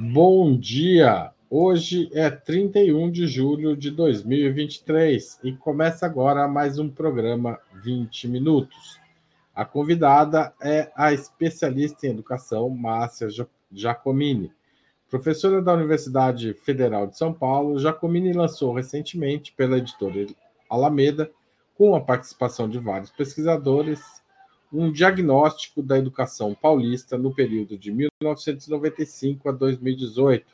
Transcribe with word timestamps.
Bom 0.00 0.56
dia! 0.56 1.32
Hoje 1.50 2.08
é 2.12 2.30
31 2.30 3.10
de 3.10 3.26
julho 3.26 3.76
de 3.76 3.90
2023 3.90 5.40
e 5.42 5.52
começa 5.52 6.06
agora 6.06 6.46
mais 6.46 6.78
um 6.78 6.88
programa 6.88 7.58
20 7.82 8.28
Minutos. 8.28 9.00
A 9.52 9.64
convidada 9.64 10.54
é 10.62 10.88
a 10.94 11.12
especialista 11.12 12.06
em 12.06 12.10
educação, 12.10 12.70
Márcia 12.70 13.26
Giacomini. 13.72 14.52
Professora 15.10 15.60
da 15.60 15.74
Universidade 15.74 16.54
Federal 16.54 17.08
de 17.08 17.18
São 17.18 17.32
Paulo, 17.32 17.80
Giacomini 17.80 18.32
lançou 18.32 18.72
recentemente 18.72 19.52
pela 19.52 19.78
editora 19.78 20.28
Alameda, 20.70 21.28
com 21.76 21.96
a 21.96 22.00
participação 22.00 22.68
de 22.68 22.78
vários 22.78 23.10
pesquisadores, 23.10 24.00
um 24.72 24.92
diagnóstico 24.92 25.82
da 25.82 25.98
educação 25.98 26.54
paulista 26.54 27.16
no 27.16 27.34
período 27.34 27.78
de 27.78 27.90
1995 27.90 29.48
a 29.48 29.52
2018. 29.52 30.46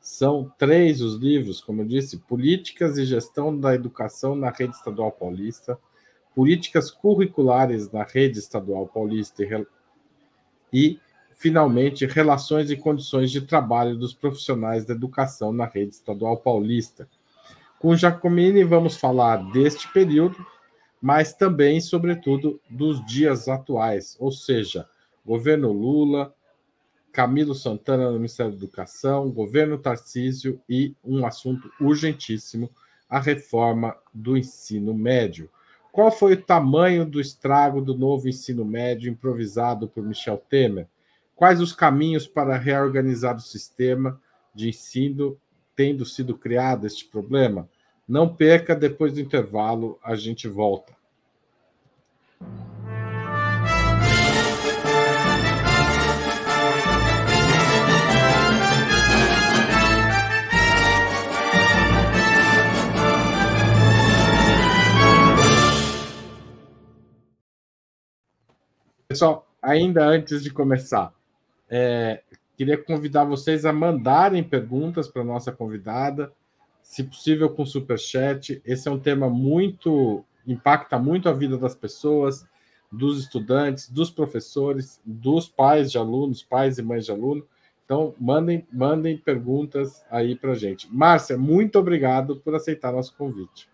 São 0.00 0.50
três 0.58 1.02
os 1.02 1.14
livros, 1.14 1.60
como 1.60 1.82
eu 1.82 1.86
disse: 1.86 2.18
Políticas 2.18 2.96
e 2.96 3.04
Gestão 3.04 3.56
da 3.56 3.74
Educação 3.74 4.34
na 4.34 4.50
Rede 4.50 4.74
Estadual 4.74 5.12
Paulista, 5.12 5.78
Políticas 6.34 6.90
Curriculares 6.90 7.90
na 7.92 8.02
Rede 8.02 8.38
Estadual 8.38 8.86
Paulista 8.86 9.44
e, 9.44 9.66
e 10.72 10.98
finalmente, 11.34 12.06
Relações 12.06 12.70
e 12.70 12.76
Condições 12.76 13.30
de 13.30 13.42
Trabalho 13.42 13.96
dos 13.96 14.14
Profissionais 14.14 14.86
da 14.86 14.94
Educação 14.94 15.52
na 15.52 15.66
Rede 15.66 15.94
Estadual 15.94 16.38
Paulista. 16.38 17.06
Com 17.78 17.94
Jacomini, 17.94 18.64
vamos 18.64 18.96
falar 18.96 19.36
deste 19.52 19.90
período 19.92 20.36
mas 21.00 21.32
também, 21.32 21.80
sobretudo, 21.80 22.60
dos 22.68 23.04
dias 23.06 23.48
atuais, 23.48 24.16
ou 24.20 24.30
seja, 24.30 24.88
governo 25.24 25.72
Lula, 25.72 26.34
Camilo 27.12 27.54
Santana 27.54 28.10
no 28.10 28.16
Ministério 28.16 28.52
da 28.52 28.58
Educação, 28.58 29.30
governo 29.30 29.78
Tarcísio 29.78 30.60
e 30.68 30.94
um 31.04 31.26
assunto 31.26 31.70
urgentíssimo, 31.80 32.70
a 33.08 33.18
reforma 33.18 33.96
do 34.14 34.36
ensino 34.36 34.94
médio. 34.94 35.50
Qual 35.90 36.12
foi 36.12 36.34
o 36.34 36.42
tamanho 36.42 37.04
do 37.04 37.20
estrago 37.20 37.80
do 37.80 37.96
novo 37.96 38.28
ensino 38.28 38.64
médio 38.64 39.10
improvisado 39.10 39.88
por 39.88 40.04
Michel 40.04 40.36
Temer? 40.48 40.86
Quais 41.34 41.60
os 41.60 41.72
caminhos 41.72 42.28
para 42.28 42.56
reorganizar 42.56 43.36
o 43.36 43.40
sistema 43.40 44.20
de 44.54 44.68
ensino 44.68 45.36
tendo 45.74 46.04
sido 46.04 46.36
criado 46.36 46.86
este 46.86 47.06
problema? 47.06 47.68
Não 48.06 48.32
perca, 48.32 48.76
depois 48.76 49.12
do 49.12 49.20
intervalo 49.20 49.98
a 50.02 50.14
gente 50.14 50.46
volta. 50.46 50.99
Pessoal, 69.10 69.44
ainda 69.60 70.06
antes 70.06 70.40
de 70.40 70.50
começar, 70.50 71.12
é, 71.68 72.22
queria 72.56 72.78
convidar 72.78 73.24
vocês 73.24 73.64
a 73.64 73.72
mandarem 73.72 74.40
perguntas 74.40 75.08
para 75.08 75.24
nossa 75.24 75.50
convidada 75.50 76.32
se 76.80 77.02
possível 77.02 77.50
com 77.50 77.66
super 77.66 77.98
chat. 77.98 78.62
Esse 78.64 78.86
é 78.86 78.90
um 78.90 79.00
tema 79.00 79.28
muito 79.28 80.24
impacta 80.52 80.98
muito 80.98 81.28
a 81.28 81.32
vida 81.32 81.56
das 81.56 81.74
pessoas, 81.74 82.46
dos 82.90 83.20
estudantes, 83.20 83.88
dos 83.88 84.10
professores, 84.10 85.00
dos 85.04 85.48
pais 85.48 85.92
de 85.92 85.98
alunos, 85.98 86.42
pais 86.42 86.78
e 86.78 86.82
mães 86.82 87.04
de 87.04 87.12
aluno. 87.12 87.46
Então, 87.84 88.14
mandem, 88.18 88.66
mandem 88.72 89.16
perguntas 89.16 90.04
aí 90.10 90.36
para 90.36 90.52
a 90.52 90.56
gente. 90.56 90.92
Márcia, 90.92 91.36
muito 91.36 91.78
obrigado 91.78 92.36
por 92.36 92.54
aceitar 92.54 92.92
nosso 92.92 93.16
convite. 93.16 93.68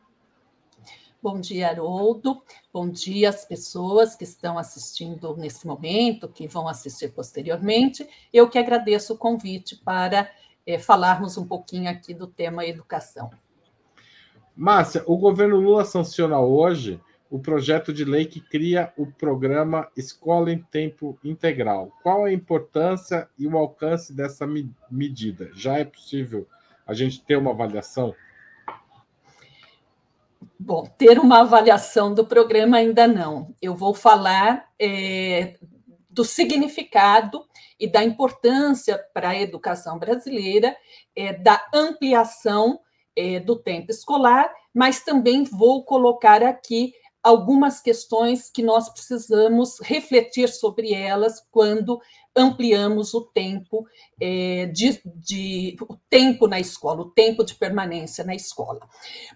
Bom 1.22 1.40
dia, 1.40 1.70
Haroldo. 1.70 2.42
Bom 2.72 2.88
dia 2.88 3.30
às 3.30 3.44
pessoas 3.44 4.14
que 4.14 4.24
estão 4.24 4.58
assistindo 4.58 5.34
nesse 5.36 5.66
momento, 5.66 6.28
que 6.28 6.46
vão 6.46 6.68
assistir 6.68 7.08
posteriormente. 7.12 8.08
Eu 8.32 8.48
que 8.48 8.58
agradeço 8.58 9.14
o 9.14 9.18
convite 9.18 9.76
para 9.76 10.30
é, 10.66 10.78
falarmos 10.78 11.36
um 11.36 11.46
pouquinho 11.46 11.90
aqui 11.90 12.14
do 12.14 12.26
tema 12.26 12.66
educação. 12.66 13.30
Márcia, 14.56 15.02
o 15.06 15.18
governo 15.18 15.60
Lula 15.60 15.84
sanciona 15.84 16.40
hoje 16.40 16.98
o 17.30 17.38
projeto 17.38 17.92
de 17.92 18.04
lei 18.04 18.24
que 18.24 18.40
cria 18.40 18.90
o 18.96 19.06
programa 19.06 19.88
Escola 19.94 20.50
em 20.50 20.58
Tempo 20.58 21.18
Integral. 21.22 21.92
Qual 22.02 22.24
a 22.24 22.32
importância 22.32 23.28
e 23.38 23.46
o 23.46 23.58
alcance 23.58 24.14
dessa 24.14 24.46
medida? 24.90 25.50
Já 25.52 25.78
é 25.78 25.84
possível 25.84 26.46
a 26.86 26.94
gente 26.94 27.20
ter 27.22 27.36
uma 27.36 27.50
avaliação? 27.50 28.14
Bom, 30.58 30.86
ter 30.96 31.18
uma 31.18 31.40
avaliação 31.40 32.14
do 32.14 32.24
programa 32.24 32.78
ainda 32.78 33.06
não. 33.06 33.54
Eu 33.60 33.74
vou 33.74 33.92
falar 33.92 34.70
é, 34.80 35.56
do 36.08 36.24
significado 36.24 37.44
e 37.78 37.86
da 37.86 38.02
importância 38.02 38.98
para 39.12 39.30
a 39.30 39.38
educação 39.38 39.98
brasileira 39.98 40.74
é, 41.14 41.34
da 41.34 41.62
ampliação 41.74 42.80
é, 43.16 43.40
do 43.40 43.56
tempo 43.56 43.90
escolar, 43.90 44.52
mas 44.74 45.02
também 45.02 45.44
vou 45.44 45.84
colocar 45.84 46.42
aqui 46.42 46.92
algumas 47.22 47.80
questões 47.80 48.48
que 48.48 48.62
nós 48.62 48.88
precisamos 48.88 49.80
refletir 49.80 50.48
sobre 50.48 50.94
elas 50.94 51.44
quando 51.50 52.00
ampliamos 52.36 53.14
o 53.14 53.22
tempo 53.22 53.84
é, 54.20 54.66
de, 54.66 55.00
de, 55.04 55.76
o 55.80 55.96
tempo 56.08 56.46
na 56.46 56.60
escola, 56.60 57.00
o 57.00 57.10
tempo 57.10 57.42
de 57.42 57.56
permanência 57.56 58.22
na 58.22 58.34
escola. 58.34 58.78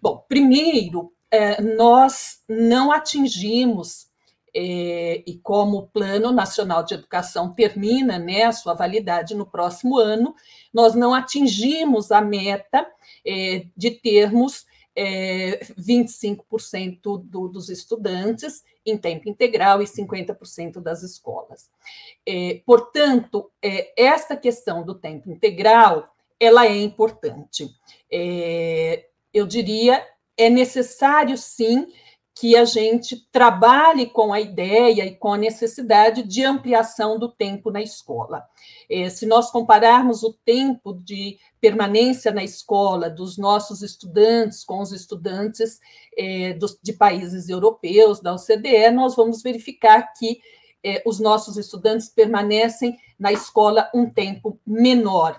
Bom, 0.00 0.24
primeiro, 0.28 1.12
é, 1.32 1.60
nós 1.60 2.42
não 2.48 2.92
atingimos 2.92 4.09
é, 4.54 5.22
e 5.26 5.38
como 5.38 5.78
o 5.78 5.86
Plano 5.86 6.32
Nacional 6.32 6.82
de 6.82 6.94
Educação 6.94 7.52
termina 7.52 8.18
né, 8.18 8.44
a 8.44 8.52
sua 8.52 8.74
validade 8.74 9.34
no 9.34 9.46
próximo 9.46 9.98
ano, 9.98 10.34
nós 10.72 10.94
não 10.94 11.14
atingimos 11.14 12.10
a 12.10 12.20
meta 12.20 12.86
é, 13.26 13.64
de 13.76 13.90
termos 13.90 14.66
é, 14.94 15.60
25% 15.78 17.22
do, 17.24 17.48
dos 17.48 17.68
estudantes 17.68 18.64
em 18.84 18.96
tempo 18.96 19.28
integral 19.28 19.82
e 19.82 19.86
50% 19.86 20.80
das 20.80 21.02
escolas. 21.02 21.70
É, 22.26 22.60
portanto, 22.66 23.50
é, 23.62 23.92
esta 23.96 24.36
questão 24.36 24.84
do 24.84 24.94
tempo 24.94 25.30
integral, 25.30 26.14
ela 26.38 26.66
é 26.66 26.76
importante. 26.76 27.70
É, 28.10 29.06
eu 29.32 29.46
diria, 29.46 30.04
é 30.36 30.50
necessário, 30.50 31.36
sim, 31.36 31.86
que 32.40 32.56
a 32.56 32.64
gente 32.64 33.28
trabalhe 33.30 34.06
com 34.06 34.32
a 34.32 34.40
ideia 34.40 35.04
e 35.04 35.14
com 35.14 35.34
a 35.34 35.36
necessidade 35.36 36.22
de 36.22 36.42
ampliação 36.42 37.18
do 37.18 37.28
tempo 37.28 37.70
na 37.70 37.82
escola. 37.82 38.42
É, 38.88 39.10
se 39.10 39.26
nós 39.26 39.50
compararmos 39.50 40.22
o 40.22 40.32
tempo 40.32 40.94
de 40.94 41.38
permanência 41.60 42.32
na 42.32 42.42
escola 42.42 43.10
dos 43.10 43.36
nossos 43.36 43.82
estudantes 43.82 44.64
com 44.64 44.80
os 44.80 44.90
estudantes 44.90 45.80
é, 46.16 46.56
de 46.82 46.94
países 46.94 47.50
europeus, 47.50 48.22
da 48.22 48.32
OCDE, 48.32 48.90
nós 48.90 49.14
vamos 49.14 49.42
verificar 49.42 50.10
que 50.14 50.40
é, 50.82 51.02
os 51.04 51.20
nossos 51.20 51.58
estudantes 51.58 52.08
permanecem 52.08 52.98
na 53.18 53.30
escola 53.30 53.90
um 53.94 54.08
tempo 54.08 54.58
menor 54.66 55.38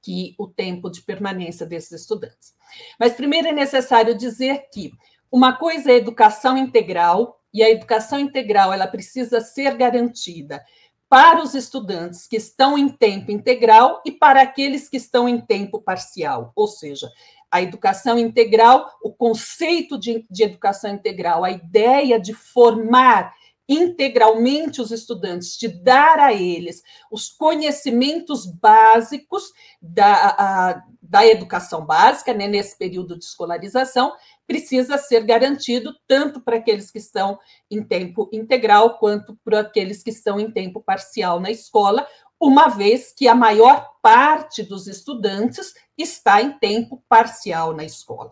que 0.00 0.36
o 0.38 0.46
tempo 0.46 0.88
de 0.88 1.02
permanência 1.02 1.66
desses 1.66 2.02
estudantes. 2.02 2.54
Mas 2.96 3.14
primeiro 3.14 3.48
é 3.48 3.52
necessário 3.52 4.16
dizer 4.16 4.68
que 4.72 4.92
uma 5.30 5.54
coisa 5.54 5.90
é 5.90 5.96
educação 5.96 6.56
integral, 6.56 7.40
e 7.52 7.62
a 7.62 7.70
educação 7.70 8.18
integral 8.20 8.70
ela 8.70 8.86
precisa 8.86 9.40
ser 9.40 9.74
garantida 9.76 10.62
para 11.08 11.42
os 11.42 11.54
estudantes 11.54 12.26
que 12.26 12.36
estão 12.36 12.76
em 12.76 12.88
tempo 12.88 13.30
integral 13.30 14.02
e 14.04 14.12
para 14.12 14.42
aqueles 14.42 14.90
que 14.90 14.98
estão 14.98 15.26
em 15.26 15.40
tempo 15.40 15.80
parcial. 15.80 16.52
Ou 16.54 16.66
seja, 16.66 17.08
a 17.50 17.62
educação 17.62 18.18
integral, 18.18 18.90
o 19.02 19.10
conceito 19.10 19.98
de, 19.98 20.26
de 20.28 20.42
educação 20.42 20.92
integral, 20.92 21.44
a 21.44 21.50
ideia 21.50 22.20
de 22.20 22.34
formar 22.34 23.32
integralmente 23.68 24.80
os 24.80 24.90
estudantes, 24.90 25.56
de 25.56 25.66
dar 25.68 26.20
a 26.20 26.32
eles 26.32 26.82
os 27.10 27.28
conhecimentos 27.28 28.46
básicos 28.46 29.50
da, 29.80 30.36
a, 30.38 30.82
da 31.02 31.26
educação 31.26 31.84
básica, 31.84 32.32
né, 32.32 32.46
nesse 32.46 32.78
período 32.78 33.18
de 33.18 33.24
escolarização, 33.24 34.12
precisa 34.46 34.96
ser 34.96 35.24
garantido 35.24 35.94
tanto 36.06 36.40
para 36.40 36.56
aqueles 36.56 36.90
que 36.90 36.98
estão 36.98 37.38
em 37.70 37.82
tempo 37.82 38.28
integral 38.32 38.98
quanto 38.98 39.36
para 39.44 39.60
aqueles 39.60 40.02
que 40.02 40.10
estão 40.10 40.38
em 40.38 40.50
tempo 40.50 40.80
parcial 40.80 41.40
na 41.40 41.50
escola, 41.50 42.06
uma 42.40 42.68
vez 42.68 43.12
que 43.12 43.26
a 43.26 43.34
maior 43.34 43.90
parte 44.02 44.62
dos 44.62 44.86
estudantes 44.86 45.74
está 45.96 46.40
em 46.40 46.52
tempo 46.58 47.02
parcial 47.08 47.74
na 47.74 47.84
escola. 47.84 48.30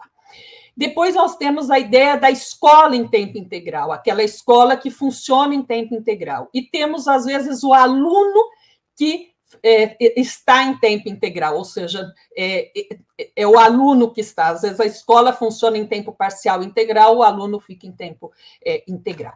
Depois 0.77 1.15
nós 1.15 1.37
temos 1.37 1.71
a 1.71 1.79
ideia 1.79 2.17
da 2.17 2.31
escola 2.31 2.97
em 2.97 3.07
tempo 3.07 3.39
integral, 3.39 3.93
aquela 3.93 4.23
escola 4.23 4.77
que 4.77 4.91
funciona 4.91 5.55
em 5.55 5.63
tempo 5.63 5.95
integral. 5.95 6.49
E 6.53 6.63
temos, 6.63 7.07
às 7.07 7.25
vezes, 7.25 7.63
o 7.63 7.73
aluno 7.73 8.51
que 8.97 9.34
é, 9.63 9.97
está 10.21 10.65
em 10.65 10.79
tempo 10.79 11.09
integral, 11.09 11.57
ou 11.57 11.65
seja, 11.65 12.13
é, 12.37 12.71
é, 13.19 13.31
é, 13.37 13.47
o 13.47 13.59
aluno 13.59 14.13
que 14.13 14.21
está. 14.21 14.49
Às 14.49 14.63
vezes 14.63 14.81
a 14.81 14.87
escola 14.87 15.33
funciona 15.33 15.79
em 15.79 15.87
tempo 15.87 16.13
parcial 16.13 16.63
integral, 16.63 17.17
o 17.17 17.23
aluno 17.23 17.61
fica 17.61 17.87
em 17.87 17.93
tempo 17.93 18.33
é, 18.65 18.83
integral. 18.89 19.35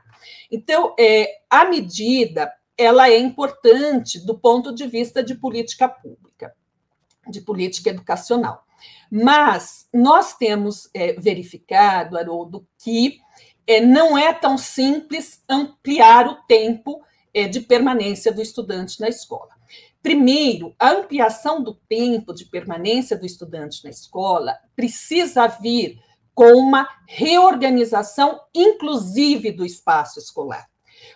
Então, 0.50 0.94
é, 0.98 1.40
a 1.48 1.64
medida 1.64 2.52
ela 2.76 3.08
é 3.08 3.18
importante 3.18 4.24
do 4.24 4.38
ponto 4.38 4.74
de 4.74 4.86
vista 4.86 5.22
de 5.22 5.34
política 5.34 5.88
pública, 5.88 6.54
de 7.28 7.40
política 7.40 7.90
educacional. 7.90 8.64
Mas 9.10 9.88
nós 9.92 10.36
temos 10.36 10.88
é, 10.94 11.14
verificado, 11.14 12.16
Haroldo, 12.16 12.66
que 12.78 13.18
não 13.82 14.16
é 14.16 14.32
tão 14.32 14.56
simples 14.56 15.44
ampliar 15.46 16.26
o 16.26 16.36
tempo 16.46 17.04
de 17.50 17.60
permanência 17.60 18.32
do 18.32 18.40
estudante 18.40 18.98
na 18.98 19.08
escola. 19.08 19.57
Primeiro, 20.02 20.74
a 20.78 20.90
ampliação 20.90 21.62
do 21.62 21.74
tempo 21.74 22.32
de 22.32 22.44
permanência 22.44 23.16
do 23.16 23.26
estudante 23.26 23.82
na 23.84 23.90
escola 23.90 24.56
precisa 24.76 25.46
vir 25.46 26.00
com 26.34 26.52
uma 26.52 26.88
reorganização, 27.06 28.40
inclusive 28.54 29.50
do 29.50 29.66
espaço 29.66 30.20
escolar. 30.20 30.68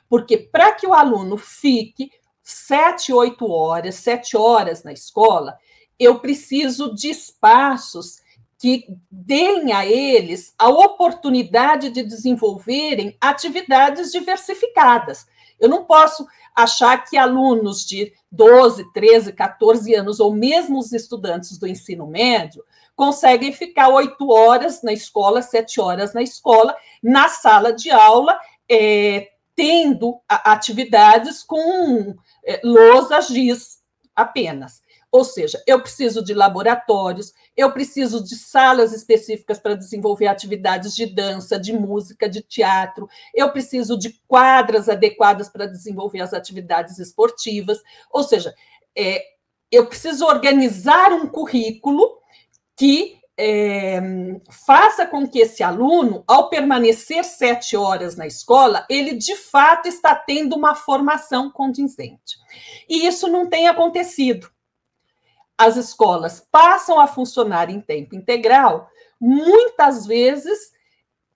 Porque 0.08 0.36
para 0.36 0.72
que 0.72 0.86
o 0.86 0.92
aluno 0.92 1.36
fique 1.36 2.10
sete, 2.42 3.12
oito 3.12 3.48
horas, 3.48 3.94
sete 3.94 4.36
horas 4.36 4.82
na 4.82 4.92
escola, 4.92 5.56
eu 5.98 6.18
preciso 6.18 6.92
de 6.92 7.08
espaços 7.08 8.20
que 8.58 8.86
deem 9.10 9.72
a 9.72 9.86
eles 9.86 10.54
a 10.58 10.68
oportunidade 10.68 11.90
de 11.90 12.02
desenvolverem 12.02 13.16
atividades 13.20 14.12
diversificadas. 14.12 15.26
Eu 15.58 15.68
não 15.68 15.84
posso 15.84 16.26
achar 16.54 17.04
que 17.04 17.16
alunos 17.16 17.84
de 17.84 18.12
12, 18.30 18.92
13, 18.92 19.32
14 19.32 19.94
anos, 19.94 20.20
ou 20.20 20.32
mesmo 20.34 20.78
os 20.78 20.92
estudantes 20.92 21.58
do 21.58 21.66
ensino 21.66 22.06
médio, 22.06 22.64
conseguem 22.94 23.52
ficar 23.52 23.88
oito 23.88 24.30
horas 24.30 24.82
na 24.82 24.92
escola, 24.92 25.42
sete 25.42 25.80
horas 25.80 26.12
na 26.12 26.22
escola, 26.22 26.76
na 27.02 27.28
sala 27.28 27.72
de 27.72 27.90
aula, 27.90 28.38
é, 28.70 29.30
tendo 29.54 30.20
atividades 30.28 31.42
com 31.42 32.14
é, 32.44 32.60
lousa 32.62 33.20
giz 33.20 33.82
apenas. 34.14 34.82
Ou 35.12 35.24
seja, 35.24 35.62
eu 35.66 35.78
preciso 35.82 36.24
de 36.24 36.32
laboratórios, 36.32 37.34
eu 37.54 37.70
preciso 37.70 38.24
de 38.24 38.34
salas 38.34 38.94
específicas 38.94 39.58
para 39.58 39.74
desenvolver 39.74 40.26
atividades 40.26 40.96
de 40.96 41.04
dança, 41.04 41.60
de 41.60 41.74
música, 41.74 42.26
de 42.26 42.40
teatro, 42.40 43.06
eu 43.34 43.52
preciso 43.52 43.98
de 43.98 44.18
quadras 44.26 44.88
adequadas 44.88 45.50
para 45.50 45.66
desenvolver 45.66 46.22
as 46.22 46.32
atividades 46.32 46.98
esportivas. 46.98 47.78
Ou 48.10 48.22
seja, 48.22 48.54
é, 48.96 49.22
eu 49.70 49.86
preciso 49.86 50.24
organizar 50.24 51.12
um 51.12 51.26
currículo 51.26 52.18
que 52.74 53.18
é, 53.36 54.00
faça 54.50 55.06
com 55.06 55.28
que 55.28 55.40
esse 55.40 55.62
aluno, 55.62 56.24
ao 56.26 56.48
permanecer 56.48 57.22
sete 57.22 57.76
horas 57.76 58.16
na 58.16 58.26
escola, 58.26 58.86
ele 58.88 59.14
de 59.14 59.36
fato 59.36 59.88
está 59.88 60.14
tendo 60.14 60.56
uma 60.56 60.74
formação 60.74 61.50
condizente. 61.50 62.38
E 62.88 63.06
isso 63.06 63.28
não 63.28 63.46
tem 63.46 63.68
acontecido 63.68 64.50
as 65.62 65.76
escolas 65.76 66.46
passam 66.50 66.98
a 66.98 67.06
funcionar 67.06 67.70
em 67.70 67.80
tempo 67.80 68.14
integral, 68.14 68.88
muitas 69.20 70.06
vezes 70.06 70.72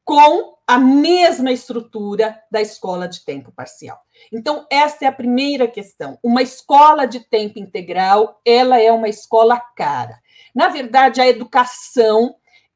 com 0.04 0.56
a 0.66 0.78
mesma 0.78 1.52
estrutura 1.52 2.40
da 2.50 2.60
escola 2.60 3.08
de 3.08 3.24
tempo 3.24 3.52
parcial. 3.52 4.00
Então, 4.32 4.66
essa 4.70 5.04
é 5.04 5.08
a 5.08 5.12
primeira 5.12 5.68
questão. 5.68 6.18
Uma 6.22 6.42
escola 6.42 7.06
de 7.06 7.20
tempo 7.20 7.58
integral, 7.58 8.40
ela 8.44 8.80
é 8.80 8.90
uma 8.90 9.08
escola 9.08 9.60
cara. 9.76 10.20
Na 10.54 10.68
verdade, 10.68 11.20
a 11.20 11.26
educação 11.26 12.34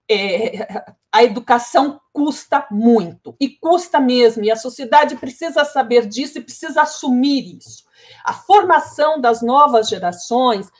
é, 0.08 0.66
a 1.12 1.24
educação 1.24 2.00
custa 2.12 2.66
muito, 2.70 3.34
e 3.40 3.48
custa 3.48 3.98
mesmo, 3.98 4.44
e 4.44 4.50
a 4.50 4.56
sociedade 4.56 5.16
precisa 5.16 5.64
saber 5.64 6.06
disso 6.06 6.38
e 6.38 6.42
precisa 6.42 6.82
assumir 6.82 7.58
isso. 7.58 7.84
A 8.24 8.32
formação 8.32 9.20
das 9.20 9.42
novas 9.42 9.88
gerações 9.88 10.70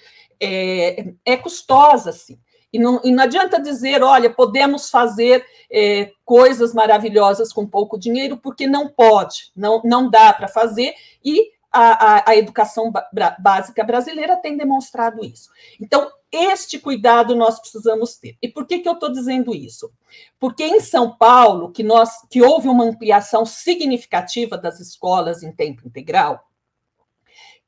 é, 0.41 1.13
é 1.25 1.37
custosa, 1.37 2.13
sim. 2.13 2.39
E 2.73 2.79
não, 2.79 3.01
e 3.03 3.11
não, 3.11 3.25
adianta 3.25 3.61
dizer, 3.61 4.03
olha, 4.03 4.31
podemos 4.31 4.91
fazer 4.91 5.45
é, 5.71 6.13
coisas 6.25 6.73
maravilhosas 6.73 7.53
com 7.53 7.67
pouco 7.67 7.99
dinheiro, 7.99 8.37
porque 8.37 8.67
não 8.67 8.89
pode, 8.89 9.51
não, 9.57 9.83
não 9.85 10.09
dá 10.09 10.33
para 10.33 10.47
fazer, 10.47 10.95
e 11.25 11.51
a, 11.73 12.17
a, 12.17 12.31
a 12.31 12.37
educação 12.37 12.93
básica 13.39 13.85
brasileira 13.85 14.37
tem 14.37 14.57
demonstrado 14.57 15.25
isso. 15.25 15.51
Então, 15.81 16.11
este 16.33 16.79
cuidado 16.79 17.35
nós 17.35 17.59
precisamos 17.59 18.17
ter. 18.17 18.37
E 18.41 18.49
por 18.49 18.67
que, 18.67 18.81
que 18.81 18.89
eu 18.89 18.95
estou 18.95 19.11
dizendo 19.11 19.55
isso? 19.55 19.93
Porque 20.39 20.65
em 20.65 20.81
São 20.81 21.17
Paulo, 21.17 21.71
que, 21.71 21.83
nós, 21.83 22.11
que 22.29 22.43
houve 22.43 22.69
uma 22.69 22.85
ampliação 22.85 23.45
significativa 23.45 24.57
das 24.57 24.81
escolas 24.81 25.43
em 25.43 25.53
tempo 25.53 25.87
integral, 25.87 26.50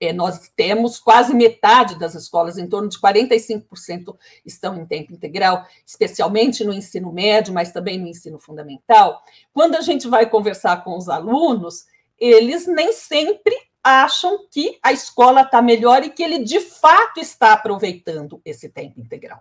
é, 0.03 0.13
nós 0.13 0.51
temos 0.57 0.99
quase 0.99 1.33
metade 1.33 1.97
das 1.97 2.17
escolas, 2.17 2.59
em 2.59 2.67
torno 2.67 2.89
de 2.89 2.99
45% 2.99 4.17
estão 4.45 4.77
em 4.77 4.85
tempo 4.85 5.13
integral, 5.13 5.65
especialmente 5.87 6.65
no 6.65 6.73
ensino 6.73 7.13
médio, 7.13 7.55
mas 7.55 7.71
também 7.71 8.01
no 8.01 8.09
ensino 8.09 8.37
fundamental. 8.37 9.23
Quando 9.53 9.77
a 9.77 9.81
gente 9.81 10.09
vai 10.09 10.29
conversar 10.29 10.83
com 10.83 10.99
os 10.99 11.09
alunos, 11.09 11.85
eles 12.19 12.67
nem 12.67 12.93
sempre 12.93 13.57
acham 13.81 14.45
que 14.51 14.77
a 14.83 14.93
escola 14.93 15.43
está 15.43 15.63
melhor 15.63 16.03
e 16.03 16.11
que 16.11 16.25
ele 16.25 16.41
de 16.41 16.59
fato 16.59 17.21
está 17.21 17.53
aproveitando 17.53 18.43
esse 18.45 18.69
tempo 18.69 18.99
integral. 18.99 19.41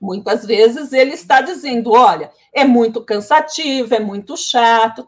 Muitas 0.00 0.46
vezes 0.46 0.90
ele 0.94 1.12
está 1.12 1.42
dizendo: 1.42 1.92
olha, 1.92 2.30
é 2.50 2.64
muito 2.64 3.04
cansativo, 3.04 3.94
é 3.94 4.00
muito 4.00 4.38
chato. 4.38 5.06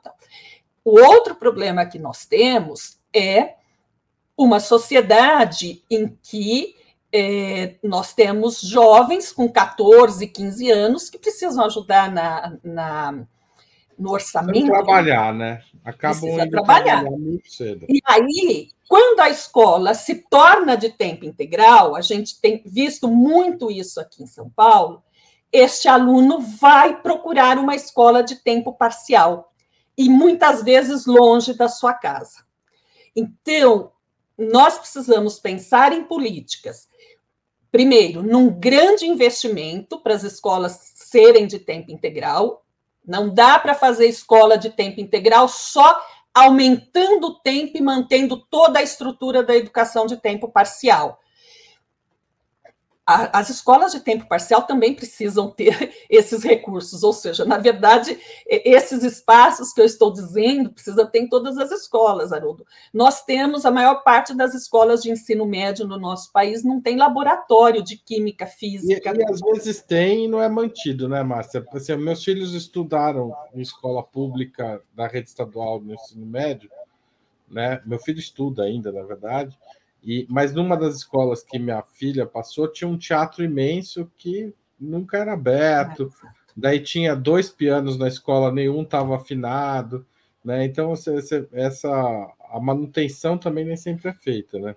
O 0.84 1.00
outro 1.00 1.34
problema 1.34 1.86
que 1.86 1.98
nós 1.98 2.26
temos 2.26 2.98
é 3.14 3.59
uma 4.40 4.58
sociedade 4.58 5.84
em 5.90 6.16
que 6.22 6.74
é, 7.12 7.74
nós 7.82 8.14
temos 8.14 8.62
jovens 8.62 9.30
com 9.30 9.46
14, 9.46 10.26
15 10.26 10.70
anos 10.70 11.10
que 11.10 11.18
precisam 11.18 11.62
ajudar 11.66 12.10
na, 12.10 12.56
na 12.64 13.26
no 13.98 14.12
orçamento. 14.12 14.68
trabalhar, 14.68 15.34
né? 15.34 15.62
Acabam 15.84 16.20
Precisa 16.20 16.48
trabalhar. 16.48 17.00
trabalhar 17.02 17.18
muito 17.18 17.52
cedo. 17.52 17.84
E 17.86 18.00
aí, 18.06 18.70
quando 18.88 19.20
a 19.20 19.28
escola 19.28 19.92
se 19.92 20.14
torna 20.30 20.74
de 20.74 20.88
tempo 20.88 21.26
integral, 21.26 21.94
a 21.94 22.00
gente 22.00 22.40
tem 22.40 22.62
visto 22.64 23.08
muito 23.08 23.70
isso 23.70 24.00
aqui 24.00 24.22
em 24.22 24.26
São 24.26 24.48
Paulo, 24.48 25.02
este 25.52 25.86
aluno 25.86 26.40
vai 26.40 27.02
procurar 27.02 27.58
uma 27.58 27.74
escola 27.74 28.22
de 28.22 28.36
tempo 28.36 28.72
parcial 28.72 29.52
e 29.98 30.08
muitas 30.08 30.62
vezes 30.62 31.04
longe 31.04 31.52
da 31.52 31.68
sua 31.68 31.92
casa. 31.92 32.42
Então, 33.14 33.92
nós 34.40 34.78
precisamos 34.78 35.38
pensar 35.38 35.92
em 35.92 36.04
políticas. 36.04 36.88
Primeiro, 37.70 38.22
num 38.22 38.48
grande 38.50 39.06
investimento 39.06 40.00
para 40.00 40.14
as 40.14 40.24
escolas 40.24 40.92
serem 40.94 41.46
de 41.46 41.58
tempo 41.58 41.90
integral. 41.92 42.64
Não 43.06 43.32
dá 43.32 43.58
para 43.58 43.74
fazer 43.74 44.06
escola 44.06 44.56
de 44.56 44.70
tempo 44.70 45.00
integral 45.00 45.48
só 45.48 46.00
aumentando 46.32 47.28
o 47.28 47.34
tempo 47.40 47.76
e 47.76 47.80
mantendo 47.80 48.36
toda 48.36 48.78
a 48.78 48.82
estrutura 48.82 49.42
da 49.42 49.56
educação 49.56 50.06
de 50.06 50.16
tempo 50.16 50.48
parcial 50.48 51.20
as 53.32 53.50
escolas 53.50 53.92
de 53.92 54.00
tempo 54.00 54.26
parcial 54.26 54.62
também 54.62 54.94
precisam 54.94 55.50
ter 55.50 55.92
esses 56.08 56.42
recursos, 56.42 57.02
ou 57.02 57.12
seja, 57.12 57.44
na 57.44 57.58
verdade, 57.58 58.18
esses 58.46 59.02
espaços 59.02 59.72
que 59.72 59.80
eu 59.80 59.84
estou 59.84 60.12
dizendo 60.12 60.70
precisa 60.70 61.06
ter 61.06 61.20
em 61.20 61.28
todas 61.28 61.58
as 61.58 61.70
escolas, 61.70 62.32
Haroldo. 62.32 62.64
Nós 62.92 63.24
temos 63.24 63.66
a 63.66 63.70
maior 63.70 64.02
parte 64.02 64.34
das 64.34 64.54
escolas 64.54 65.02
de 65.02 65.10
ensino 65.10 65.46
médio 65.46 65.86
no 65.86 65.98
nosso 65.98 66.30
país 66.32 66.62
não 66.62 66.80
tem 66.80 66.96
laboratório 66.96 67.82
de 67.82 67.96
química 67.96 68.46
física. 68.46 69.12
E, 69.14 69.18
e 69.18 69.24
às 69.24 69.40
vezes 69.40 69.82
tem 69.82 70.26
e 70.26 70.28
não 70.28 70.40
é 70.40 70.48
mantido, 70.48 71.08
né, 71.08 71.22
Márcia? 71.22 71.64
Assim, 71.72 71.96
meus 71.96 72.22
filhos 72.22 72.54
estudaram 72.54 73.34
em 73.54 73.60
escola 73.60 74.02
pública 74.02 74.82
da 74.94 75.06
rede 75.06 75.28
estadual 75.28 75.80
no 75.80 75.94
ensino 75.94 76.26
médio, 76.26 76.70
né? 77.48 77.80
Meu 77.84 77.98
filho 77.98 78.18
estuda 78.18 78.62
ainda, 78.62 78.92
na 78.92 79.02
verdade. 79.02 79.58
E, 80.02 80.26
mas 80.28 80.54
numa 80.54 80.76
das 80.76 80.96
escolas 80.96 81.42
que 81.42 81.58
minha 81.58 81.82
filha 81.82 82.26
passou, 82.26 82.68
tinha 82.68 82.88
um 82.88 82.96
teatro 82.98 83.44
imenso 83.44 84.10
que 84.16 84.52
nunca 84.78 85.18
era 85.18 85.32
aberto. 85.34 86.12
Daí 86.56 86.80
tinha 86.80 87.14
dois 87.14 87.50
pianos 87.50 87.98
na 87.98 88.08
escola, 88.08 88.52
nenhum 88.52 88.82
estava 88.82 89.16
afinado. 89.16 90.06
Né? 90.44 90.64
Então, 90.64 90.94
essa 91.52 92.34
a 92.50 92.58
manutenção 92.60 93.38
também 93.38 93.64
nem 93.64 93.76
sempre 93.76 94.08
é 94.08 94.12
feita, 94.12 94.58
né? 94.58 94.74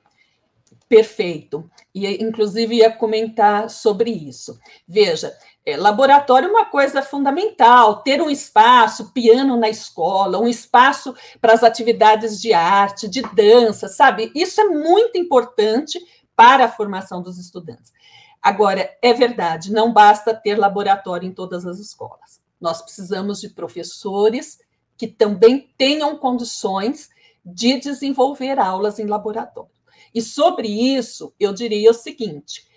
Perfeito. 0.87 1.69
E, 1.93 2.23
inclusive, 2.23 2.75
ia 2.75 2.91
comentar 2.91 3.69
sobre 3.69 4.11
isso. 4.11 4.59
Veja, 4.87 5.33
é, 5.65 5.77
laboratório 5.77 6.47
é 6.47 6.51
uma 6.51 6.65
coisa 6.65 7.01
fundamental, 7.01 8.01
ter 8.03 8.21
um 8.21 8.29
espaço, 8.29 9.11
piano 9.11 9.55
na 9.55 9.69
escola, 9.69 10.39
um 10.39 10.47
espaço 10.47 11.15
para 11.39 11.53
as 11.53 11.63
atividades 11.63 12.41
de 12.41 12.53
arte, 12.53 13.07
de 13.07 13.21
dança, 13.33 13.87
sabe? 13.87 14.31
Isso 14.35 14.59
é 14.59 14.65
muito 14.65 15.17
importante 15.17 15.99
para 16.35 16.65
a 16.65 16.71
formação 16.71 17.21
dos 17.21 17.37
estudantes. 17.37 17.93
Agora, 18.41 18.89
é 19.01 19.13
verdade, 19.13 19.71
não 19.71 19.93
basta 19.93 20.33
ter 20.33 20.59
laboratório 20.59 21.27
em 21.27 21.33
todas 21.33 21.65
as 21.65 21.79
escolas. 21.79 22.41
Nós 22.59 22.81
precisamos 22.81 23.39
de 23.39 23.49
professores 23.49 24.59
que 24.97 25.07
também 25.07 25.69
tenham 25.77 26.17
condições 26.17 27.09
de 27.45 27.79
desenvolver 27.79 28.59
aulas 28.59 28.99
em 28.99 29.05
laboratório. 29.05 29.72
E 30.13 30.21
sobre 30.21 30.67
isso, 30.67 31.33
eu 31.39 31.53
diria 31.53 31.91
o 31.91 31.93
seguinte: 31.93 32.67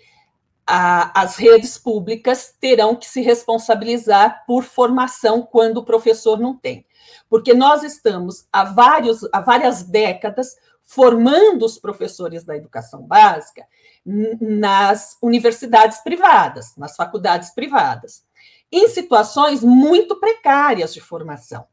a, 0.65 1.21
as 1.21 1.37
redes 1.37 1.77
públicas 1.77 2.53
terão 2.59 2.95
que 2.95 3.05
se 3.05 3.21
responsabilizar 3.21 4.43
por 4.45 4.63
formação 4.63 5.41
quando 5.41 5.77
o 5.77 5.85
professor 5.85 6.39
não 6.39 6.57
tem. 6.57 6.85
Porque 7.29 7.53
nós 7.53 7.83
estamos 7.83 8.47
há, 8.51 8.65
vários, 8.65 9.21
há 9.31 9.39
várias 9.39 9.83
décadas 9.83 10.57
formando 10.83 11.65
os 11.65 11.77
professores 11.77 12.43
da 12.43 12.55
educação 12.55 13.01
básica 13.01 13.65
nas 14.05 15.17
universidades 15.21 15.99
privadas, 15.99 16.75
nas 16.77 16.95
faculdades 16.95 17.51
privadas, 17.51 18.25
em 18.71 18.87
situações 18.87 19.63
muito 19.63 20.17
precárias 20.19 20.93
de 20.93 21.01
formação. 21.01 21.65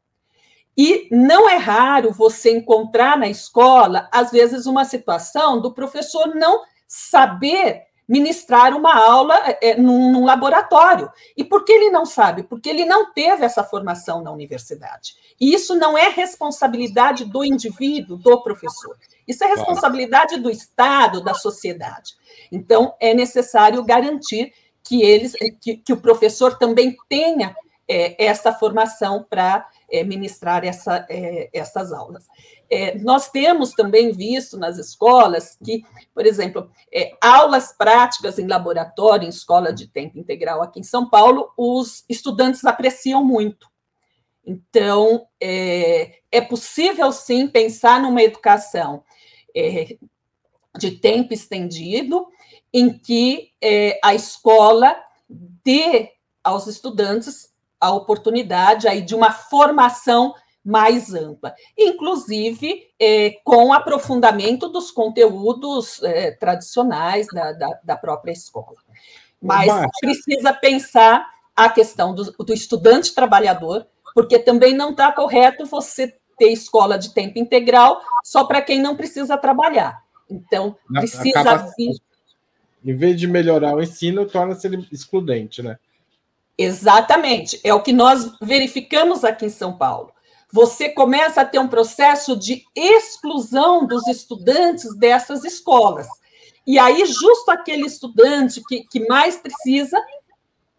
E 0.77 1.07
não 1.11 1.49
é 1.49 1.55
raro 1.55 2.11
você 2.11 2.51
encontrar 2.51 3.17
na 3.17 3.27
escola, 3.27 4.09
às 4.11 4.31
vezes, 4.31 4.65
uma 4.65 4.83
situação 4.83 5.61
do 5.61 5.73
professor 5.73 6.35
não 6.35 6.63
saber 6.87 7.83
ministrar 8.07 8.75
uma 8.75 8.95
aula 8.95 9.35
é, 9.61 9.75
num, 9.75 10.11
num, 10.11 10.25
laboratório. 10.25 11.11
E 11.35 11.43
por 11.43 11.65
que 11.65 11.71
ele 11.71 11.89
não 11.89 12.05
sabe? 12.05 12.43
Porque 12.43 12.69
ele 12.69 12.85
não 12.85 13.11
teve 13.11 13.43
essa 13.43 13.63
formação 13.63 14.21
na 14.21 14.31
universidade. 14.31 15.15
E 15.39 15.53
isso 15.53 15.75
não 15.75 15.97
é 15.97 16.09
responsabilidade 16.09 17.25
do 17.25 17.43
indivíduo, 17.43 18.17
do 18.17 18.41
professor. 18.41 18.95
Isso 19.27 19.43
é 19.43 19.47
responsabilidade 19.47 20.39
do 20.39 20.51
Estado, 20.51 21.23
da 21.23 21.33
sociedade. 21.33 22.13
Então, 22.51 22.93
é 22.99 23.13
necessário 23.13 23.83
garantir 23.83 24.53
que 24.83 25.01
eles, 25.01 25.33
que, 25.59 25.77
que 25.77 25.93
o 25.93 25.97
professor 25.97 26.59
também 26.59 26.95
tenha 27.09 27.55
é, 27.87 28.23
essa 28.23 28.53
formação 28.53 29.25
para 29.27 29.67
é, 29.95 30.03
ministrar 30.03 30.65
essa, 30.65 31.05
é, 31.09 31.49
essas 31.53 31.93
aulas. 31.93 32.25
É, 32.69 32.97
nós 32.99 33.29
temos 33.29 33.71
também 33.71 34.11
visto 34.11 34.57
nas 34.57 34.77
escolas 34.77 35.57
que, 35.63 35.83
por 36.13 36.25
exemplo, 36.25 36.69
é, 36.93 37.15
aulas 37.21 37.71
práticas 37.71 38.37
em 38.37 38.47
laboratório, 38.47 39.25
em 39.25 39.29
escola 39.29 39.71
de 39.71 39.87
tempo 39.87 40.17
integral 40.17 40.61
aqui 40.61 40.79
em 40.79 40.83
São 40.83 41.09
Paulo, 41.09 41.51
os 41.57 42.03
estudantes 42.09 42.65
apreciam 42.65 43.23
muito. 43.23 43.69
Então, 44.45 45.27
é, 45.41 46.19
é 46.31 46.41
possível 46.41 47.11
sim 47.11 47.47
pensar 47.47 48.01
numa 48.01 48.21
educação 48.21 49.03
é, 49.55 49.97
de 50.77 50.91
tempo 50.91 51.33
estendido, 51.33 52.27
em 52.73 52.91
que 52.91 53.53
a 54.03 54.13
escola 54.13 54.93
dê 55.29 56.11
aos 56.43 56.67
estudantes 56.67 57.54
a 57.85 57.93
oportunidade 57.93 58.87
aí 58.87 59.01
de 59.01 59.15
uma 59.15 59.31
formação 59.31 60.33
mais 60.63 61.13
ampla, 61.13 61.53
inclusive 61.77 62.87
é, 62.99 63.37
com 63.43 63.71
aprofundamento 63.71 64.67
dos 64.67 64.89
conteúdos 64.89 66.01
é, 66.01 66.31
tradicionais 66.31 67.27
da, 67.27 67.51
da, 67.51 67.79
da, 67.83 67.95
própria 67.95 68.31
escola. 68.31 68.75
Mas 69.39 69.71
precisa 70.01 70.51
pensar 70.51 71.23
a 71.55 71.69
questão 71.69 72.15
do, 72.15 72.31
do 72.31 72.51
estudante 72.51 73.13
trabalhador, 73.13 73.85
porque 74.15 74.39
também 74.39 74.73
não 74.73 74.89
está 74.89 75.11
correto 75.11 75.67
você 75.67 76.15
ter 76.37 76.51
escola 76.51 76.97
de 76.97 77.13
tempo 77.13 77.37
integral 77.37 78.01
só 78.23 78.43
para 78.43 78.61
quem 78.61 78.81
não 78.81 78.95
precisa 78.95 79.37
trabalhar. 79.37 80.03
Então, 80.29 80.75
precisa 80.91 81.41
Acaba, 81.41 81.71
vir. 81.77 81.95
Em 82.83 82.95
vez 82.95 83.19
de 83.19 83.27
melhorar 83.27 83.75
o 83.75 83.81
ensino, 83.81 84.25
torna-se 84.25 84.67
excludente, 84.91 85.61
né? 85.61 85.77
Exatamente, 86.57 87.59
é 87.63 87.73
o 87.73 87.81
que 87.81 87.91
nós 87.91 88.31
verificamos 88.41 89.23
aqui 89.23 89.45
em 89.45 89.49
São 89.49 89.77
Paulo. 89.77 90.13
Você 90.51 90.89
começa 90.89 91.41
a 91.41 91.45
ter 91.45 91.59
um 91.59 91.67
processo 91.67 92.35
de 92.35 92.63
exclusão 92.73 93.85
dos 93.85 94.07
estudantes 94.07 94.95
dessas 94.95 95.43
escolas. 95.43 96.07
E 96.65 96.79
aí, 96.79 97.05
justo 97.05 97.51
aquele 97.51 97.85
estudante 97.85 98.63
que, 98.67 98.83
que 98.85 99.05
mais 99.07 99.35
precisa 99.35 100.01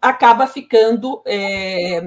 acaba 0.00 0.46
ficando 0.46 1.22
é, 1.26 2.00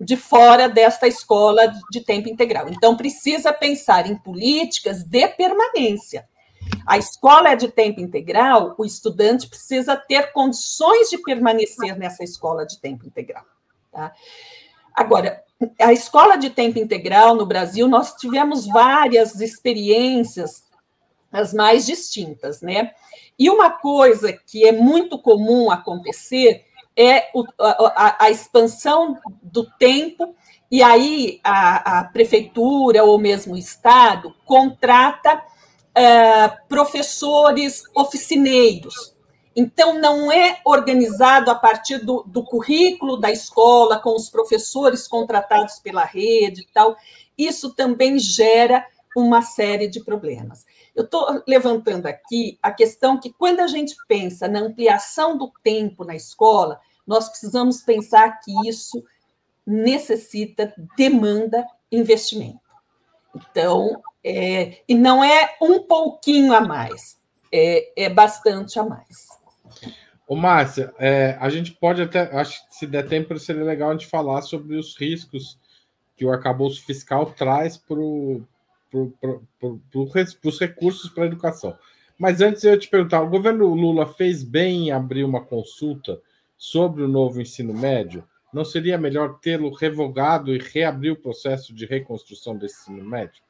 de 0.00 0.16
fora 0.16 0.68
desta 0.68 1.06
escola 1.06 1.72
de 1.90 2.00
tempo 2.00 2.28
integral. 2.28 2.68
Então, 2.70 2.96
precisa 2.96 3.52
pensar 3.52 4.06
em 4.06 4.16
políticas 4.16 5.02
de 5.04 5.28
permanência 5.28 6.26
a 6.86 6.96
escola 6.96 7.50
é 7.50 7.56
de 7.56 7.68
tempo 7.68 8.00
integral, 8.00 8.74
o 8.78 8.84
estudante 8.84 9.48
precisa 9.48 9.96
ter 9.96 10.32
condições 10.32 11.10
de 11.10 11.18
permanecer 11.18 11.98
nessa 11.98 12.22
escola 12.22 12.64
de 12.64 12.78
tempo 12.78 13.04
integral. 13.04 13.44
Tá? 13.90 14.12
Agora, 14.94 15.42
a 15.80 15.92
escola 15.92 16.36
de 16.36 16.48
tempo 16.48 16.78
integral 16.78 17.34
no 17.34 17.44
Brasil, 17.44 17.88
nós 17.88 18.14
tivemos 18.14 18.66
várias 18.66 19.40
experiências, 19.40 20.64
as 21.32 21.52
mais 21.52 21.84
distintas, 21.84 22.62
né? 22.62 22.92
E 23.38 23.50
uma 23.50 23.70
coisa 23.70 24.32
que 24.32 24.66
é 24.66 24.72
muito 24.72 25.18
comum 25.18 25.70
acontecer 25.70 26.64
é 26.96 27.30
a, 27.94 28.24
a, 28.24 28.30
expansão 28.30 29.18
do 29.42 29.68
tempo, 29.72 30.34
e 30.70 30.82
aí 30.82 31.40
a, 31.44 31.98
a 31.98 32.04
prefeitura 32.04 33.04
ou 33.04 33.18
mesmo 33.18 33.54
o 33.54 33.58
Estado 33.58 34.34
contrata 34.46 35.42
é, 35.96 36.48
professores 36.68 37.84
oficineiros. 37.94 39.16
Então, 39.56 39.98
não 39.98 40.30
é 40.30 40.60
organizado 40.66 41.50
a 41.50 41.54
partir 41.54 41.96
do, 42.04 42.22
do, 42.24 42.44
currículo 42.44 43.16
da 43.16 43.30
escola, 43.30 43.98
com 43.98 44.14
os 44.14 44.28
professores 44.28 45.08
contratados 45.08 45.78
pela 45.78 46.04
rede 46.04 46.60
e 46.60 46.66
tal. 46.66 46.94
Isso 47.38 47.74
também 47.74 48.18
gera 48.18 48.86
uma 49.16 49.40
série 49.40 49.88
de 49.88 50.00
problemas. 50.00 50.66
Eu 50.94 51.04
estou 51.04 51.42
levantando 51.48 52.04
aqui 52.04 52.58
a 52.62 52.70
questão 52.70 53.18
que, 53.18 53.32
quando 53.32 53.60
a 53.60 53.66
gente 53.66 53.96
pensa 54.06 54.46
na 54.46 54.60
ampliação 54.60 55.38
do 55.38 55.50
tempo 55.62 56.04
na 56.04 56.14
escola, 56.14 56.78
nós 57.06 57.30
precisamos 57.30 57.80
pensar 57.80 58.40
que 58.40 58.52
isso 58.68 59.02
necessita, 59.66 60.74
demanda 60.94 61.66
investimento. 61.90 62.60
Então, 63.34 64.02
é, 64.28 64.82
e 64.88 64.94
não 64.96 65.22
é 65.22 65.54
um 65.62 65.84
pouquinho 65.84 66.52
a 66.52 66.60
mais, 66.60 67.16
é, 67.52 68.06
é 68.06 68.10
bastante 68.10 68.76
a 68.76 68.82
mais. 68.82 69.28
Ô, 70.26 70.34
Márcia, 70.34 70.92
é, 70.98 71.36
a 71.38 71.48
gente 71.48 71.70
pode 71.70 72.02
até, 72.02 72.22
acho 72.36 72.66
que 72.68 72.74
se 72.74 72.88
der 72.88 73.06
tempo, 73.06 73.38
seria 73.38 73.62
legal 73.62 73.90
a 73.90 73.92
gente 73.92 74.08
falar 74.08 74.42
sobre 74.42 74.76
os 74.76 74.96
riscos 74.98 75.56
que 76.16 76.24
o 76.24 76.32
arcabouço 76.32 76.84
fiscal 76.84 77.26
traz 77.26 77.76
para 77.76 77.96
pro, 78.90 79.42
os 79.94 80.58
recursos 80.58 81.08
para 81.08 81.22
a 81.22 81.28
educação. 81.28 81.78
Mas 82.18 82.40
antes 82.40 82.64
eu 82.64 82.76
te 82.76 82.88
perguntar, 82.88 83.22
o 83.22 83.30
governo 83.30 83.72
Lula 83.74 84.12
fez 84.14 84.42
bem 84.42 84.88
em 84.88 84.90
abrir 84.90 85.22
uma 85.22 85.44
consulta 85.44 86.20
sobre 86.56 87.04
o 87.04 87.08
novo 87.08 87.40
ensino 87.40 87.72
médio? 87.72 88.24
Não 88.52 88.64
seria 88.64 88.98
melhor 88.98 89.38
tê-lo 89.38 89.72
revogado 89.72 90.52
e 90.52 90.58
reabrir 90.58 91.12
o 91.12 91.16
processo 91.16 91.72
de 91.72 91.86
reconstrução 91.86 92.56
desse 92.56 92.90
ensino 92.90 93.08
médio? 93.08 93.45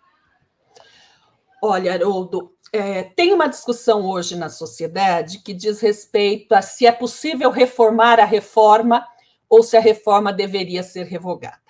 Olha, 1.63 1.95
Haroldo, 1.95 2.53
é, 2.73 3.05
tem 3.05 3.33
uma 3.33 3.49
discussão 3.49 4.05
hoje 4.07 4.37
na 4.37 4.49
sociedade 4.49 5.39
que 5.39 5.55
diz 5.55 5.81
respeito 5.81 6.53
a 6.53 6.61
se 6.61 6.87
é 6.87 6.93
possível 6.93 7.51
reformar 7.51 8.21
a 8.21 8.25
reforma 8.25 9.07
ou 9.49 9.63
se 9.63 9.77
a 9.77 9.81
reforma 9.81 10.33
deveria 10.33 10.83
ser 10.83 11.05
revogada. 11.05 11.61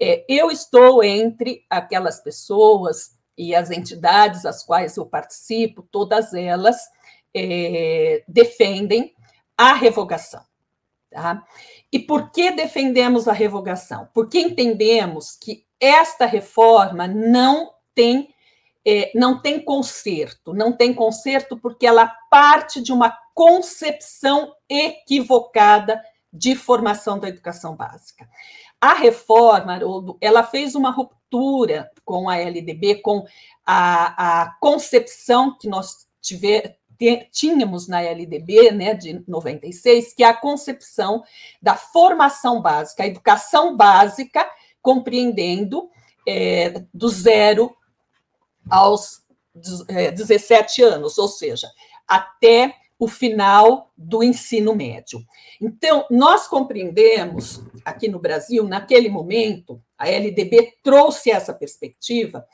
É, 0.00 0.24
eu 0.28 0.50
estou 0.50 1.02
entre 1.02 1.64
aquelas 1.68 2.20
pessoas 2.20 3.16
e 3.36 3.54
as 3.54 3.70
entidades 3.70 4.46
às 4.46 4.64
quais 4.64 4.96
eu 4.96 5.06
participo, 5.06 5.86
todas 5.90 6.32
elas 6.34 6.76
é, 7.34 8.24
defendem 8.28 9.14
a 9.56 9.74
revogação. 9.74 10.42
Tá? 11.10 11.44
E 11.92 11.98
por 11.98 12.30
que 12.30 12.50
defendemos 12.50 13.28
a 13.28 13.32
revogação? 13.32 14.08
Porque 14.12 14.38
entendemos 14.38 15.36
que 15.36 15.64
esta 15.78 16.26
reforma 16.26 17.06
não 17.06 17.72
tem 17.94 18.33
é, 18.86 19.10
não 19.14 19.40
tem 19.40 19.64
conserto, 19.64 20.52
não 20.52 20.72
tem 20.72 20.92
conserto 20.92 21.56
porque 21.56 21.86
ela 21.86 22.06
parte 22.30 22.82
de 22.82 22.92
uma 22.92 23.16
concepção 23.34 24.52
equivocada 24.68 26.02
de 26.32 26.54
formação 26.54 27.18
da 27.18 27.28
educação 27.28 27.74
básica. 27.76 28.28
A 28.80 28.92
reforma, 28.92 29.80
ela 30.20 30.42
fez 30.42 30.74
uma 30.74 30.90
ruptura 30.90 31.90
com 32.04 32.28
a 32.28 32.36
LDB, 32.36 32.96
com 32.96 33.24
a, 33.64 34.42
a 34.42 34.50
concepção 34.60 35.56
que 35.56 35.68
nós 35.68 36.06
tiver, 36.20 36.76
tínhamos 37.32 37.88
na 37.88 38.02
LDB, 38.02 38.72
né, 38.72 38.94
de 38.94 39.24
96, 39.26 40.12
que 40.12 40.22
é 40.22 40.28
a 40.28 40.36
concepção 40.36 41.22
da 41.62 41.74
formação 41.76 42.60
básica, 42.60 43.02
a 43.02 43.06
educação 43.06 43.76
básica, 43.76 44.46
compreendendo 44.82 45.88
é, 46.26 46.82
do 46.92 47.08
zero 47.08 47.74
aos 48.70 49.22
é, 49.88 50.10
17 50.10 50.82
anos, 50.82 51.18
ou 51.18 51.28
seja, 51.28 51.68
até 52.06 52.74
o 52.98 53.08
final 53.08 53.92
do 53.96 54.22
ensino 54.22 54.74
médio. 54.74 55.20
Então, 55.60 56.06
nós 56.10 56.46
compreendemos, 56.46 57.62
aqui 57.84 58.08
no 58.08 58.18
Brasil, 58.18 58.66
naquele 58.66 59.08
momento, 59.08 59.80
a 59.98 60.08
LDB 60.08 60.74
trouxe 60.82 61.30
essa 61.30 61.52
perspectiva, 61.52 62.46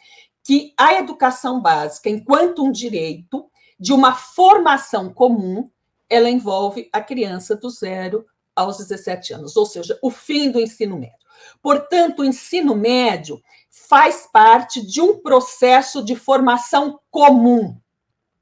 que 0.42 0.72
a 0.76 0.94
educação 0.94 1.60
básica, 1.60 2.08
enquanto 2.08 2.64
um 2.64 2.72
direito, 2.72 3.50
de 3.78 3.92
uma 3.92 4.14
formação 4.14 5.12
comum, 5.12 5.70
ela 6.08 6.28
envolve 6.28 6.88
a 6.92 7.00
criança 7.00 7.54
do 7.54 7.70
zero 7.70 8.26
aos 8.54 8.78
17 8.78 9.34
anos, 9.34 9.56
ou 9.56 9.64
seja, 9.64 9.98
o 10.02 10.10
fim 10.10 10.50
do 10.50 10.60
ensino 10.60 10.98
médio. 10.98 11.19
Portanto, 11.62 12.20
o 12.20 12.24
ensino 12.24 12.74
médio 12.74 13.40
faz 13.70 14.28
parte 14.32 14.84
de 14.84 15.00
um 15.00 15.20
processo 15.20 16.04
de 16.04 16.14
formação 16.16 17.00
comum. 17.10 17.76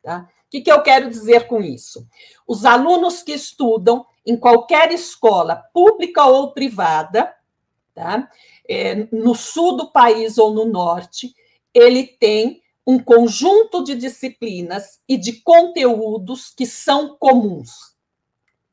Tá? 0.02 0.28
O 0.46 0.50
que, 0.50 0.60
que 0.62 0.72
eu 0.72 0.82
quero 0.82 1.10
dizer 1.10 1.46
com 1.46 1.60
isso? 1.60 2.06
Os 2.46 2.64
alunos 2.64 3.22
que 3.22 3.32
estudam 3.32 4.06
em 4.24 4.36
qualquer 4.36 4.92
escola, 4.92 5.56
pública 5.72 6.24
ou 6.26 6.52
privada, 6.52 7.34
tá? 7.94 8.30
É, 8.68 9.06
no 9.10 9.34
sul 9.34 9.76
do 9.76 9.90
país 9.90 10.38
ou 10.38 10.52
no 10.52 10.66
norte, 10.66 11.34
ele 11.74 12.06
tem 12.06 12.62
um 12.86 12.98
conjunto 12.98 13.84
de 13.84 13.94
disciplinas 13.94 15.00
e 15.06 15.18
de 15.18 15.40
conteúdos 15.42 16.48
que 16.48 16.64
são 16.64 17.16
comuns. 17.18 17.94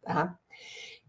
Tá? 0.02 0.38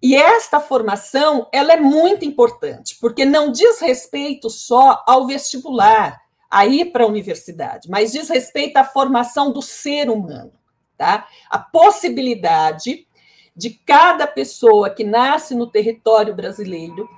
E 0.02 0.14
esta 0.14 0.60
formação 0.60 1.48
ela 1.52 1.72
é 1.72 1.80
muito 1.80 2.24
importante, 2.24 2.96
porque 3.00 3.24
não 3.24 3.50
diz 3.50 3.80
respeito 3.80 4.50
só 4.50 5.02
ao 5.06 5.26
vestibular, 5.26 6.20
a 6.50 6.64
ir 6.64 6.92
para 6.92 7.04
a 7.04 7.08
universidade, 7.08 7.88
mas 7.90 8.12
diz 8.12 8.28
respeito 8.28 8.76
à 8.76 8.84
formação 8.84 9.50
do 9.50 9.60
ser 9.60 10.08
humano. 10.08 10.52
Tá? 10.96 11.26
A 11.50 11.58
possibilidade 11.58 13.06
de 13.54 13.70
cada 13.70 14.26
pessoa 14.26 14.90
que 14.90 15.02
nasce 15.02 15.54
no 15.54 15.66
território 15.66 16.34
brasileiro 16.34 17.08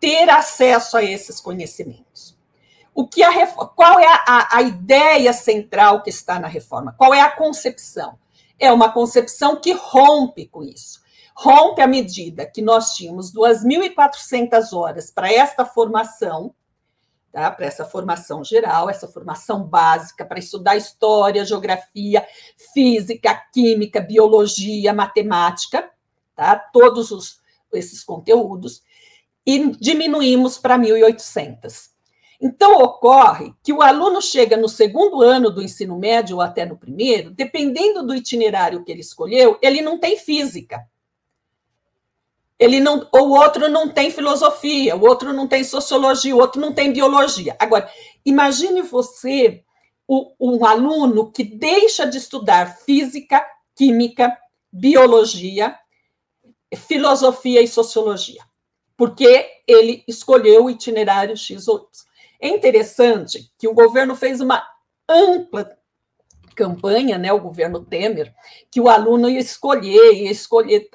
ter 0.00 0.30
acesso 0.30 0.96
a 0.96 1.04
esses 1.04 1.40
conhecimentos 1.40 2.38
o 2.98 3.06
que 3.06 3.22
a 3.22 3.46
qual 3.46 4.00
é 4.00 4.08
a, 4.26 4.56
a 4.56 4.62
ideia 4.62 5.32
central 5.32 6.02
que 6.02 6.10
está 6.10 6.40
na 6.40 6.48
reforma? 6.48 6.92
Qual 6.98 7.14
é 7.14 7.20
a 7.20 7.30
concepção? 7.30 8.18
É 8.58 8.72
uma 8.72 8.90
concepção 8.90 9.54
que 9.54 9.72
rompe 9.72 10.48
com 10.48 10.64
isso. 10.64 11.00
Rompe 11.40 11.80
à 11.80 11.86
medida 11.86 12.44
que 12.44 12.60
nós 12.60 12.94
tínhamos 12.94 13.32
2.400 13.32 14.72
horas 14.72 15.08
para 15.08 15.32
esta 15.32 15.64
formação, 15.64 16.52
tá? 17.30 17.48
para 17.48 17.64
essa 17.64 17.84
formação 17.84 18.42
geral, 18.42 18.90
essa 18.90 19.06
formação 19.06 19.62
básica, 19.62 20.24
para 20.24 20.40
estudar 20.40 20.74
história, 20.74 21.44
geografia, 21.44 22.26
física, 22.74 23.40
química, 23.52 24.00
biologia, 24.00 24.92
matemática, 24.92 25.88
tá? 26.34 26.56
todos 26.56 27.12
os, 27.12 27.40
esses 27.72 28.02
conteúdos, 28.02 28.82
e 29.46 29.70
diminuímos 29.76 30.58
para 30.58 30.76
1.800. 30.76 31.90
Então, 32.40 32.82
ocorre 32.82 33.54
que 33.62 33.72
o 33.72 33.80
aluno 33.80 34.20
chega 34.20 34.56
no 34.56 34.68
segundo 34.68 35.22
ano 35.22 35.52
do 35.52 35.62
ensino 35.62 35.96
médio 35.96 36.38
ou 36.38 36.42
até 36.42 36.66
no 36.66 36.76
primeiro, 36.76 37.30
dependendo 37.30 38.04
do 38.04 38.12
itinerário 38.12 38.82
que 38.82 38.90
ele 38.90 39.02
escolheu, 39.02 39.56
ele 39.62 39.80
não 39.80 40.00
tem 40.00 40.16
física. 40.16 40.84
Ele 42.58 42.80
não, 42.80 43.08
o 43.12 43.38
outro 43.38 43.68
não 43.68 43.88
tem 43.88 44.10
filosofia, 44.10 44.96
o 44.96 45.06
outro 45.06 45.32
não 45.32 45.46
tem 45.46 45.62
sociologia, 45.62 46.34
o 46.34 46.40
outro 46.40 46.60
não 46.60 46.72
tem 46.72 46.92
biologia. 46.92 47.56
Agora, 47.58 47.88
imagine 48.24 48.82
você 48.82 49.62
o, 50.06 50.32
um 50.40 50.64
aluno 50.64 51.30
que 51.30 51.44
deixa 51.44 52.06
de 52.06 52.18
estudar 52.18 52.78
física, 52.78 53.46
química, 53.76 54.36
biologia, 54.72 55.78
filosofia 56.76 57.62
e 57.62 57.68
sociologia, 57.68 58.42
porque 58.96 59.46
ele 59.66 60.02
escolheu 60.08 60.64
o 60.64 60.70
itinerário 60.70 61.36
X 61.36 61.68
ou 61.68 61.76
Y. 61.76 61.86
É 62.40 62.48
interessante 62.48 63.52
que 63.58 63.68
o 63.68 63.74
governo 63.74 64.14
fez 64.14 64.40
uma 64.40 64.66
ampla 65.08 65.76
campanha, 66.54 67.16
né, 67.16 67.32
o 67.32 67.40
governo 67.40 67.84
Temer, 67.84 68.34
que 68.68 68.80
o 68.80 68.88
aluno 68.88 69.30
ia 69.30 69.38
escolher, 69.38 70.12
ia 70.14 70.30
escolher. 70.30 70.88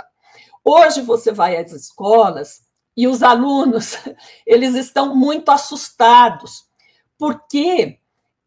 Hoje 0.64 1.02
você 1.02 1.32
vai 1.32 1.58
às 1.58 1.72
escolas 1.72 2.62
e 2.96 3.08
os 3.08 3.22
alunos, 3.24 3.98
eles 4.46 4.76
estão 4.76 5.16
muito 5.16 5.50
assustados, 5.52 6.66
porque 7.18 8.00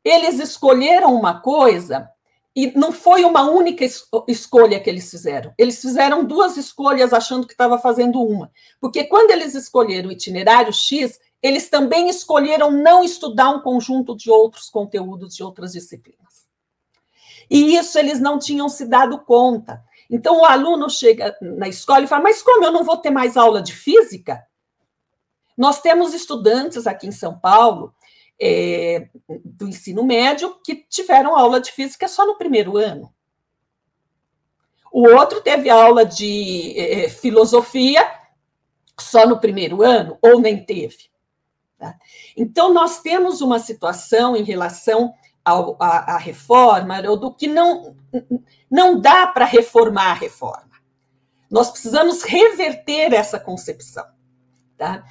eles 0.04 0.38
escolheram 0.38 1.14
uma 1.14 1.40
coisa 1.40 2.08
e 2.54 2.72
não 2.78 2.90
foi 2.90 3.22
uma 3.24 3.42
única 3.42 3.84
escolha 4.26 4.80
que 4.80 4.88
eles 4.88 5.10
fizeram. 5.10 5.52
Eles 5.58 5.78
fizeram 5.78 6.24
duas 6.24 6.56
escolhas 6.56 7.12
achando 7.12 7.46
que 7.46 7.52
estava 7.52 7.78
fazendo 7.78 8.22
uma. 8.22 8.50
Porque 8.80 9.04
quando 9.04 9.30
eles 9.30 9.54
escolheram 9.54 10.08
o 10.08 10.12
itinerário 10.12 10.72
X, 10.72 11.20
eles 11.42 11.68
também 11.68 12.08
escolheram 12.08 12.70
não 12.70 13.04
estudar 13.04 13.50
um 13.50 13.60
conjunto 13.60 14.16
de 14.16 14.30
outros 14.30 14.70
conteúdos 14.70 15.36
de 15.36 15.42
outras 15.42 15.72
disciplinas. 15.72 16.46
E 17.50 17.76
isso 17.76 17.98
eles 17.98 18.18
não 18.20 18.38
tinham 18.38 18.70
se 18.70 18.86
dado 18.86 19.18
conta. 19.18 19.84
Então 20.10 20.40
o 20.40 20.44
aluno 20.44 20.88
chega 20.88 21.36
na 21.40 21.68
escola 21.68 22.04
e 22.04 22.06
fala: 22.06 22.22
Mas 22.22 22.42
como 22.42 22.64
eu 22.64 22.72
não 22.72 22.84
vou 22.84 22.96
ter 22.96 23.10
mais 23.10 23.36
aula 23.36 23.62
de 23.62 23.72
física? 23.72 24.44
Nós 25.56 25.80
temos 25.80 26.12
estudantes 26.12 26.86
aqui 26.86 27.06
em 27.06 27.12
São 27.12 27.38
Paulo 27.38 27.94
é, 28.40 29.08
do 29.44 29.68
ensino 29.68 30.04
médio 30.04 30.60
que 30.62 30.76
tiveram 30.88 31.36
aula 31.36 31.60
de 31.60 31.72
física 31.72 32.06
só 32.06 32.26
no 32.26 32.36
primeiro 32.36 32.76
ano. 32.76 33.12
O 34.92 35.08
outro 35.08 35.40
teve 35.40 35.68
aula 35.68 36.04
de 36.04 36.78
é, 36.78 37.08
filosofia 37.08 38.02
só 38.98 39.26
no 39.26 39.38
primeiro 39.38 39.82
ano, 39.82 40.18
ou 40.22 40.40
nem 40.40 40.64
teve. 40.64 41.10
Tá? 41.78 41.94
Então, 42.36 42.72
nós 42.72 43.00
temos 43.00 43.40
uma 43.40 43.58
situação 43.58 44.34
em 44.34 44.42
relação 44.42 45.12
à 45.78 46.16
reforma, 46.16 47.02
do 47.02 47.32
que 47.32 47.46
não, 47.46 47.94
não 48.70 49.00
dá 49.00 49.26
para 49.26 49.44
reformar 49.44 50.10
a 50.10 50.14
reforma. 50.14 50.70
Nós 51.50 51.70
precisamos 51.70 52.22
reverter 52.22 53.12
essa 53.12 53.38
concepção. 53.38 54.04
Tá? 54.76 55.04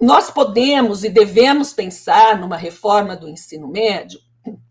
Nós 0.00 0.30
podemos 0.30 1.04
e 1.04 1.10
devemos 1.10 1.72
pensar 1.72 2.38
numa 2.38 2.56
reforma 2.56 3.16
do 3.16 3.28
ensino 3.28 3.68
médio? 3.68 4.20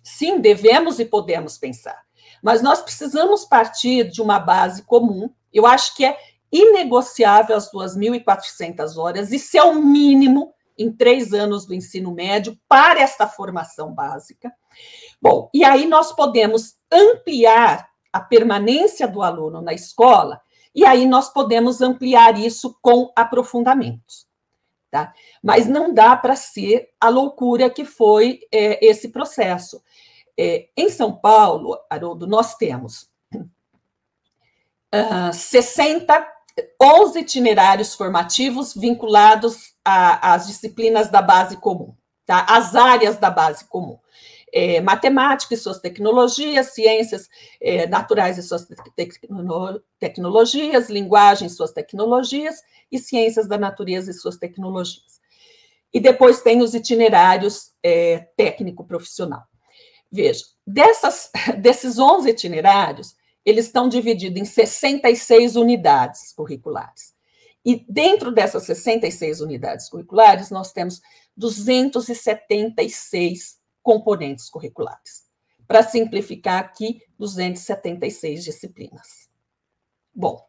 Sim, 0.04 0.40
devemos 0.40 1.00
e 1.00 1.06
podemos 1.06 1.58
pensar. 1.58 2.02
Mas 2.42 2.62
nós 2.62 2.82
precisamos 2.82 3.46
partir 3.46 4.10
de 4.10 4.22
uma 4.22 4.40
base 4.40 4.84
comum. 4.84 5.30
Eu 5.54 5.66
acho 5.66 5.96
que 5.96 6.06
é 6.06 6.18
inegociável 6.52 7.56
as 7.56 7.72
2.400 7.72 8.98
horas, 8.98 9.32
isso 9.32 9.58
é 9.58 9.64
o 9.64 9.84
mínimo 9.84 10.54
em 10.78 10.92
três 10.92 11.34
anos 11.34 11.66
do 11.66 11.74
ensino 11.74 12.14
médio 12.14 12.58
para 12.70 13.02
esta 13.02 13.28
formação 13.28 13.94
básica. 13.94 14.54
Bom, 15.22 15.50
e 15.54 15.64
aí 15.64 15.88
nós 15.88 16.14
podemos 16.14 16.77
ampliar 16.92 17.90
a 18.12 18.20
permanência 18.20 19.08
do 19.08 19.22
aluno 19.22 19.62
na 19.62 19.74
escola, 19.74 20.42
e 20.74 20.86
aí 20.86 21.06
nós 21.06 21.30
podemos 21.30 21.82
ampliar 21.82 22.38
isso 22.38 22.78
com 22.82 23.12
aprofundamentos. 23.16 24.28
Tá? 24.90 25.14
Mas 25.44 25.68
não 25.68 25.94
dá 25.94 26.16
para 26.16 26.36
ser 26.36 26.90
a 27.00 27.10
loucura 27.10 27.70
que 27.70 27.84
foi 27.84 28.40
é, 28.52 28.86
esse 28.86 29.10
processo. 29.10 29.82
É, 30.38 30.70
em 30.78 30.90
São 30.90 31.14
Paulo, 31.14 31.78
Haroldo, 31.90 32.26
nós 32.26 32.56
temos 32.56 33.10
uh, 34.94 35.34
60 35.34 36.38
11 36.82 37.20
itinerários 37.20 37.94
formativos 37.94 38.74
vinculados 38.74 39.76
às 39.86 40.48
disciplinas 40.48 41.10
da 41.10 41.22
base 41.22 41.58
comum, 41.58 41.94
tá? 42.26 42.46
as 42.50 42.76
áreas 42.76 43.18
da 43.18 43.30
base 43.30 43.66
comum. 43.66 44.00
É, 44.54 44.80
matemática 44.80 45.54
e 45.54 45.58
suas 45.58 45.80
tecnologias, 45.80 46.74
ciências 46.74 47.28
é, 47.60 47.86
naturais 47.86 48.38
e 48.38 48.44
suas 48.44 48.66
tecno 48.96 49.84
tecnologias, 50.00 50.90
linguagem 50.90 51.48
e 51.48 51.50
suas 51.50 51.72
tecnologias, 51.72 52.64
e 52.92 52.98
ciências 52.98 53.48
da 53.48 53.58
natureza 53.58 54.12
e 54.12 54.14
suas 54.14 54.38
tecnologias. 54.38 55.20
E 55.94 56.00
depois 56.00 56.42
tem 56.42 56.62
os 56.62 56.74
itinerários 56.74 57.72
é, 57.84 58.20
técnico-profissional. 58.38 59.44
Veja, 60.12 60.44
dessas, 60.66 61.30
desses 61.60 62.00
11 62.00 62.30
itinerários, 62.30 63.16
eles 63.46 63.66
estão 63.66 63.88
divididos 63.88 64.42
em 64.42 64.46
66 64.46 65.56
unidades 65.56 66.34
curriculares. 66.34 67.16
E 67.66 67.86
dentro 67.88 68.32
dessas 68.32 68.64
66 68.64 69.42
unidades 69.42 69.90
curriculares, 69.90 70.50
nós 70.50 70.72
temos 70.72 71.02
276 71.36 73.58
componentes 73.88 74.50
curriculares. 74.50 75.26
para 75.66 75.82
simplificar 75.82 76.60
aqui, 76.60 77.02
276 77.18 78.44
disciplinas. 78.44 79.30
Bom, 80.14 80.46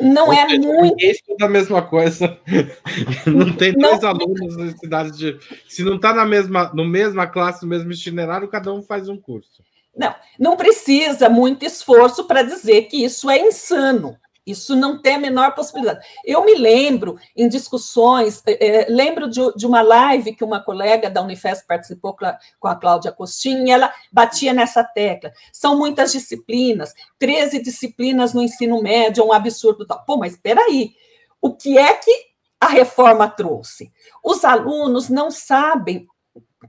não 0.00 0.28
Ou 0.28 0.32
é 0.32 0.48
seja, 0.48 0.58
muito. 0.58 0.96
Ninguém 0.96 1.10
estuda 1.10 1.44
a 1.44 1.48
mesma 1.48 1.82
coisa. 1.82 2.40
Não 3.26 3.54
tem 3.56 3.72
dois 3.74 4.00
não... 4.00 4.08
alunos 4.08 4.56
em 4.56 4.76
cidades 4.76 5.16
de. 5.16 5.38
Se 5.68 5.84
não 5.84 5.96
está 5.96 6.14
na 6.14 6.24
mesma, 6.24 6.72
no 6.74 6.84
mesma 6.84 7.26
classe, 7.26 7.62
no 7.62 7.68
mesmo 7.68 7.92
itinerário, 7.92 8.48
cada 8.48 8.72
um 8.72 8.82
faz 8.82 9.08
um 9.08 9.20
curso. 9.20 9.62
Não, 9.94 10.14
não 10.38 10.56
precisa 10.56 11.28
muito 11.28 11.66
esforço 11.66 12.24
para 12.24 12.42
dizer 12.42 12.84
que 12.84 13.04
isso 13.04 13.28
é 13.28 13.38
insano. 13.38 14.16
Isso 14.44 14.74
não 14.74 15.00
tem 15.00 15.14
a 15.14 15.18
menor 15.20 15.54
possibilidade. 15.54 16.04
Eu 16.24 16.44
me 16.44 16.56
lembro 16.56 17.16
em 17.36 17.48
discussões, 17.48 18.42
é, 18.46 18.86
lembro 18.88 19.30
de, 19.30 19.40
de, 19.54 19.64
uma 19.64 19.82
live 19.82 20.34
que 20.34 20.42
uma 20.42 20.60
colega 20.60 21.08
da 21.08 21.22
Unifesp 21.22 21.64
participou 21.66 22.16
com 22.58 22.68
a 22.68 22.74
Cláudia 22.74 23.12
Costin, 23.12 23.64
e 23.64 23.70
ela 23.70 23.92
batia 24.10 24.52
nessa 24.52 24.82
tecla. 24.82 25.32
São 25.52 25.78
muitas 25.78 26.10
disciplinas, 26.10 26.92
13 27.20 27.62
disciplinas 27.62 28.34
no 28.34 28.42
ensino 28.42 28.82
médio, 28.82 29.22
é 29.22 29.26
um 29.26 29.32
absurdo. 29.32 29.86
Tal. 29.86 30.04
Pô, 30.04 30.16
mas 30.16 30.32
espera 30.32 30.60
aí, 30.62 30.92
o 31.40 31.54
que 31.54 31.78
é 31.78 31.94
que 31.94 32.12
a 32.60 32.66
reforma 32.66 33.28
trouxe? 33.28 33.92
Os 34.24 34.44
alunos 34.44 35.08
não 35.08 35.30
sabem 35.30 36.08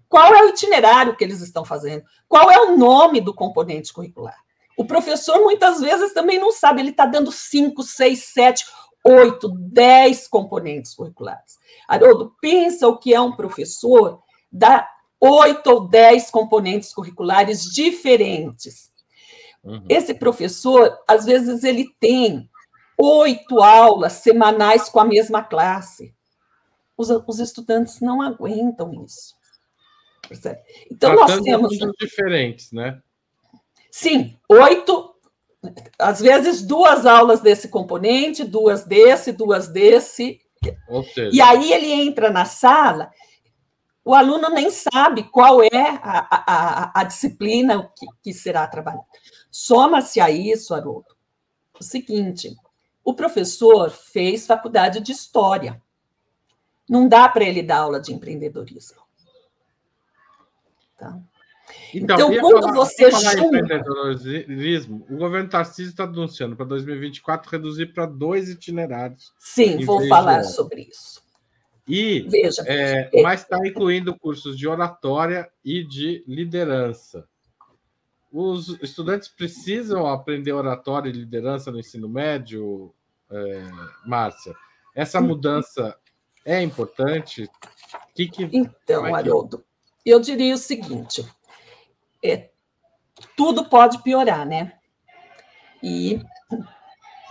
qual 0.07 0.33
é 0.35 0.43
o 0.43 0.49
itinerário 0.49 1.15
que 1.15 1.23
eles 1.23 1.41
estão 1.41 1.65
fazendo, 1.65 2.03
qual 2.27 2.51
é 2.51 2.59
o 2.59 2.77
nome 2.77 3.19
do 3.19 3.33
componente 3.33 3.91
curricular. 3.91 4.42
O 4.77 4.85
professor 4.85 5.39
muitas 5.41 5.79
vezes 5.79 6.13
também 6.13 6.39
não 6.39 6.51
sabe, 6.51 6.81
ele 6.81 6.89
está 6.89 7.05
dando 7.05 7.31
cinco, 7.31 7.83
seis, 7.83 8.25
sete, 8.25 8.65
oito, 9.03 9.49
dez 9.49 10.27
componentes 10.27 10.93
curriculares. 10.93 11.57
Haroldo, 11.87 12.35
pensa 12.41 12.87
o 12.87 12.97
que 12.97 13.13
é 13.13 13.21
um 13.21 13.35
professor 13.35 14.21
dá 14.53 14.87
oito 15.19 15.67
ou 15.67 15.87
dez 15.87 16.29
componentes 16.29 16.93
curriculares 16.93 17.63
diferentes. 17.63 18.91
Uhum. 19.63 19.85
Esse 19.89 20.13
professor, 20.13 20.97
às 21.07 21.25
vezes, 21.25 21.63
ele 21.63 21.89
tem 21.99 22.49
oito 22.97 23.61
aulas 23.61 24.13
semanais 24.13 24.89
com 24.89 24.99
a 24.99 25.05
mesma 25.05 25.41
classe. 25.41 26.13
Os, 26.95 27.09
os 27.09 27.39
estudantes 27.39 27.99
não 28.01 28.21
aguentam 28.21 28.93
isso. 29.05 29.33
Então, 30.91 31.15
Tratando 31.15 31.37
nós 31.37 31.43
temos. 31.43 31.95
diferentes, 31.99 32.71
né? 32.71 33.01
Sim, 33.95 34.35
oito, 34.49 35.13
às 35.99 36.19
vezes 36.19 36.63
duas 36.63 37.05
aulas 37.05 37.41
desse 37.41 37.67
componente, 37.67 38.43
duas 38.43 38.83
desse, 38.83 39.31
duas 39.31 39.67
desse. 39.67 40.41
E 41.31 41.39
aí 41.39 41.71
ele 41.71 41.91
entra 41.91 42.31
na 42.31 42.43
sala, 42.43 43.11
o 44.03 44.15
aluno 44.15 44.49
nem 44.49 44.71
sabe 44.71 45.29
qual 45.29 45.61
é 45.61 45.99
a, 46.01 46.27
a, 46.31 47.01
a 47.01 47.03
disciplina 47.03 47.87
que, 47.95 48.07
que 48.23 48.33
será 48.33 48.65
trabalhada. 48.65 49.05
Soma-se 49.51 50.19
a 50.19 50.31
isso, 50.31 50.73
Haroldo, 50.73 51.15
o 51.79 51.83
seguinte: 51.83 52.57
o 53.03 53.13
professor 53.13 53.91
fez 53.91 54.47
faculdade 54.47 55.01
de 55.01 55.11
história. 55.11 55.79
Não 56.89 57.07
dá 57.07 57.29
para 57.29 57.43
ele 57.43 57.61
dar 57.61 57.81
aula 57.81 58.01
de 58.01 58.11
empreendedorismo. 58.11 59.03
Tá? 60.97 61.21
Então, 61.93 62.33
então 62.33 62.41
quando 62.41 62.61
falar, 62.61 62.73
você 62.73 63.11
junta... 63.11 63.57
empreendedorismo, 63.57 65.05
o 65.09 65.17
governo 65.17 65.49
Tarcísio 65.49 65.91
está 65.91 66.05
anunciando 66.05 66.55
para 66.55 66.65
2024 66.65 67.51
reduzir 67.51 67.93
para 67.93 68.05
dois 68.05 68.49
itinerários. 68.49 69.31
Sim, 69.37 69.85
vou 69.85 70.07
falar 70.07 70.43
sobre 70.43 70.89
isso. 70.91 71.21
E, 71.87 72.21
Veja, 72.29 72.63
é, 72.65 73.09
é... 73.13 73.21
mas 73.21 73.41
está 73.41 73.57
incluindo 73.65 74.17
cursos 74.17 74.57
de 74.57 74.67
oratória 74.67 75.49
e 75.63 75.83
de 75.83 76.23
liderança. 76.27 77.27
Os 78.31 78.69
estudantes 78.81 79.27
precisam 79.27 80.07
aprender 80.07 80.53
oratória 80.53 81.09
e 81.09 81.13
liderança 81.13 81.71
no 81.71 81.79
ensino 81.79 82.09
médio, 82.09 82.91
é, 83.29 83.63
Márcia? 84.07 84.55
Essa 84.95 85.19
uhum. 85.19 85.27
mudança 85.27 85.95
é 86.43 86.61
importante? 86.61 87.47
Que 88.15 88.27
que, 88.27 88.49
então, 88.51 89.05
é 89.05 89.09
que... 89.09 89.15
Haroldo, 89.15 89.63
eu 90.05 90.19
diria 90.19 90.55
o 90.55 90.57
seguinte: 90.57 91.23
é, 92.23 92.49
tudo 93.35 93.65
pode 93.65 94.01
piorar, 94.01 94.45
né? 94.45 94.73
E 95.81 96.21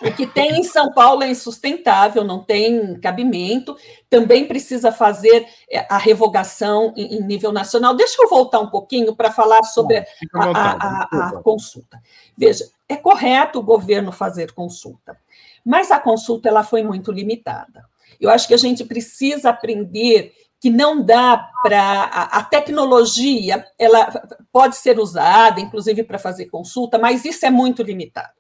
o 0.03 0.13
que 0.13 0.27
tem 0.27 0.59
em 0.59 0.65
São 0.65 0.93
Paulo 0.93 1.23
é 1.23 1.31
insustentável, 1.31 2.25
não 2.25 2.43
tem 2.43 2.99
cabimento, 3.01 3.77
também 4.11 4.47
precisa 4.47 4.91
fazer 4.91 5.47
é, 5.71 5.87
a 5.89 5.97
revogação 5.97 6.93
em, 6.97 7.23
nível 7.23 7.53
nacional. 7.53 7.95
Deixa 7.95 8.21
eu 8.21 8.29
voltar 8.29 8.59
um 8.59 8.69
pouquinho 8.69 9.15
para 9.15 9.31
falar 9.31 9.63
sobre 9.63 9.99
a, 9.99 10.05
a, 10.35 10.73
a, 10.73 11.29
a 11.29 11.43
consulta. 11.43 12.03
Veja, 12.37 12.69
é 12.89 12.97
correto 12.97 13.61
o 13.61 13.63
governo 13.63 14.11
fazer 14.11 14.53
consulta, 14.53 15.17
mas 15.65 15.91
a 15.91 16.01
consulta 16.01 16.49
ela 16.49 16.65
foi 16.65 16.83
muito 16.83 17.13
limitada. 17.13 17.85
Eu 18.21 18.29
acho 18.29 18.47
que 18.47 18.55
a 18.55 18.59
gente 18.59 18.85
precisa 18.85 19.51
aprender 19.51 20.33
que 20.63 20.71
não 20.71 21.05
dá 21.05 21.51
para 21.61 22.05
a, 22.05 22.45
tecnologia, 22.45 23.67
ela 23.77 24.07
pode 24.53 24.77
ser 24.77 24.97
usada, 24.97 25.61
inclusive 25.61 26.05
para 26.05 26.21
fazer 26.21 26.47
consulta, 26.47 27.01
mas 27.01 27.25
isso 27.25 27.45
é 27.45 27.51
muito 27.51 27.83
limitado. 27.83 28.33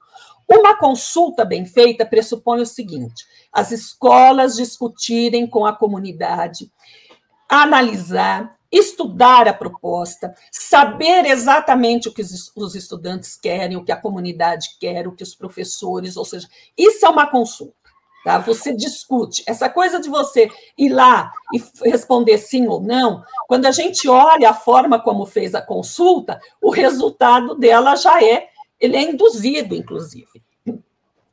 Uma 0.48 0.76
consulta 0.76 1.44
bem 1.44 1.66
feita 1.66 2.06
pressupõe 2.06 2.61
o 2.61 2.66
seguinte: 2.66 3.26
as 3.52 3.72
escolas 3.72 4.54
discutirem 4.54 5.48
com 5.48 5.66
a 5.66 5.72
comunidade, 5.74 6.70
analisar, 7.48 8.56
estudar 8.70 9.48
a 9.48 9.52
proposta, 9.52 10.32
saber 10.52 11.26
exatamente 11.26 12.08
o 12.08 12.14
que 12.14 12.22
os 12.22 12.74
estudantes 12.76 13.37
querem, 13.37 13.76
o 13.76 13.85
que 13.85 13.90
a 13.90 14.00
comunidade 14.00 14.76
quer, 14.78 15.08
o 15.08 15.12
que 15.12 15.24
os 15.24 15.35
professores, 15.35 16.16
ou 16.16 16.24
seja, 16.24 16.46
isso 16.78 17.04
é 17.04 17.08
uma 17.08 17.28
consulta. 17.28 17.82
Tá? 18.24 18.38
Você 18.38 18.74
discute. 18.74 19.42
Essa 19.46 19.68
coisa 19.68 20.00
de 20.00 20.08
você 20.08 20.48
ir 20.78 20.90
lá 20.90 21.32
e 21.52 21.62
responder 21.90 22.38
sim 22.38 22.68
ou 22.68 22.80
não, 22.80 23.22
quando 23.48 23.66
a 23.66 23.72
gente 23.72 24.08
olha 24.08 24.50
a 24.50 24.54
forma 24.54 25.00
como 25.00 25.26
fez 25.26 25.54
a 25.54 25.62
consulta, 25.62 26.40
o 26.61 26.70
resultado 26.70 27.54
dela 27.56 27.96
já 27.96 28.22
é, 28.22 28.48
ele 28.80 28.96
é 28.96 29.02
induzido, 29.02 29.74
inclusive. 29.74 30.42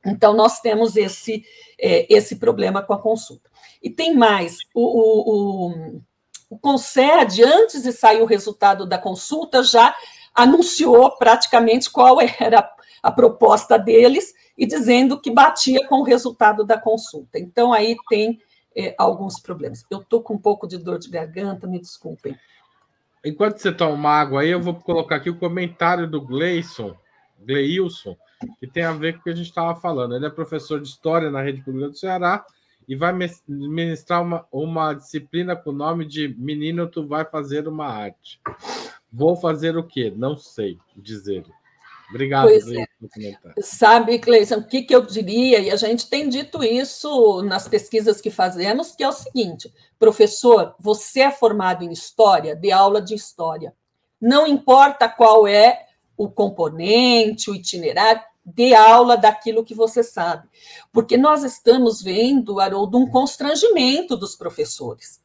Então, 0.06 0.34
nós 0.34 0.60
temos 0.60 0.96
esse, 0.96 1.44
é, 1.78 2.12
esse 2.14 2.38
problema 2.38 2.82
com 2.82 2.94
a 2.94 3.02
consulta. 3.02 3.50
E 3.82 3.90
tem 3.90 4.16
mais, 4.16 4.58
o, 4.74 4.82
o, 4.82 5.70
o, 5.70 6.02
o 6.50 6.58
Concede, 6.58 7.44
antes 7.44 7.84
de 7.84 7.92
sair 7.92 8.22
o 8.22 8.26
resultado 8.26 8.86
da 8.86 8.98
consulta, 8.98 9.62
já 9.62 9.96
anunciou 10.34 11.18
praticamente 11.18 11.90
qual 11.90 12.18
era 12.40 12.68
a 13.02 13.12
proposta 13.12 13.78
deles, 13.78 14.34
e 14.60 14.66
dizendo 14.66 15.18
que 15.18 15.32
batia 15.32 15.88
com 15.88 16.02
o 16.02 16.04
resultado 16.04 16.66
da 16.66 16.78
consulta. 16.78 17.40
Então, 17.40 17.72
aí 17.72 17.96
tem 18.10 18.42
é, 18.76 18.94
alguns 18.98 19.40
problemas. 19.40 19.86
Eu 19.90 20.02
estou 20.02 20.22
com 20.22 20.34
um 20.34 20.38
pouco 20.38 20.68
de 20.68 20.78
dor 20.78 21.00
de 21.00 21.10
garganta, 21.10 21.66
me 21.66 21.80
desculpem. 21.80 22.38
Enquanto 23.24 23.58
você 23.58 23.72
toma 23.72 24.10
água 24.10 24.42
aí, 24.42 24.50
eu 24.50 24.62
vou 24.62 24.76
colocar 24.76 25.16
aqui 25.16 25.30
o 25.30 25.40
comentário 25.40 26.06
do 26.10 26.20
Gleison, 26.20 26.94
Gleilson, 27.40 28.18
que 28.60 28.68
tem 28.68 28.84
a 28.84 28.92
ver 28.92 29.14
com 29.14 29.20
o 29.22 29.24
que 29.24 29.30
a 29.30 29.36
gente 29.36 29.48
estava 29.48 29.80
falando. 29.80 30.14
Ele 30.14 30.26
é 30.26 30.30
professor 30.30 30.82
de 30.82 30.90
História 30.90 31.32
na 31.32 31.42
Rede 31.42 31.62
Pública 31.62 31.90
do 31.90 31.98
Ceará 31.98 32.46
e 32.86 32.98
vai 32.98 33.14
ministrar 33.48 34.22
uma, 34.22 34.46
uma 34.52 34.94
disciplina 34.94 35.56
com 35.56 35.70
o 35.70 35.74
nome 35.74 36.06
de 36.06 36.28
Menino, 36.38 36.86
tu 36.86 37.08
vai 37.08 37.24
fazer 37.24 37.66
uma 37.66 37.86
arte. 37.86 38.42
Vou 39.12 39.38
fazer 39.38 39.78
o 39.78 39.84
quê? 39.84 40.14
Não 40.14 40.38
sei 40.38 40.78
dizer. 40.98 41.46
Obrigado, 42.10 42.48
pois 42.48 42.68
é. 42.72 42.86
Sabe, 43.62 44.20
Cleison, 44.20 44.58
o 44.58 44.68
que, 44.68 44.82
que 44.82 44.96
eu 44.96 45.06
diria, 45.06 45.60
e 45.60 45.70
a 45.70 45.76
gente 45.76 46.10
tem 46.10 46.28
dito 46.28 46.64
isso 46.64 47.42
nas 47.44 47.68
pesquisas 47.68 48.20
que 48.20 48.32
fazemos, 48.32 48.96
que 48.96 49.04
é 49.04 49.08
o 49.08 49.14
seguinte: 49.14 49.72
professor, 49.98 50.76
você 50.80 51.22
é 51.22 51.32
formado 51.32 51.84
em 51.84 51.92
história, 51.92 52.56
dê 52.56 52.72
aula 52.72 53.02
de 53.02 53.14
história. 53.14 53.74
Não 54.20 54.48
importa 54.48 55.08
qual 55.08 55.48
é 55.48 55.86
o 56.18 56.30
componente, 56.30 57.50
o 57.50 57.56
itinerário, 57.56 58.22
dê 58.44 58.74
aula 58.74 59.16
daquilo 59.16 59.64
que 59.64 59.76
você 59.76 60.04
sabe. 60.04 60.48
Porque 60.92 61.16
nós 61.16 61.44
estamos 61.44 62.02
vendo, 62.02 62.60
Haroldo, 62.60 62.98
um 62.98 63.10
constrangimento 63.10 64.18
dos 64.18 64.36
professores 64.36 65.20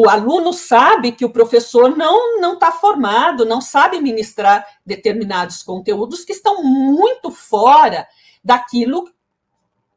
o 0.00 0.08
aluno 0.08 0.52
sabe 0.52 1.10
que 1.10 1.24
o 1.24 1.30
professor 1.30 1.96
não 1.96 2.40
não 2.40 2.54
está 2.54 2.70
formado, 2.70 3.44
não 3.44 3.60
sabe 3.60 4.00
ministrar 4.00 4.64
determinados 4.86 5.60
conteúdos 5.64 6.24
que 6.24 6.30
estão 6.30 6.62
muito 6.62 7.32
fora 7.32 8.06
daquilo 8.44 9.10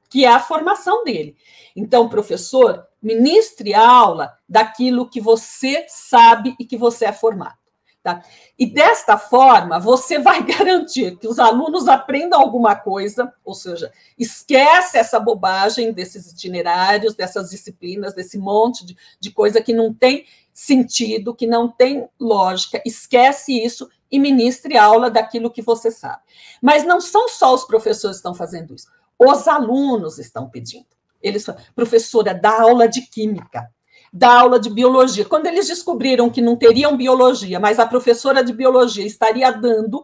que 0.09 0.25
é 0.25 0.29
a 0.29 0.39
formação 0.39 1.03
dele. 1.03 1.35
Então, 1.75 2.09
professor, 2.09 2.83
ministre 2.99 3.75
aula 3.75 4.35
daquilo 4.49 5.07
que 5.07 5.21
você 5.21 5.85
sabe 5.87 6.55
e 6.59 6.65
que 6.65 6.77
você 6.77 7.05
é 7.05 7.13
formado. 7.13 7.60
Tá? 8.03 8.23
E 8.57 8.65
desta 8.65 9.15
forma, 9.15 9.79
você 9.79 10.17
vai 10.17 10.41
garantir 10.43 11.17
que 11.17 11.27
os 11.27 11.37
alunos 11.37 11.87
aprendam 11.87 12.41
alguma 12.41 12.75
coisa, 12.75 13.31
ou 13.45 13.53
seja, 13.53 13.91
esquece 14.17 14.97
essa 14.97 15.19
bobagem 15.19 15.93
desses 15.93 16.31
itinerários, 16.31 17.13
dessas 17.13 17.51
disciplinas, 17.51 18.15
desse 18.15 18.39
monte 18.39 18.83
de, 18.83 18.97
de 19.19 19.31
coisa 19.31 19.61
que 19.61 19.71
não 19.71 19.93
tem 19.93 20.25
sentido, 20.51 21.35
que 21.35 21.45
não 21.45 21.69
tem 21.69 22.09
lógica, 22.19 22.81
esquece 22.83 23.53
isso 23.53 23.87
e 24.11 24.19
ministre 24.19 24.77
aula 24.77 25.09
daquilo 25.09 25.51
que 25.51 25.61
você 25.61 25.91
sabe. 25.91 26.23
Mas 26.59 26.83
não 26.83 26.99
são 26.99 27.29
só 27.29 27.53
os 27.53 27.65
professores 27.65 28.17
que 28.17 28.21
estão 28.21 28.33
fazendo 28.33 28.73
isso, 28.73 28.87
os 29.17 29.47
alunos 29.47 30.17
estão 30.17 30.49
pedindo. 30.49 30.87
Eles 31.21 31.45
falam, 31.45 31.61
professora, 31.75 32.33
dá 32.33 32.61
aula 32.61 32.87
de 32.87 33.01
química, 33.01 33.71
dá 34.11 34.39
aula 34.39 34.59
de 34.59 34.69
biologia. 34.69 35.25
Quando 35.25 35.45
eles 35.45 35.67
descobriram 35.67 36.29
que 36.29 36.41
não 36.41 36.55
teriam 36.55 36.97
biologia, 36.97 37.59
mas 37.59 37.79
a 37.79 37.85
professora 37.85 38.43
de 38.43 38.51
biologia 38.51 39.05
estaria 39.05 39.51
dando 39.51 40.03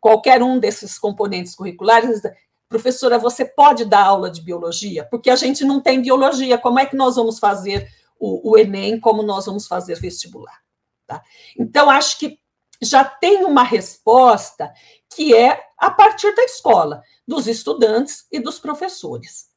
qualquer 0.00 0.42
um 0.42 0.58
desses 0.58 0.98
componentes 0.98 1.54
curriculares, 1.54 2.22
professora, 2.68 3.18
você 3.18 3.44
pode 3.44 3.84
dar 3.84 4.04
aula 4.04 4.30
de 4.30 4.40
biologia? 4.40 5.04
Porque 5.10 5.30
a 5.30 5.36
gente 5.36 5.64
não 5.64 5.80
tem 5.80 6.00
biologia, 6.00 6.56
como 6.56 6.78
é 6.78 6.86
que 6.86 6.96
nós 6.96 7.16
vamos 7.16 7.38
fazer 7.38 7.88
o, 8.18 8.52
o 8.52 8.56
Enem, 8.56 8.98
como 8.98 9.22
nós 9.22 9.46
vamos 9.46 9.66
fazer 9.66 10.00
vestibular? 10.00 10.62
Tá? 11.06 11.22
Então, 11.58 11.90
acho 11.90 12.18
que 12.18 12.38
já 12.80 13.04
tem 13.04 13.44
uma 13.44 13.62
resposta 13.62 14.72
que 15.14 15.34
é 15.34 15.60
a 15.76 15.90
partir 15.90 16.34
da 16.34 16.44
escola, 16.44 17.02
dos 17.26 17.46
estudantes 17.46 18.26
e 18.30 18.38
dos 18.38 18.58
professores. 18.58 19.48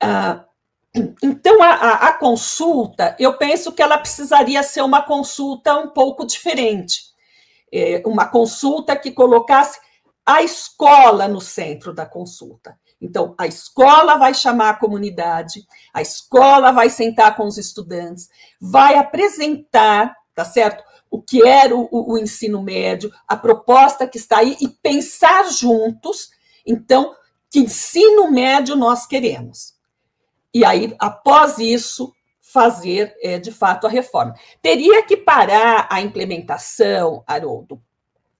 Ah, 0.00 0.44
então, 1.22 1.62
a, 1.62 1.70
a, 1.70 2.08
a, 2.08 2.12
consulta, 2.12 3.16
eu 3.18 3.38
penso 3.38 3.72
que 3.72 3.82
ela 3.82 3.96
precisaria 3.96 4.62
ser 4.62 4.82
uma 4.82 5.02
consulta 5.02 5.74
um 5.78 5.88
pouco 5.88 6.26
diferente. 6.26 7.12
É, 7.72 8.02
uma 8.04 8.26
consulta 8.26 8.94
que 8.94 9.10
colocasse 9.10 9.80
a 10.24 10.42
escola 10.42 11.26
no 11.26 11.40
centro 11.40 11.94
da 11.94 12.04
consulta. 12.04 12.78
Então, 13.00 13.34
a 13.38 13.46
escola 13.46 14.16
vai 14.16 14.34
chamar 14.34 14.70
a 14.70 14.76
comunidade, 14.76 15.66
a 15.92 16.02
escola 16.02 16.70
vai 16.70 16.88
sentar 16.88 17.34
com 17.36 17.46
os 17.46 17.58
estudantes, 17.58 18.28
vai 18.60 18.96
apresentar, 18.96 20.14
tá 20.34 20.44
certo? 20.44 20.84
O 21.10 21.20
que 21.20 21.46
era 21.46 21.74
o, 21.74 21.88
o 21.90 22.18
ensino 22.18 22.62
médio, 22.62 23.10
a 23.26 23.36
proposta 23.36 24.06
que 24.06 24.18
está 24.18 24.38
aí 24.38 24.56
e 24.60 24.68
pensar 24.68 25.50
juntos, 25.50 26.30
então, 26.64 27.14
que 27.50 27.58
ensino 27.58 28.30
médio 28.30 28.76
nós 28.76 29.06
queremos. 29.06 29.74
E 30.54 30.64
aí, 30.64 30.94
após 30.98 31.58
isso, 31.58 32.12
fazer, 32.40 33.16
é, 33.22 33.38
de 33.38 33.50
fato, 33.50 33.86
a 33.86 33.90
reforma. 33.90 34.34
Teria 34.60 35.02
que 35.02 35.16
parar 35.16 35.88
a 35.90 36.00
implementação, 36.00 37.24
Haroldo, 37.26 37.80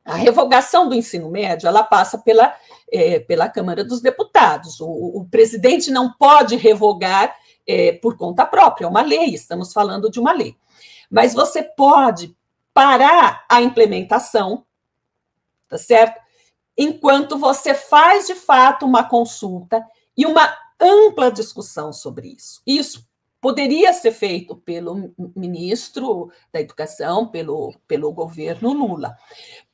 a 0.04 0.16
revogação 0.16 0.88
do 0.88 0.94
ensino 0.94 1.30
médio 1.30 1.68
ela 1.68 1.84
passa 1.84 2.18
pela, 2.18 2.54
é, 2.90 3.20
pela 3.20 3.48
Câmara 3.48 3.84
dos 3.84 4.00
Deputados. 4.00 4.80
O, 4.80 5.20
o 5.20 5.28
presidente 5.30 5.90
não 5.90 6.12
pode 6.12 6.56
revogar 6.56 7.34
é, 7.66 7.92
por 7.92 8.16
conta 8.16 8.44
própria, 8.44 8.84
é 8.84 8.88
uma 8.88 9.02
lei, 9.02 9.32
estamos 9.32 9.72
falando 9.72 10.10
de 10.10 10.18
uma 10.18 10.32
lei. 10.32 10.56
Mas 11.08 11.32
você 11.32 11.62
pode 11.62 12.36
parar 12.74 13.44
a 13.48 13.62
implementação, 13.62 14.64
tá 15.68 15.78
certo? 15.78 16.20
Enquanto 16.76 17.38
você 17.38 17.74
faz 17.74 18.26
de 18.26 18.34
fato 18.34 18.84
uma 18.84 19.04
consulta 19.04 19.84
e 20.16 20.26
uma 20.26 20.52
ampla 20.82 21.30
discussão 21.30 21.92
sobre 21.92 22.28
isso. 22.28 22.60
Isso 22.66 23.06
poderia 23.40 23.92
ser 23.92 24.12
feito 24.12 24.56
pelo 24.56 25.12
ministro 25.34 26.30
da 26.52 26.60
Educação, 26.60 27.26
pelo, 27.26 27.74
pelo 27.88 28.12
governo 28.12 28.72
Lula. 28.72 29.16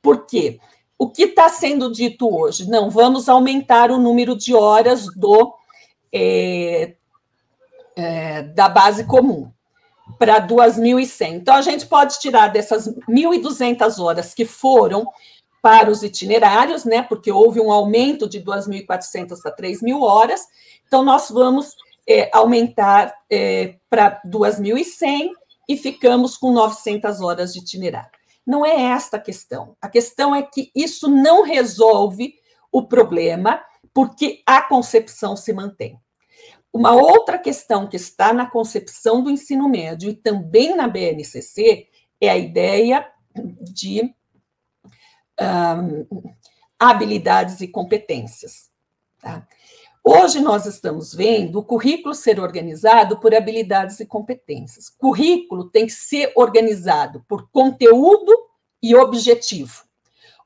Por 0.01 0.25
quê? 0.25 0.59
O 0.97 1.09
que 1.09 1.23
está 1.23 1.47
sendo 1.49 1.91
dito 1.91 2.27
hoje? 2.27 2.67
Não, 2.69 2.89
vamos 2.89 3.29
aumentar 3.29 3.91
o 3.91 3.99
número 3.99 4.35
de 4.35 4.53
horas 4.53 5.05
do 5.15 5.55
é, 6.11 6.95
é, 7.95 8.43
da 8.43 8.67
base 8.67 9.05
comum 9.05 9.51
para 10.17 10.45
2.100. 10.45 11.33
Então, 11.35 11.55
a 11.55 11.61
gente 11.61 11.85
pode 11.85 12.19
tirar 12.19 12.47
dessas 12.47 12.87
1.200 13.07 14.03
horas 14.03 14.33
que 14.33 14.45
foram 14.45 15.07
para 15.61 15.89
os 15.91 16.03
itinerários, 16.03 16.85
né, 16.85 17.01
porque 17.01 17.31
houve 17.31 17.59
um 17.59 17.71
aumento 17.71 18.27
de 18.27 18.41
2.400 18.41 19.41
para 19.41 19.55
3.000 19.55 20.01
horas, 20.01 20.41
então 20.87 21.03
nós 21.03 21.29
vamos 21.29 21.75
é, 22.07 22.29
aumentar 22.33 23.13
é, 23.29 23.75
para 23.89 24.21
2.100 24.25 25.29
e 25.67 25.77
ficamos 25.77 26.37
com 26.37 26.51
900 26.51 27.21
horas 27.21 27.53
de 27.53 27.59
itinerário. 27.59 28.09
Não 28.45 28.65
é 28.65 28.75
esta 28.75 29.17
a 29.17 29.19
questão. 29.19 29.75
A 29.79 29.87
questão 29.87 30.33
é 30.33 30.41
que 30.41 30.71
isso 30.75 31.07
não 31.07 31.43
resolve 31.43 32.33
o 32.71 32.87
problema, 32.87 33.61
porque 33.93 34.41
a 34.45 34.61
concepção 34.61 35.35
se 35.35 35.53
mantém. 35.53 35.99
Uma 36.73 36.93
outra 36.93 37.37
questão 37.37 37.87
que 37.87 37.95
está 37.95 38.33
na 38.33 38.49
concepção 38.49 39.23
do 39.23 39.29
ensino 39.29 39.67
médio 39.67 40.09
e 40.09 40.15
também 40.15 40.75
na 40.75 40.87
BNCC 40.87 41.87
é 42.21 42.29
a 42.29 42.37
ideia 42.37 43.07
de 43.61 44.13
habilidades 46.77 47.61
e 47.61 47.67
competências. 47.67 48.69
Tá? 49.21 49.47
Hoje 50.03 50.39
nós 50.39 50.65
estamos 50.65 51.13
vendo 51.13 51.59
o 51.59 51.63
currículo 51.63 52.15
ser 52.15 52.39
organizado 52.39 53.19
por 53.19 53.35
habilidades 53.35 53.99
e 53.99 54.05
competências. 54.05 54.89
Currículo 54.89 55.69
tem 55.69 55.85
que 55.85 55.91
ser 55.91 56.31
organizado 56.35 57.23
por 57.27 57.49
conteúdo 57.51 58.33
e 58.81 58.95
objetivo. 58.95 59.83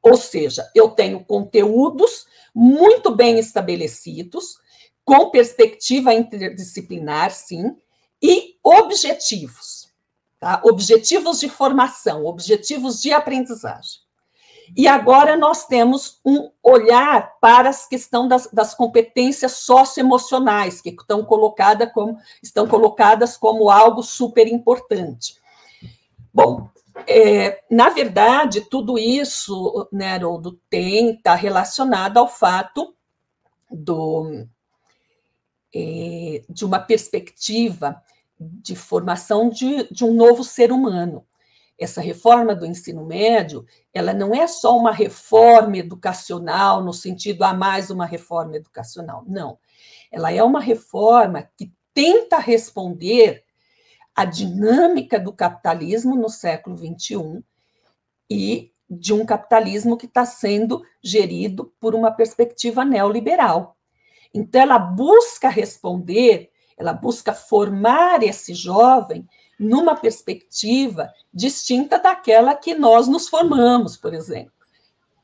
Ou 0.01 0.17
seja, 0.17 0.69
eu 0.75 0.89
tenho 0.89 1.23
conteúdos 1.23 2.25
muito 2.53 3.15
bem 3.15 3.39
estabelecidos, 3.39 4.57
com 5.05 5.29
perspectiva 5.29 6.13
interdisciplinar, 6.13 7.31
sim, 7.31 7.75
e 8.21 8.57
objetivos. 8.63 9.89
Tá? 10.39 10.61
Objetivos 10.65 11.39
de 11.39 11.47
formação, 11.47 12.25
objetivos 12.25 13.01
de 13.01 13.13
aprendizagem. 13.13 14.02
E 14.75 14.87
agora 14.87 15.35
nós 15.35 15.65
temos 15.65 16.19
um 16.25 16.49
olhar 16.61 17.37
para 17.39 17.69
a 17.69 17.73
questão 17.73 18.27
das, 18.27 18.47
das 18.51 18.73
competências 18.73 19.53
socioemocionais, 19.53 20.81
que 20.81 20.89
estão, 20.89 21.23
colocada 21.23 21.85
como, 21.85 22.17
estão 22.41 22.67
colocadas 22.67 23.35
como 23.37 23.69
algo 23.69 24.01
super 24.01 24.47
importante. 24.47 25.35
Bom, 26.33 26.69
é, 27.07 27.61
na 27.69 27.89
verdade, 27.89 28.61
tudo 28.61 28.97
isso, 28.97 29.87
né, 29.91 30.13
Haroldo, 30.13 30.59
tem, 30.69 31.11
está 31.11 31.35
relacionado 31.35 32.17
ao 32.17 32.27
fato 32.27 32.95
do, 33.69 34.45
é, 35.73 36.43
de 36.49 36.65
uma 36.65 36.79
perspectiva 36.79 38.01
de 38.39 38.75
formação 38.75 39.49
de, 39.49 39.87
de 39.91 40.03
um 40.03 40.13
novo 40.13 40.43
ser 40.43 40.71
humano 40.71 41.25
essa 41.77 42.01
reforma 42.01 42.55
do 42.55 42.65
ensino 42.65 43.05
médio, 43.05 43.65
ela 43.93 44.13
não 44.13 44.33
é 44.33 44.47
só 44.47 44.77
uma 44.77 44.91
reforma 44.91 45.77
educacional 45.77 46.83
no 46.83 46.93
sentido 46.93 47.43
a 47.43 47.49
ah, 47.49 47.53
mais 47.53 47.89
uma 47.89 48.05
reforma 48.05 48.55
educacional, 48.55 49.23
não. 49.27 49.57
Ela 50.11 50.31
é 50.31 50.43
uma 50.43 50.61
reforma 50.61 51.49
que 51.57 51.71
tenta 51.93 52.37
responder 52.37 53.43
à 54.15 54.25
dinâmica 54.25 55.19
do 55.19 55.33
capitalismo 55.33 56.15
no 56.15 56.29
século 56.29 56.77
XXI 56.77 57.43
e 58.29 58.71
de 58.89 59.13
um 59.13 59.25
capitalismo 59.25 59.97
que 59.97 60.05
está 60.05 60.25
sendo 60.25 60.83
gerido 61.03 61.73
por 61.79 61.95
uma 61.95 62.11
perspectiva 62.11 62.85
neoliberal. 62.85 63.75
Então, 64.33 64.61
ela 64.61 64.77
busca 64.79 65.49
responder, 65.49 66.49
ela 66.77 66.93
busca 66.93 67.33
formar 67.33 68.23
esse 68.23 68.53
jovem 68.53 69.27
numa 69.59 69.95
perspectiva 69.95 71.11
distinta 71.33 71.99
daquela 71.99 72.55
que 72.55 72.73
nós 72.73 73.07
nos 73.07 73.27
formamos, 73.27 73.95
por 73.95 74.13
exemplo. 74.13 74.51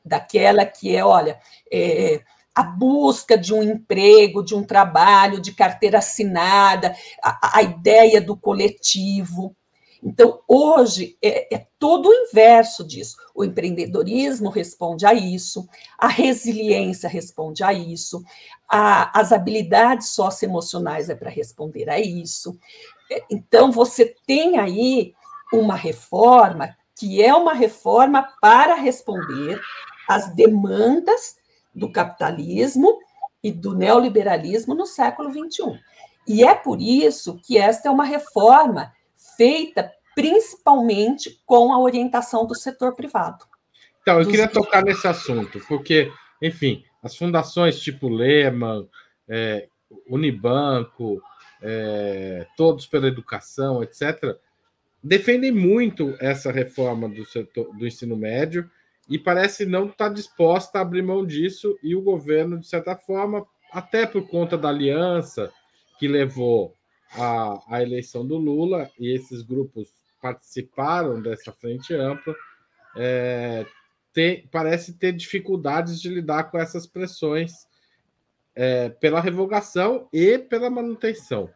Daquela 0.04 0.64
que 0.64 0.94
é, 0.94 1.04
olha, 1.04 1.38
é, 1.70 2.22
a 2.54 2.62
busca 2.62 3.36
de 3.36 3.54
um 3.54 3.62
emprego, 3.62 4.42
de 4.42 4.54
um 4.54 4.62
trabalho, 4.62 5.40
de 5.40 5.52
carteira 5.52 5.98
assinada, 5.98 6.94
a, 7.22 7.58
a 7.58 7.62
ideia 7.62 8.20
do 8.20 8.36
coletivo. 8.36 9.56
Então, 10.02 10.40
hoje 10.48 11.18
é, 11.22 11.54
é, 11.54 11.66
todo 11.78 12.08
o 12.08 12.14
inverso 12.14 12.82
disso. 12.86 13.16
O 13.34 13.44
empreendedorismo 13.44 14.48
responde 14.48 15.04
a 15.04 15.12
isso, 15.12 15.68
a 15.98 16.08
resiliência 16.08 17.08
responde 17.08 17.62
a 17.62 17.72
isso, 17.72 18.22
a, 18.68 19.18
as 19.18 19.32
habilidades 19.32 20.08
socioemocionais 20.08 21.10
é 21.10 21.14
para 21.14 21.30
responder 21.30 21.90
a 21.90 22.00
isso. 22.00 22.58
Então, 23.30 23.70
você 23.70 24.14
tem 24.26 24.58
aí 24.58 25.14
uma 25.52 25.74
reforma 25.74 26.76
que 26.96 27.22
é 27.22 27.34
uma 27.34 27.54
reforma 27.54 28.28
para 28.40 28.74
responder 28.74 29.60
às 30.08 30.34
demandas 30.34 31.36
do 31.74 31.90
capitalismo 31.90 32.98
e 33.42 33.50
do 33.50 33.74
neoliberalismo 33.74 34.74
no 34.74 34.86
século 34.86 35.30
XXI. 35.30 35.80
E 36.26 36.44
é 36.44 36.54
por 36.54 36.80
isso 36.80 37.38
que 37.42 37.58
esta 37.58 37.88
é 37.88 37.90
uma 37.90 38.04
reforma 38.04 38.92
feita 39.40 39.90
principalmente 40.14 41.40
com 41.46 41.72
a 41.72 41.80
orientação 41.80 42.46
do 42.46 42.54
setor 42.54 42.94
privado. 42.94 43.46
Então, 44.02 44.20
eu 44.20 44.26
queria 44.26 44.46
tocar 44.46 44.84
nesse 44.84 45.08
assunto, 45.08 45.58
porque, 45.66 46.12
enfim, 46.42 46.84
as 47.02 47.16
fundações 47.16 47.80
tipo 47.80 48.10
Lehman, 48.10 48.86
é, 49.26 49.66
Unibanco, 50.06 51.22
é, 51.62 52.46
Todos 52.54 52.86
pela 52.86 53.08
Educação, 53.08 53.82
etc., 53.82 54.36
defendem 55.02 55.50
muito 55.50 56.14
essa 56.20 56.52
reforma 56.52 57.08
do, 57.08 57.24
setor, 57.24 57.74
do 57.74 57.86
ensino 57.86 58.18
médio 58.18 58.70
e 59.08 59.18
parece 59.18 59.64
não 59.64 59.86
estar 59.86 60.08
tá 60.08 60.14
disposta 60.14 60.78
a 60.78 60.82
abrir 60.82 61.00
mão 61.00 61.24
disso, 61.24 61.78
e 61.82 61.96
o 61.96 62.02
governo, 62.02 62.58
de 62.58 62.68
certa 62.68 62.94
forma, 62.94 63.46
até 63.72 64.04
por 64.04 64.28
conta 64.28 64.58
da 64.58 64.68
aliança 64.68 65.50
que 65.98 66.06
levou 66.06 66.76
à, 67.12 67.60
à 67.68 67.82
eleição 67.82 68.26
do 68.26 68.36
Lula, 68.36 68.90
e 68.98 69.14
esses 69.14 69.42
grupos 69.42 69.92
participaram 70.20 71.20
dessa 71.20 71.52
frente 71.52 71.94
ampla, 71.94 72.34
é, 72.96 73.66
tem, 74.12 74.46
parece 74.48 74.94
ter 74.94 75.12
dificuldades 75.12 76.00
de 76.00 76.08
lidar 76.08 76.44
com 76.44 76.58
essas 76.58 76.86
pressões 76.86 77.52
é, 78.54 78.88
pela 78.88 79.20
revogação 79.20 80.08
e 80.12 80.38
pela 80.38 80.68
manutenção. 80.68 81.50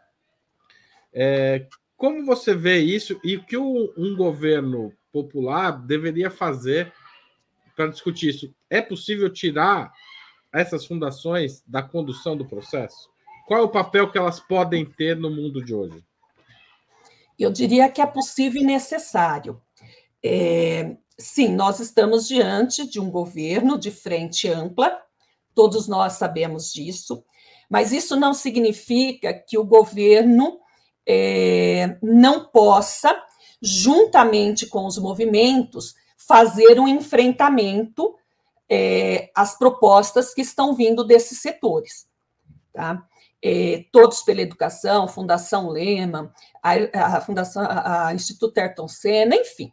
É, 1.12 1.66
como 1.96 2.24
você 2.24 2.54
vê 2.54 2.78
isso 2.78 3.20
e 3.22 3.36
o 3.36 3.44
que 3.44 3.56
um 3.56 4.16
governo 4.16 4.92
popular 5.12 5.70
deveria 5.70 6.30
fazer 6.30 6.92
para 7.76 7.88
discutir 7.88 8.30
isso. 8.30 8.54
É 8.68 8.80
possível 8.80 9.30
tirar 9.32 9.92
essas 10.52 10.86
fundações 10.86 11.62
da 11.66 11.82
condução 11.82 12.36
do 12.36 12.44
processo? 12.44 13.13
Qual 13.46 13.60
é 13.60 13.62
o 13.62 13.68
papel 13.68 14.10
que 14.10 14.18
elas 14.18 14.40
podem 14.40 14.84
ter 14.84 15.16
no 15.16 15.30
mundo 15.30 15.62
de 15.62 15.74
hoje? 15.74 16.02
Eu 17.38 17.50
diria 17.50 17.90
que 17.90 18.00
é 18.00 18.06
possível 18.06 18.62
e 18.62 18.64
necessário. 18.64 19.60
É, 20.24 20.96
sim, 21.18 21.48
nós 21.48 21.80
estamos 21.80 22.26
diante 22.26 22.88
de 22.88 22.98
um 22.98 23.10
governo 23.10 23.78
de 23.78 23.90
frente 23.90 24.48
ampla, 24.48 24.98
todos 25.54 25.86
nós 25.86 26.14
sabemos 26.14 26.72
disso, 26.72 27.24
mas 27.68 27.92
isso 27.92 28.16
não 28.16 28.32
significa 28.32 29.34
que 29.34 29.58
o 29.58 29.64
governo 29.64 30.60
é, 31.06 31.98
não 32.02 32.46
possa, 32.46 33.14
juntamente 33.60 34.66
com 34.66 34.86
os 34.86 34.96
movimentos, 34.96 35.94
fazer 36.16 36.80
um 36.80 36.88
enfrentamento 36.88 38.14
é, 38.68 39.30
às 39.34 39.58
propostas 39.58 40.32
que 40.32 40.40
estão 40.40 40.74
vindo 40.74 41.04
desses 41.04 41.40
setores. 41.40 42.06
Tá? 42.72 43.06
É, 43.46 43.84
todos 43.92 44.22
pela 44.22 44.40
Educação, 44.40 45.06
Fundação 45.06 45.68
Lehman, 45.68 46.30
a, 46.62 47.16
a 47.16 47.20
Fundação, 47.20 47.62
a, 47.62 48.06
a, 48.06 48.14
Instituto 48.14 48.56
Ayrton 48.56 48.88
Senna, 48.88 49.36
enfim, 49.36 49.70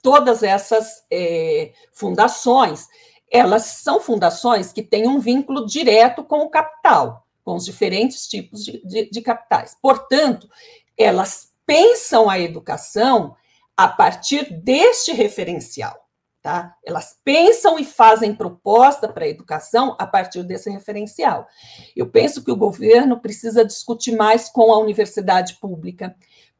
todas 0.00 0.44
essas 0.44 1.02
é, 1.10 1.72
fundações, 1.92 2.86
elas 3.30 3.62
são 3.64 4.00
fundações 4.00 4.72
que 4.72 4.82
têm 4.82 5.08
um 5.08 5.18
vínculo 5.18 5.66
direto 5.66 6.22
com 6.22 6.42
o 6.42 6.50
capital, 6.50 7.26
com 7.44 7.56
os 7.56 7.64
diferentes 7.64 8.28
tipos 8.28 8.64
de, 8.64 8.80
de, 8.86 9.10
de 9.10 9.20
capitais. 9.20 9.76
Portanto, 9.82 10.48
elas 10.96 11.50
pensam 11.66 12.30
a 12.30 12.38
educação 12.38 13.34
a 13.76 13.88
partir 13.88 14.52
deste 14.52 15.12
referencial. 15.12 16.01
Tá? 16.42 16.74
Elas 16.84 17.16
pensam 17.24 17.78
e 17.78 17.84
fazem 17.84 18.34
proposta 18.34 19.06
para 19.06 19.24
a 19.24 19.28
educação 19.28 19.94
a 19.96 20.04
partir 20.04 20.42
desse 20.42 20.68
referencial. 20.68 21.46
Eu 21.94 22.08
penso 22.08 22.42
que 22.42 22.50
o 22.50 22.56
governo 22.56 23.20
precisa 23.20 23.64
discutir 23.64 24.16
mais 24.16 24.48
com 24.48 24.72
a 24.72 24.78
universidade 24.78 25.54
pública, 25.60 26.16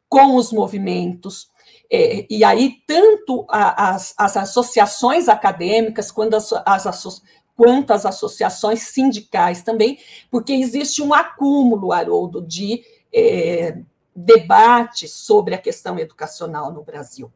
com 0.08 0.36
os 0.36 0.52
movimentos, 0.52 1.50
é, 1.90 2.26
e 2.30 2.44
aí 2.44 2.76
tanto 2.86 3.44
as, 3.48 4.14
as, 4.16 4.36
associações 4.36 5.28
acadêmicas 5.28 6.12
quanto 6.12 6.36
as, 6.36 6.52
as, 6.64 7.22
quanto 7.56 7.92
as 7.92 8.06
associações 8.06 8.82
sindicais 8.82 9.62
também, 9.62 9.98
porque 10.30 10.52
existe 10.52 11.02
um 11.02 11.12
acúmulo, 11.12 11.92
Haroldo, 11.92 12.40
de 12.40 12.84
é, 13.12 13.78
debate 14.14 15.08
sobre 15.08 15.54
a 15.54 15.58
questão 15.58 15.98
educacional 15.98 16.72
no 16.72 16.82
Brasil. 16.84 17.32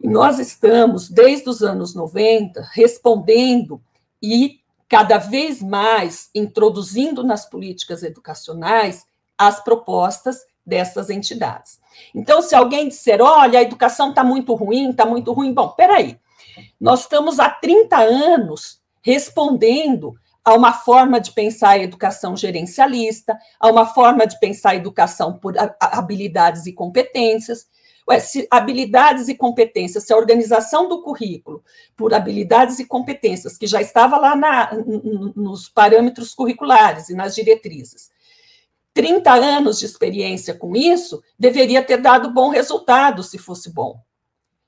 E 0.00 0.08
nós 0.08 0.38
estamos, 0.38 1.08
desde 1.08 1.48
os 1.48 1.62
anos 1.62 1.94
90, 1.94 2.66
respondendo 2.72 3.80
e 4.22 4.60
cada 4.88 5.18
vez 5.18 5.62
mais 5.62 6.30
introduzindo 6.34 7.22
nas 7.22 7.48
políticas 7.48 8.02
educacionais 8.02 9.06
as 9.38 9.62
propostas 9.62 10.40
dessas 10.64 11.10
entidades. 11.10 11.80
Então, 12.14 12.42
se 12.42 12.54
alguém 12.54 12.88
disser, 12.88 13.20
olha, 13.20 13.58
a 13.58 13.62
educação 13.62 14.10
está 14.10 14.24
muito 14.24 14.54
ruim, 14.54 14.90
está 14.90 15.04
muito 15.04 15.32
ruim, 15.32 15.52
bom, 15.52 15.68
peraí, 15.70 16.18
nós 16.80 17.00
estamos 17.00 17.38
há 17.38 17.48
30 17.50 17.96
anos 17.98 18.80
respondendo 19.02 20.14
a 20.44 20.54
uma 20.54 20.72
forma 20.72 21.20
de 21.20 21.32
pensar 21.32 21.70
a 21.70 21.78
educação 21.78 22.36
gerencialista, 22.36 23.38
a 23.58 23.68
uma 23.68 23.86
forma 23.86 24.26
de 24.26 24.38
pensar 24.40 24.70
a 24.70 24.76
educação 24.76 25.38
por 25.38 25.54
habilidades 25.78 26.66
e 26.66 26.72
competências. 26.72 27.66
Se 28.18 28.48
habilidades 28.50 29.28
e 29.28 29.34
competências, 29.34 30.04
se 30.04 30.12
a 30.12 30.16
organização 30.16 30.88
do 30.88 31.02
currículo 31.02 31.62
por 31.96 32.12
habilidades 32.12 32.78
e 32.78 32.86
competências, 32.86 33.56
que 33.56 33.66
já 33.66 33.80
estava 33.80 34.16
lá 34.16 34.34
na, 34.34 34.70
nos 35.36 35.68
parâmetros 35.68 36.34
curriculares 36.34 37.08
e 37.10 37.14
nas 37.14 37.34
diretrizes, 37.34 38.10
30 38.92 39.32
anos 39.32 39.78
de 39.78 39.86
experiência 39.86 40.54
com 40.54 40.74
isso, 40.74 41.22
deveria 41.38 41.82
ter 41.82 41.98
dado 41.98 42.32
bom 42.32 42.48
resultado 42.48 43.22
se 43.22 43.38
fosse 43.38 43.72
bom. 43.72 44.00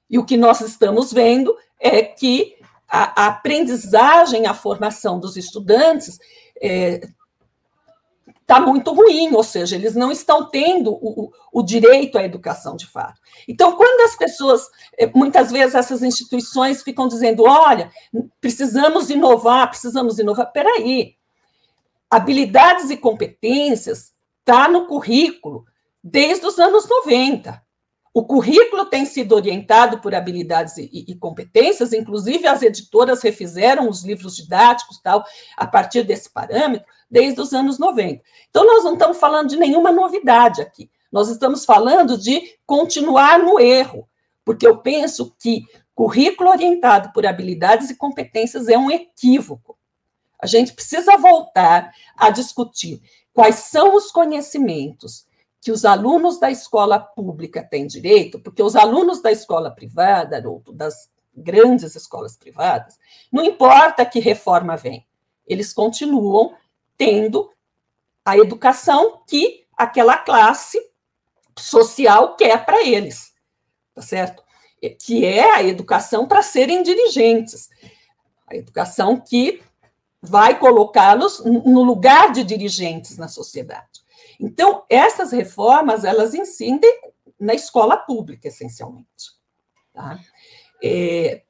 E 0.09 0.18
o 0.18 0.24
que 0.24 0.37
nós 0.37 0.61
estamos 0.61 1.12
vendo 1.12 1.57
é 1.81 2.02
que 2.02 2.57
a, 2.87 3.24
a 3.24 3.26
aprendizagem, 3.28 4.46
a 4.46 4.55
formação 4.55 5.18
dos 5.18 5.37
estudantes 5.37 6.18
é, 6.61 7.00
tá 8.53 8.61
muito 8.61 8.93
ruim, 8.93 9.35
ou 9.35 9.43
seja, 9.43 9.77
eles 9.77 9.95
não 9.95 10.12
estão 10.12 10.47
tendo 10.47 10.93
o, 10.93 11.33
o, 11.51 11.62
direito 11.62 12.19
à 12.19 12.23
educação 12.23 12.77
de 12.77 12.87
fato. 12.87 13.19
Então, 13.49 13.77
quando 13.77 14.03
as 14.03 14.15
pessoas, 14.15 14.69
é, 14.99 15.07
muitas 15.07 15.51
vezes 15.51 15.75
essas 15.75 16.03
instituições 16.03 16.83
ficam 16.83 17.09
dizendo, 17.09 17.45
olha, 17.45 17.91
precisamos 18.43 19.09
inovar, 19.09 19.71
precisamos 19.71 20.19
inovar, 20.19 20.53
peraí, 20.53 21.15
habilidades 22.11 22.91
e 22.91 22.97
competências 22.99 24.12
está 24.41 24.69
no 24.69 24.87
currículo 24.87 25.65
desde 26.05 26.45
os 26.45 26.59
anos 26.59 26.87
90. 26.87 27.59
O 28.15 28.23
currículo 28.23 28.85
tem 28.85 29.07
sido 29.07 29.35
orientado 29.35 29.99
por 29.99 30.15
habilidades 30.15 30.77
e, 30.77 31.07
e, 31.09 31.15
competências, 31.15 31.95
inclusive 31.95 32.47
as 32.47 32.61
editoras 32.61 33.23
refizeram 33.23 33.88
os 33.88 34.05
livros 34.05 34.37
didáticos 34.37 35.01
tal 35.01 35.25
a 35.57 35.67
partir 35.67 36.03
desse 36.03 36.31
parâmetro 36.31 36.87
desde 37.12 37.38
os 37.42 37.53
anos 37.53 37.79
90. 37.79 38.22
Então 38.48 38.66
nós 38.66 38.83
não 38.85 38.94
estamos 38.94 39.18
falando 39.18 39.51
de 39.51 39.57
nenhuma 39.57 39.92
novidade 39.92 40.62
aqui. 40.62 40.90
Nós 41.12 41.29
estamos 41.29 41.66
falando 41.66 42.16
de 42.16 42.57
continuar 42.66 43.38
no 43.38 43.61
erro, 43.61 44.09
porque 44.42 44.66
eu 44.66 44.79
penso 44.79 45.37
que 45.38 45.66
currículo 45.94 46.48
orientado 46.48 47.12
por 47.12 47.27
habilidades 47.27 47.90
e 47.90 47.96
competências 47.96 48.66
é 48.66 48.79
um 48.79 48.90
equívoco. 48.90 49.77
A 50.40 50.46
gente 50.46 50.72
precisa 50.72 51.18
voltar 51.18 51.92
a 52.16 52.31
discutir 52.31 53.03
quais 53.35 53.57
são 53.57 53.94
os 53.94 54.11
conhecimentos 54.11 55.27
que 55.61 55.70
os 55.70 55.85
alunos 55.85 56.40
da 56.40 56.51
escola 56.51 56.98
pública 56.98 57.62
têm 57.62 57.87
direito, 57.87 58.40
porque 58.40 58.62
os 58.62 58.75
alunos 58.75 59.20
da 59.20 59.31
escola 59.31 59.70
privada, 59.70 60.42
ou 60.48 60.61
das 60.72 61.11
grandes 61.37 61.94
escolas 61.94 62.37
privadas, 62.37 62.98
não 63.31 63.44
importa 63.44 64.05
que 64.05 64.18
reforma 64.18 64.77
vem, 64.77 65.07
eles 65.46 65.72
continuam 65.72 66.55
tendo 67.03 67.51
a 68.25 68.38
educação 68.38 69.25
que 69.27 69.67
aquela 69.77 70.17
classe 70.17 70.79
social 71.59 72.37
quer 72.37 72.65
para 72.65 72.87
eles, 72.87 73.33
tá 73.93 74.01
certo? 74.01 74.41
Que 75.01 75.25
é 75.25 75.53
a 75.53 75.65
educação 75.65 76.29
para 76.29 76.43
serem 76.43 76.81
dirigentes, 76.85 77.69
a 78.47 78.55
educação 78.55 79.19
que 79.19 79.61
vai 80.21 80.57
colocá-los 80.61 81.45
no 81.45 81.83
lugar 81.83 82.31
de 82.31 82.45
dirigentes 82.45 83.19
na 83.19 83.27
sociedade. 83.27 84.01
Então, 84.38 84.85
essas 84.88 85.33
reformas, 85.33 86.05
elas 86.05 86.35
incidem 86.35 87.01
na 87.38 87.53
escola 87.53 87.97
pública, 87.97 88.47
essencialmente. 88.47 89.33
Tá? 89.93 90.21
É, 90.81 91.43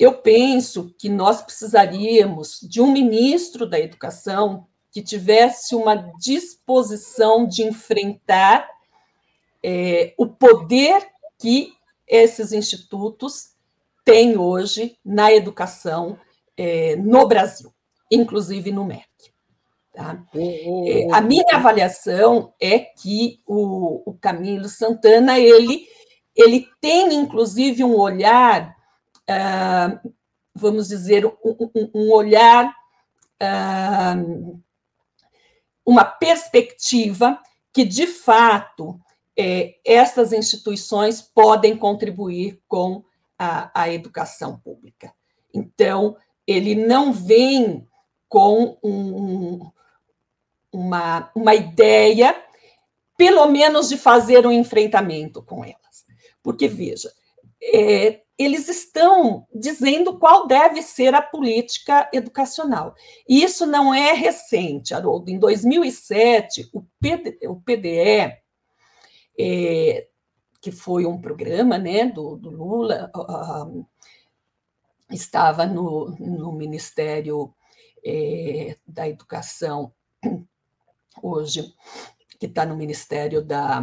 eu 0.00 0.14
penso 0.14 0.94
que 0.98 1.10
nós 1.10 1.42
precisaríamos 1.42 2.58
de 2.62 2.80
um 2.80 2.90
ministro 2.90 3.68
da 3.68 3.78
educação 3.78 4.66
que 4.90 5.02
tivesse 5.02 5.74
uma 5.74 5.94
disposição 6.18 7.46
de 7.46 7.62
enfrentar 7.62 8.66
é, 9.62 10.14
o 10.16 10.26
poder 10.26 11.06
que 11.38 11.74
esses 12.08 12.50
institutos 12.50 13.50
têm 14.02 14.38
hoje 14.38 14.96
na 15.04 15.30
educação 15.34 16.18
é, 16.56 16.96
no 16.96 17.28
Brasil, 17.28 17.70
inclusive 18.10 18.72
no 18.72 18.86
MEC. 18.86 19.04
Tá? 19.92 20.24
É, 20.34 21.08
a 21.12 21.20
minha 21.20 21.44
avaliação 21.52 22.54
é 22.58 22.78
que 22.78 23.38
o, 23.46 24.10
o 24.10 24.14
Camilo 24.14 24.66
Santana 24.66 25.38
ele, 25.38 25.86
ele 26.34 26.66
tem, 26.80 27.12
inclusive, 27.12 27.84
um 27.84 27.96
olhar, 27.96 28.79
vamos 30.54 30.88
dizer, 30.88 31.26
um, 31.26 31.32
um, 31.44 31.90
um 31.94 32.12
olhar, 32.12 32.74
ah, 33.40 34.14
uma 35.84 36.04
perspectiva 36.04 37.40
que, 37.72 37.84
de 37.84 38.06
fato, 38.06 39.00
é, 39.36 39.76
essas 39.84 40.32
instituições 40.32 41.22
podem 41.22 41.76
contribuir 41.76 42.60
com 42.68 43.04
a, 43.38 43.70
a 43.82 43.90
educação 43.90 44.58
pública. 44.58 45.12
Então, 45.54 46.16
ele 46.46 46.74
não 46.74 47.12
vem 47.12 47.88
com 48.28 48.78
um, 48.82 49.70
uma, 50.72 51.30
uma 51.34 51.54
ideia, 51.54 52.36
pelo 53.16 53.46
menos, 53.46 53.88
de 53.88 53.96
fazer 53.96 54.46
um 54.46 54.52
enfrentamento 54.52 55.42
com 55.42 55.64
elas. 55.64 56.04
Porque, 56.42 56.68
veja, 56.68 57.12
é, 57.62 58.22
eles 58.38 58.68
estão 58.68 59.46
dizendo 59.54 60.18
qual 60.18 60.46
deve 60.46 60.80
ser 60.80 61.14
a 61.14 61.20
política 61.20 62.08
educacional. 62.12 62.94
E 63.28 63.42
isso 63.42 63.66
não 63.66 63.92
é 63.92 64.12
recente, 64.12 64.94
Haroldo. 64.94 65.30
Em 65.30 65.38
2007, 65.38 66.70
o, 66.72 66.82
PD, 66.98 67.38
o 67.46 67.60
PDE, 67.60 68.34
é, 69.38 70.08
que 70.60 70.72
foi 70.72 71.04
um 71.04 71.20
programa 71.20 71.76
né, 71.76 72.06
do, 72.06 72.36
do 72.36 72.50
Lula, 72.50 73.10
uh, 73.14 73.86
estava 75.10 75.66
no, 75.66 76.08
no 76.18 76.52
Ministério 76.52 77.52
é, 78.02 78.76
da 78.86 79.06
Educação, 79.06 79.92
hoje, 81.22 81.74
que 82.38 82.46
está 82.46 82.64
no 82.64 82.76
Ministério 82.76 83.42
da 83.42 83.82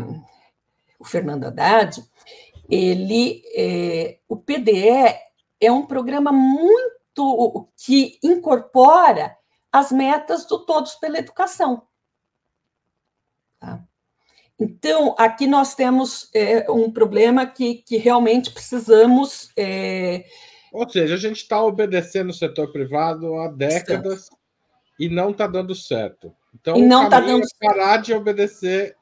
o 1.00 1.06
Fernando 1.06 1.46
Haddad, 1.46 2.04
ele, 2.70 3.44
é, 3.56 4.20
o 4.28 4.36
PDE 4.36 5.16
é 5.60 5.72
um 5.72 5.86
programa 5.86 6.32
muito 6.32 7.68
que 7.76 8.20
incorpora 8.24 9.36
as 9.72 9.92
metas 9.92 10.46
do 10.46 10.60
Todos 10.66 10.96
pela 10.96 11.18
Educação. 11.18 11.84
Tá? 13.60 13.84
Então, 14.60 15.16
aqui 15.18 15.48
nós 15.48 15.76
temos 15.76 16.30
é, 16.34 16.70
um 16.70 16.92
problema 16.92 17.46
que, 17.46 17.76
que 17.76 17.98
realmente 17.98 18.52
precisamos. 18.52 19.52
É... 19.56 20.26
Ou 20.72 20.88
seja, 20.90 21.16
a 21.16 21.18
gente 21.18 21.38
está 21.38 21.62
obedecendo 21.62 22.30
o 22.30 22.34
setor 22.34 22.72
privado 22.72 23.36
há 23.36 23.48
décadas 23.48 24.24
Estamos. 24.24 24.42
e 25.00 25.10
não 25.10 25.32
está 25.32 25.48
dando 25.48 25.76
certo. 25.76 26.36
Então, 26.54 26.76
e 26.76 26.82
não 26.82 27.06
está 27.06 27.20
dando 27.20 27.44
é 27.44 27.66
parar 27.68 27.98
de 27.98 28.14
obedecer 28.14 28.96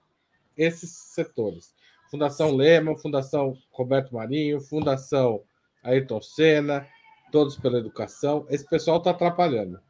esses 0.57 0.89
setores. 0.91 1.74
Fundação 2.15 2.55
Lema, 2.55 2.97
Fundação 2.97 3.57
Roberto 3.71 4.15
Marinho, 4.15 4.61
Fundação 4.61 5.41
Ayrton 5.83 6.21
Senna, 6.21 6.87
Todos 7.29 7.57
pela 7.57 7.77
Educação. 7.77 8.45
Esse 8.49 8.65
pessoal 8.69 8.99
está 8.99 9.11
atrapalhando. 9.11 9.81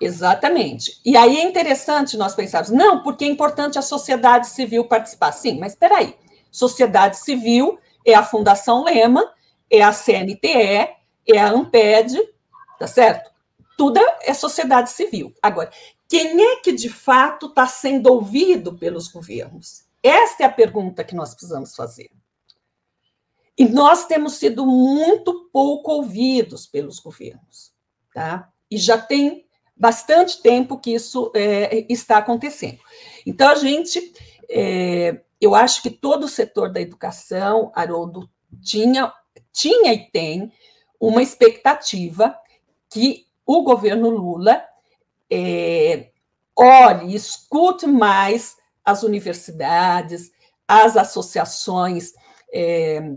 Exatamente. 0.00 1.00
E 1.04 1.16
aí 1.16 1.36
é 1.38 1.42
interessante 1.42 2.16
nós 2.16 2.36
pensarmos, 2.36 2.70
não, 2.70 3.02
porque 3.02 3.24
é 3.24 3.28
importante 3.28 3.76
a 3.76 3.82
sociedade 3.82 4.46
civil 4.46 4.84
participar. 4.84 5.32
Sim, 5.32 5.58
mas 5.58 5.72
espera 5.72 5.98
aí. 5.98 6.14
Sociedade 6.48 7.16
civil 7.18 7.76
é 8.06 8.14
a 8.14 8.22
Fundação 8.22 8.84
Lema, 8.84 9.28
é 9.68 9.82
a 9.82 9.92
CNTE, 9.92 10.46
é 10.46 11.38
a 11.38 11.50
Amped, 11.50 12.16
tá 12.78 12.86
certo? 12.86 13.32
Tudo 13.76 13.98
é 14.20 14.32
sociedade 14.32 14.90
civil. 14.90 15.34
Agora, 15.42 15.70
quem 16.08 16.40
é 16.40 16.56
que 16.56 16.70
de 16.70 16.88
fato 16.88 17.46
está 17.46 17.66
sendo 17.66 18.12
ouvido 18.12 18.74
pelos 18.74 19.08
governos? 19.08 19.81
Esta 20.02 20.44
é 20.44 20.46
a 20.46 20.52
pergunta 20.52 21.04
que 21.04 21.14
nós 21.14 21.34
precisamos 21.34 21.74
fazer. 21.74 22.10
E 23.56 23.66
nós 23.66 24.06
temos 24.06 24.34
sido 24.34 24.66
muito 24.66 25.48
pouco 25.52 25.92
ouvidos 25.92 26.66
pelos 26.66 26.98
governos, 26.98 27.72
tá? 28.12 28.50
E 28.70 28.78
já 28.78 28.98
tem 28.98 29.46
bastante 29.76 30.40
tempo 30.40 30.78
que 30.78 30.94
isso 30.94 31.30
é, 31.34 31.86
está 31.92 32.18
acontecendo. 32.18 32.78
Então, 33.26 33.48
a 33.48 33.54
gente, 33.54 34.12
é, 34.48 35.20
eu 35.40 35.54
acho 35.54 35.82
que 35.82 35.90
todo 35.90 36.24
o 36.24 36.28
setor 36.28 36.72
da 36.72 36.80
educação, 36.80 37.70
Haroldo, 37.74 38.28
tinha, 38.62 39.12
tinha 39.52 39.92
e 39.92 40.10
tem 40.10 40.52
uma 40.98 41.22
expectativa 41.22 42.36
que 42.88 43.26
o 43.44 43.62
governo 43.62 44.08
Lula 44.08 44.62
é, 45.30 46.10
olhe, 46.56 47.14
escute 47.14 47.86
mais 47.86 48.56
as 48.84 49.02
universidades, 49.02 50.30
as 50.66 50.96
associações 50.96 52.12
é, 52.52 53.14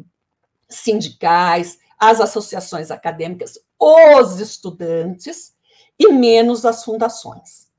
sindicais, 0.70 1.80
as 1.97 2.20
associações 2.20 2.91
acadêmicas, 2.91 3.57
os 3.80 4.39
estudantes 4.39 5.55
e 5.97 6.11
menos 6.11 6.66
as 6.66 6.84
fundações. 6.84 7.72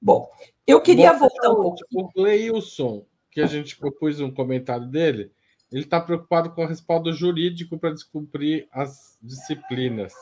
Bom, 0.00 0.30
eu 0.66 0.80
queria 0.80 1.12
Bom, 1.12 1.20
voltar 1.20 1.50
um 1.50 1.54
pouco. 1.54 1.78
O 1.92 2.10
Gleilson, 2.12 3.06
que 3.30 3.40
a 3.40 3.46
gente 3.46 3.76
propôs 3.76 4.20
um 4.20 4.30
comentário 4.30 4.86
dele, 4.86 5.32
ele 5.72 5.82
está 5.82 6.00
preocupado 6.00 6.50
com 6.50 6.62
o 6.62 6.66
respaldo 6.66 7.12
jurídico 7.12 7.78
para 7.78 7.92
descumprir 7.92 8.68
as 8.70 9.18
disciplinas. 9.22 10.12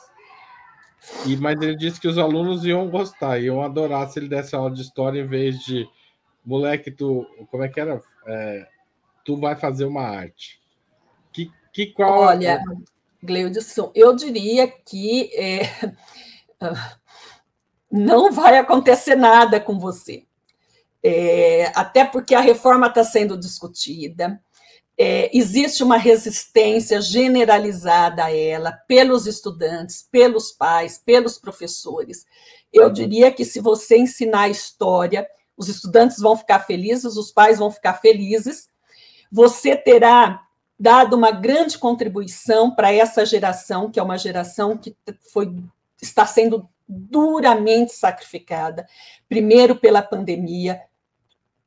E, 1.27 1.37
mas 1.37 1.61
ele 1.61 1.77
disse 1.77 2.01
que 2.01 2.07
os 2.07 2.17
alunos 2.17 2.65
iam 2.65 2.89
gostar, 2.89 3.41
iam 3.41 3.61
adorar 3.61 4.09
se 4.09 4.19
ele 4.19 4.29
desse 4.29 4.55
aula 4.55 4.71
de 4.71 4.83
história 4.83 5.21
em 5.21 5.27
vez 5.27 5.59
de 5.59 5.87
moleque, 6.45 6.91
tu. 6.91 7.27
Como 7.51 7.63
é 7.63 7.69
que 7.69 7.81
era? 7.81 8.03
É, 8.27 8.67
tu 9.25 9.37
vai 9.37 9.57
fazer 9.57 9.85
uma 9.85 10.03
arte. 10.03 10.61
Que, 11.33 11.51
que 11.73 11.87
qual. 11.87 12.21
Olha, 12.21 12.63
Gleudson, 13.23 13.93
eu 13.95 14.15
diria 14.15 14.67
que 14.69 15.31
é, 15.35 15.61
não 17.91 18.33
vai 18.33 18.59
acontecer 18.59 19.15
nada 19.15 19.61
com 19.61 19.79
você. 19.79 20.25
É, 21.03 21.73
até 21.75 22.05
porque 22.05 22.35
a 22.35 22.41
reforma 22.41 22.87
está 22.87 23.03
sendo 23.05 23.37
discutida. 23.37 24.41
É, 24.97 25.37
existe 25.37 25.83
uma 25.83 25.97
resistência 25.97 27.01
generalizada 27.01 28.25
a 28.25 28.37
ela 28.37 28.73
pelos 28.87 29.27
estudantes, 29.27 30.07
pelos 30.11 30.53
pais, 30.53 30.99
pelos 30.99 31.39
professores. 31.39 32.27
Eu 32.73 32.91
diria 32.91 33.33
que 33.33 33.45
se 33.45 33.59
você 33.59 33.97
ensinar 33.97 34.49
história, 34.49 35.27
os 35.63 35.69
estudantes 35.69 36.19
vão 36.19 36.37
ficar 36.37 36.61
felizes, 36.61 37.17
os 37.17 37.31
pais 37.31 37.59
vão 37.59 37.71
ficar 37.71 37.95
felizes. 37.95 38.69
Você 39.31 39.77
terá 39.77 40.43
dado 40.79 41.15
uma 41.15 41.31
grande 41.31 41.79
contribuição 41.79 42.75
para 42.75 42.93
essa 42.93 43.25
geração, 43.25 43.91
que 43.91 44.01
é 44.01 44.03
uma 44.03 44.19
geração 44.19 44.77
que 44.77 44.97
foi, 45.33 45.55
está 46.01 46.27
sendo 46.27 46.69
duramente 46.89 47.93
sacrificada, 47.93 48.87
primeiro 49.29 49.77
pela 49.77 50.03
pandemia 50.03 50.83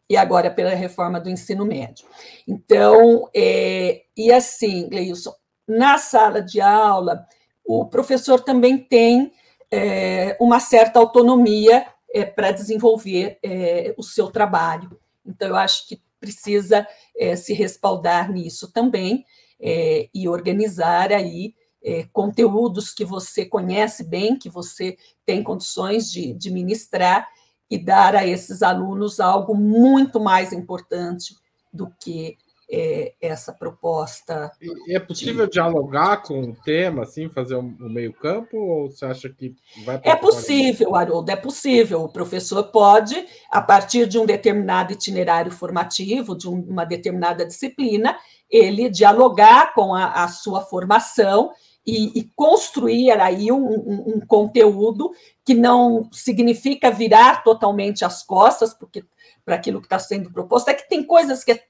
e 0.10 0.18
agora 0.18 0.52
pela 0.52 0.76
reforma 0.76 1.20
do 1.20 1.30
ensino 1.30 1.66
médio. 1.66 2.06
Então, 2.46 3.30
é, 3.34 4.04
e 4.16 4.32
assim, 4.32 4.90
Gleilson, 4.90 5.34
na 5.68 5.98
sala 5.98 6.42
de 6.42 6.60
aula, 6.60 7.26
o 7.66 7.86
professor 7.86 8.42
também 8.42 8.78
tem 8.78 9.32
é, 9.72 10.38
uma 10.40 10.60
certa 10.60 11.00
autonomia 11.00 11.88
é, 12.16 12.24
para 12.24 12.52
desenvolver 12.52 13.38
é, 13.44 13.94
o 13.98 14.02
seu 14.02 14.32
trabalho. 14.32 14.98
Então, 15.26 15.50
eu 15.50 15.56
acho 15.58 15.86
que 15.86 16.02
precisa 16.18 16.88
é, 17.18 17.36
se 17.36 17.54
respaldar 17.54 18.32
nisso 18.32 18.72
também 18.72 19.26
é, 19.60 20.08
e 20.14 20.30
organizar 20.30 21.12
aí 21.12 21.54
é, 21.84 22.08
conteúdos 22.14 22.94
que 22.94 23.04
você 23.04 23.46
conhece 23.46 24.06
bem, 24.06 24.40
que 24.40 24.50
você 24.50 24.98
tem 25.26 25.44
condições 25.44 26.10
de, 26.10 26.34
de 26.34 26.50
ministrar 26.50 27.28
e 27.70 27.78
dar 27.78 28.16
a 28.16 28.26
esses 28.26 28.64
alunos 28.64 29.20
algo 29.20 29.54
muito 29.54 30.18
mais 30.18 30.54
importante 30.54 31.36
do 31.74 31.94
que 32.00 32.38
é, 32.70 33.14
essa 33.22 33.54
proposta. 33.54 34.52
E 34.88 34.96
é 34.96 35.00
possível 35.00 35.46
de... 35.46 35.54
dialogar 35.54 36.24
com 36.24 36.42
o 36.42 36.56
tema, 36.56 37.04
assim, 37.04 37.30
fazer 37.30 37.56
um, 37.56 37.76
um 37.80 37.90
meio-campo, 37.90 38.58
ou 38.58 38.92
você 38.92 39.06
acha 39.06 39.30
que 39.30 39.56
vai 39.86 40.00
É 40.04 40.16
possível, 40.16 40.96
Haroldo, 40.96 41.32
é 41.32 41.36
possível. 41.36 42.04
O 42.04 42.10
professor 42.10 42.64
pode, 42.66 43.26
a 43.52 43.62
partir 43.62 44.08
de 44.08 44.18
um 44.18 44.26
determinado 44.26 44.94
itinerário 44.94 45.52
formativo, 45.52 46.36
de 46.36 46.50
um, 46.50 46.62
uma 46.62 46.86
determinada 46.86 47.46
disciplina, 47.46 48.18
ele 48.50 48.90
dialogar 48.90 49.74
com 49.74 49.94
a, 49.94 50.24
a 50.24 50.28
sua 50.28 50.62
formação 50.62 51.52
e, 51.86 52.20
e, 52.20 52.32
construir 52.36 53.12
aí 53.12 53.52
um, 53.52 53.64
um, 53.64 54.16
um, 54.16 54.20
conteúdo 54.26 55.12
que 55.46 55.54
não 55.54 56.10
significa 56.12 56.90
virar 56.90 57.44
totalmente 57.44 58.04
as 58.04 58.24
costas, 58.24 58.74
porque 58.74 59.06
para 59.46 59.56
aquilo 59.56 59.80
que 59.80 59.86
está 59.86 60.00
sendo 60.00 60.32
proposto, 60.32 60.70
é 60.70 60.74
que 60.74 60.90
tem 60.90 61.04
coisas 61.04 61.44
que 61.44 61.52
é 61.52 61.64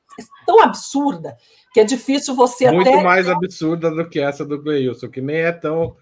tão 0.45 0.61
absurda 0.61 1.37
que 1.73 1.79
é 1.79 1.83
difícil 1.83 2.35
você 2.35 2.71
Muito 2.71 2.87
até... 2.87 2.91
Muito 2.91 3.03
mais 3.03 3.27
absurda 3.27 3.91
do 3.91 4.07
que 4.07 4.19
essa 4.19 4.45
do 4.45 4.61
Gleilson, 4.61 5.09
que 5.09 5.21
nem 5.21 5.37
é 5.37 5.51
tão... 5.51 5.95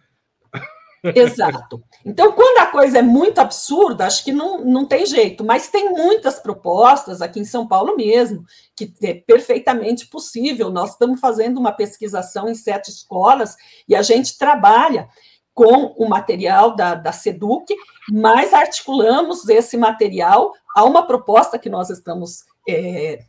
Exato. 1.03 1.83
Então, 2.05 2.31
quando 2.31 2.59
a 2.59 2.67
coisa 2.67 2.99
é 2.99 3.01
muito 3.01 3.39
absurda, 3.39 4.05
acho 4.05 4.23
que 4.23 4.31
não, 4.31 4.63
não 4.63 4.85
tem 4.85 5.05
jeito, 5.05 5.43
mas 5.43 5.67
tem 5.67 5.89
muitas 5.89 6.39
propostas 6.39 7.21
aqui 7.21 7.39
em 7.39 7.45
São 7.45 7.67
Paulo 7.67 7.97
mesmo, 7.97 8.45
que 8.75 8.93
é 9.01 9.15
perfeitamente 9.15 10.05
possível. 10.07 10.69
Nós 10.69 10.91
estamos 10.91 11.19
fazendo 11.19 11.59
uma 11.59 11.71
pesquisação 11.71 12.47
em 12.47 12.55
sete 12.55 12.89
escolas 12.89 13.57
e 13.87 13.95
a 13.95 14.01
gente 14.01 14.37
trabalha 14.37 15.09
com 15.53 15.93
o 15.97 16.07
material 16.07 16.75
da, 16.75 16.95
da 16.95 17.11
SEDUC, 17.11 17.75
mas 18.11 18.53
articulamos 18.53 19.47
esse 19.49 19.77
material 19.77 20.51
a 20.75 20.83
uma 20.83 21.05
proposta 21.05 21.59
que 21.59 21.69
nós 21.69 21.89
estamos 21.89 22.43
é, 22.67 23.19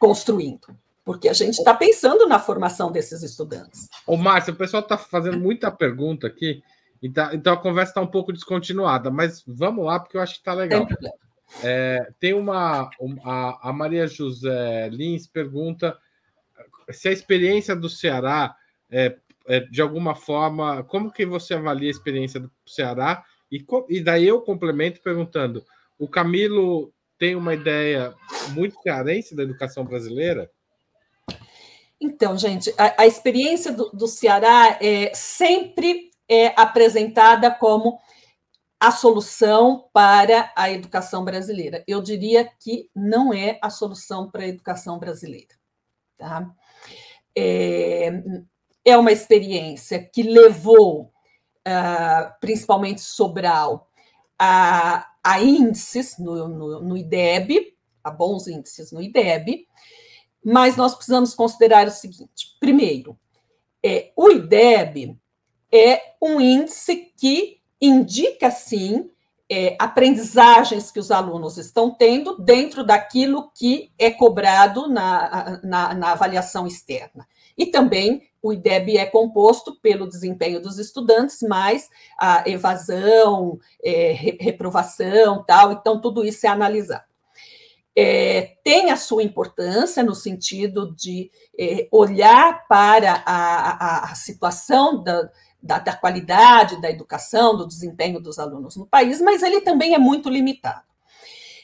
construindo, 0.00 0.76
porque 1.04 1.28
a 1.28 1.32
gente 1.34 1.58
está 1.58 1.74
pensando 1.74 2.26
na 2.26 2.40
formação 2.40 2.90
desses 2.90 3.22
estudantes. 3.22 3.86
Ô, 4.06 4.16
Márcio, 4.16 4.54
o 4.54 4.56
pessoal 4.56 4.82
está 4.82 4.96
fazendo 4.96 5.38
muita 5.38 5.70
pergunta 5.70 6.26
aqui, 6.26 6.62
então, 7.02 7.32
então 7.32 7.52
a 7.52 7.56
conversa 7.56 7.90
está 7.90 8.00
um 8.00 8.06
pouco 8.06 8.32
descontinuada, 8.32 9.10
mas 9.10 9.44
vamos 9.46 9.84
lá, 9.84 10.00
porque 10.00 10.16
eu 10.16 10.20
acho 10.20 10.34
que 10.34 10.40
está 10.40 10.54
legal. 10.54 10.86
Tem, 10.86 11.10
é, 11.62 12.12
tem 12.18 12.34
uma. 12.34 12.90
A, 13.24 13.68
a 13.68 13.72
Maria 13.72 14.06
José 14.06 14.88
Lins 14.88 15.26
pergunta 15.26 15.96
se 16.90 17.08
a 17.08 17.12
experiência 17.12 17.76
do 17.76 17.88
Ceará 17.88 18.54
é, 18.90 19.16
é, 19.46 19.60
de 19.60 19.80
alguma 19.80 20.14
forma, 20.14 20.82
como 20.84 21.12
que 21.12 21.24
você 21.24 21.54
avalia 21.54 21.88
a 21.88 21.90
experiência 21.90 22.40
do 22.40 22.50
Ceará? 22.66 23.24
E, 23.50 23.64
e 23.88 24.00
daí 24.00 24.26
eu 24.26 24.40
complemento 24.40 25.00
perguntando: 25.00 25.64
o 25.98 26.08
Camilo 26.08 26.92
tem 27.20 27.36
uma 27.36 27.52
ideia 27.52 28.14
muito 28.48 28.80
cearense 28.82 29.36
da 29.36 29.42
educação 29.42 29.84
brasileira? 29.84 30.50
Então, 32.00 32.36
gente, 32.36 32.74
a, 32.78 33.02
a 33.02 33.06
experiência 33.06 33.70
do, 33.70 33.90
do 33.90 34.08
Ceará 34.08 34.78
é 34.80 35.12
sempre 35.14 36.10
é 36.26 36.54
apresentada 36.56 37.50
como 37.50 38.00
a 38.80 38.90
solução 38.90 39.90
para 39.92 40.50
a 40.56 40.70
educação 40.70 41.22
brasileira. 41.22 41.84
Eu 41.86 42.00
diria 42.00 42.50
que 42.58 42.88
não 42.96 43.34
é 43.34 43.58
a 43.60 43.68
solução 43.68 44.30
para 44.30 44.44
a 44.44 44.48
educação 44.48 44.98
brasileira. 44.98 45.54
Tá? 46.16 46.50
É, 47.36 48.22
é 48.82 48.96
uma 48.96 49.12
experiência 49.12 50.02
que 50.02 50.22
levou, 50.22 51.12
uh, 51.68 52.32
principalmente 52.40 53.02
Sobral, 53.02 53.90
a, 54.38 55.06
a 55.22 55.40
índices 55.40 56.18
no, 56.18 56.48
no, 56.48 56.80
no 56.80 56.96
IDEB, 56.96 57.76
a 58.02 58.10
bons 58.10 58.46
índices 58.46 58.92
no 58.92 59.02
IDEB, 59.02 59.66
mas 60.44 60.76
nós 60.76 60.94
precisamos 60.94 61.34
considerar 61.34 61.86
o 61.86 61.90
seguinte: 61.90 62.56
primeiro, 62.58 63.18
é, 63.84 64.12
o 64.16 64.30
IDEB 64.30 65.18
é 65.72 66.14
um 66.20 66.40
índice 66.40 67.12
que 67.16 67.60
indica, 67.80 68.50
sim, 68.50 69.10
é, 69.50 69.74
aprendizagens 69.78 70.92
que 70.92 71.00
os 71.00 71.10
alunos 71.10 71.58
estão 71.58 71.90
tendo 71.90 72.38
dentro 72.38 72.84
daquilo 72.84 73.50
que 73.52 73.90
é 73.98 74.10
cobrado 74.10 74.88
na, 74.88 75.60
na, 75.64 75.94
na, 75.94 76.12
avaliação 76.12 76.68
externa. 76.68 77.26
E 77.60 77.66
também 77.66 78.22
o 78.42 78.54
IDEB 78.54 78.96
é 78.96 79.04
composto 79.04 79.78
pelo 79.82 80.08
desempenho 80.08 80.62
dos 80.62 80.78
estudantes, 80.78 81.42
mais 81.42 81.90
a 82.18 82.48
evasão, 82.48 83.58
é, 83.84 84.12
reprovação, 84.40 85.44
tal. 85.46 85.72
Então, 85.72 86.00
tudo 86.00 86.24
isso 86.24 86.46
é 86.46 86.48
analisado. 86.48 87.04
É, 87.94 88.56
tem 88.64 88.90
a 88.90 88.96
sua 88.96 89.22
importância 89.22 90.02
no 90.02 90.14
sentido 90.14 90.96
de 90.96 91.30
é, 91.58 91.86
olhar 91.92 92.66
para 92.66 93.22
a, 93.26 94.04
a, 94.06 94.10
a 94.10 94.14
situação 94.14 95.02
da, 95.04 95.28
da, 95.62 95.78
da 95.78 95.92
qualidade 95.94 96.80
da 96.80 96.90
educação, 96.90 97.54
do 97.54 97.68
desempenho 97.68 98.20
dos 98.20 98.38
alunos 98.38 98.74
no 98.74 98.86
país, 98.86 99.20
mas 99.20 99.42
ele 99.42 99.60
também 99.60 99.94
é 99.94 99.98
muito 99.98 100.30
limitado. 100.30 100.88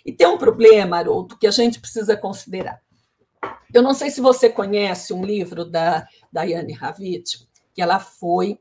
E 0.04 0.12
tem 0.12 0.26
um 0.26 0.36
problema, 0.36 0.98
Haroldo, 0.98 1.38
que 1.38 1.46
a 1.46 1.50
gente 1.50 1.80
precisa 1.80 2.18
considerar. 2.18 2.82
Eu 3.72 3.82
não 3.82 3.94
sei 3.94 4.10
se 4.10 4.20
você 4.20 4.48
conhece 4.48 5.12
um 5.12 5.24
livro 5.24 5.64
da 5.64 6.06
Daiane 6.32 6.72
Ravitch, 6.72 7.42
que 7.74 7.82
ela 7.82 7.98
foi 8.00 8.58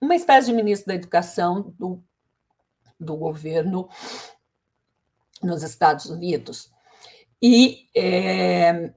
uma 0.00 0.14
espécie 0.14 0.48
de 0.48 0.52
ministra 0.52 0.92
da 0.92 0.98
Educação 0.98 1.74
do, 1.78 2.02
do 3.00 3.16
governo 3.16 3.88
nos 5.42 5.62
Estados 5.62 6.06
Unidos. 6.06 6.70
E 7.40 7.88
é, 7.94 8.92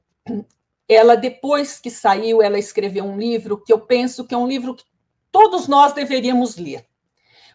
ela, 0.87 1.15
depois 1.15 1.79
que 1.79 1.89
saiu, 1.89 2.41
ela 2.41 2.59
escreveu 2.59 3.03
um 3.05 3.17
livro 3.17 3.61
que 3.61 3.73
eu 3.73 3.79
penso 3.79 4.25
que 4.25 4.33
é 4.33 4.37
um 4.37 4.47
livro 4.47 4.75
que 4.75 4.85
todos 5.31 5.67
nós 5.67 5.93
deveríamos 5.93 6.57
ler, 6.57 6.87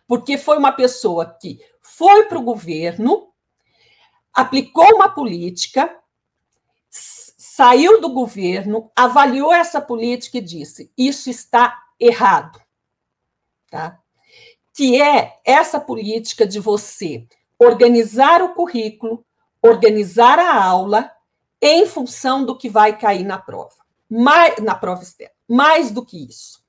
porque 0.07 0.37
foi 0.37 0.59
uma 0.59 0.73
pessoa 0.73 1.37
que 1.41 1.59
foi 1.81 2.27
para 2.27 2.39
o 2.39 2.43
governo, 2.43 3.33
aplicou 4.33 4.87
uma 4.95 5.09
política, 5.09 5.99
saiu 7.55 8.01
do 8.01 8.09
governo, 8.09 8.91
avaliou 8.97 9.53
essa 9.53 9.79
política 9.79 10.39
e 10.39 10.41
disse: 10.41 10.91
isso 10.97 11.29
está 11.29 11.83
errado. 12.01 12.59
Tá? 13.71 13.99
Que 14.75 15.01
é 15.01 15.39
essa 15.45 15.79
política 15.79 16.47
de 16.47 16.59
você 16.59 17.27
organizar 17.59 18.43
o 18.43 18.55
currículo, 18.55 19.25
organizar 19.61 20.39
a 20.39 20.65
aula 20.65 21.11
em 21.61 21.87
função 21.87 22.45
do 22.45 22.57
que 22.57 22.71
vai 22.71 22.99
cair 22.99 23.23
na 23.23 23.39
prova, 23.39 23.77
mais, 24.09 24.57
na 24.59 24.75
prova 24.75 25.03
externa. 25.03 25.35
Mais 25.47 25.91
do 25.91 26.05
que 26.05 26.27
isso. 26.27 26.63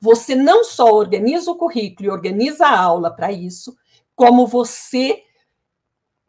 Você 0.00 0.34
não 0.34 0.64
só 0.64 0.86
organiza 0.86 1.50
o 1.50 1.56
currículo 1.56 2.08
e 2.08 2.10
organiza 2.10 2.66
a 2.66 2.80
aula 2.80 3.10
para 3.10 3.30
isso, 3.30 3.76
como 4.16 4.46
você, 4.46 5.22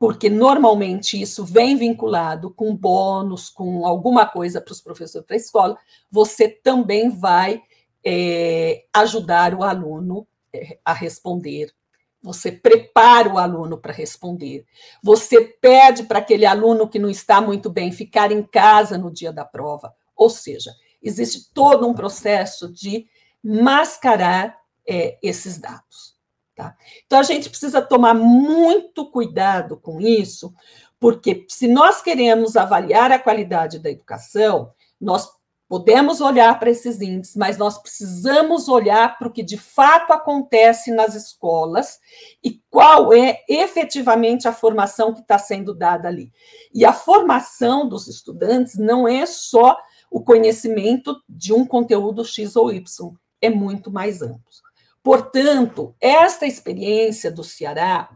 porque 0.01 0.31
normalmente 0.31 1.21
isso 1.21 1.45
vem 1.45 1.75
vinculado 1.75 2.49
com 2.49 2.75
bônus, 2.75 3.51
com 3.51 3.85
alguma 3.85 4.25
coisa 4.25 4.59
para 4.59 4.71
os 4.71 4.81
professores 4.81 5.27
para 5.27 5.35
a 5.35 5.37
escola, 5.37 5.77
você 6.09 6.49
também 6.49 7.11
vai 7.11 7.61
é, 8.03 8.83
ajudar 8.91 9.53
o 9.53 9.63
aluno 9.63 10.25
é, 10.51 10.79
a 10.83 10.91
responder. 10.91 11.71
Você 12.19 12.51
prepara 12.51 13.31
o 13.31 13.37
aluno 13.37 13.77
para 13.77 13.93
responder. 13.93 14.65
Você 15.03 15.39
pede 15.39 16.01
para 16.01 16.17
aquele 16.17 16.47
aluno 16.47 16.89
que 16.89 16.97
não 16.97 17.07
está 17.07 17.39
muito 17.39 17.69
bem 17.69 17.91
ficar 17.91 18.31
em 18.31 18.41
casa 18.41 18.97
no 18.97 19.11
dia 19.11 19.31
da 19.31 19.45
prova. 19.45 19.93
Ou 20.15 20.31
seja, 20.31 20.73
existe 20.99 21.53
todo 21.53 21.87
um 21.87 21.93
processo 21.93 22.67
de 22.73 23.05
mascarar 23.43 24.57
é, 24.83 25.19
esses 25.21 25.59
dados. 25.59 26.19
Tá? 26.61 26.75
Então, 27.07 27.17
a 27.17 27.23
gente 27.23 27.49
precisa 27.49 27.81
tomar 27.81 28.13
muito 28.13 29.09
cuidado 29.09 29.77
com 29.77 29.99
isso, 29.99 30.53
porque 30.99 31.43
se 31.49 31.67
nós 31.67 32.03
queremos 32.03 32.55
avaliar 32.55 33.11
a 33.11 33.17
qualidade 33.17 33.79
da 33.79 33.89
educação, 33.89 34.71
nós 34.99 35.27
podemos 35.67 36.21
olhar 36.21 36.59
para 36.59 36.69
esses 36.69 37.01
índices, 37.01 37.35
mas 37.35 37.57
nós 37.57 37.79
precisamos 37.79 38.69
olhar 38.69 39.17
para 39.17 39.27
o 39.27 39.31
que 39.31 39.41
de 39.41 39.57
fato 39.57 40.13
acontece 40.13 40.91
nas 40.91 41.15
escolas 41.15 41.99
e 42.43 42.61
qual 42.69 43.11
é 43.11 43.43
efetivamente 43.49 44.47
a 44.47 44.53
formação 44.53 45.15
que 45.15 45.21
está 45.21 45.39
sendo 45.39 45.73
dada 45.73 46.07
ali. 46.07 46.31
E 46.71 46.85
a 46.85 46.93
formação 46.93 47.89
dos 47.89 48.07
estudantes 48.07 48.77
não 48.77 49.07
é 49.07 49.25
só 49.25 49.75
o 50.11 50.23
conhecimento 50.23 51.19
de 51.27 51.53
um 51.53 51.65
conteúdo 51.65 52.23
X 52.23 52.55
ou 52.55 52.71
Y, 52.71 53.15
é 53.41 53.49
muito 53.49 53.89
mais 53.89 54.21
amplo. 54.21 54.60
Portanto, 55.03 55.95
esta 55.99 56.45
experiência 56.45 57.31
do 57.31 57.43
Ceará, 57.43 58.09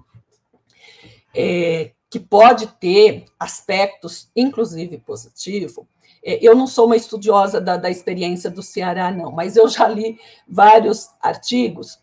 é, 1.33 1.91
que 2.09 2.19
pode 2.19 2.67
ter 2.79 3.25
aspectos, 3.39 4.29
inclusive 4.35 4.97
positivo, 4.99 5.87
é, 6.23 6.39
eu 6.41 6.55
não 6.55 6.65
sou 6.65 6.85
uma 6.85 6.95
estudiosa 6.95 7.59
da, 7.59 7.77
da 7.77 7.89
experiência 7.89 8.49
do 8.49 8.63
Ceará, 8.63 9.11
não, 9.11 9.31
mas 9.31 9.55
eu 9.55 9.67
já 9.67 9.87
li 9.87 10.19
vários 10.47 11.09
artigos 11.21 11.99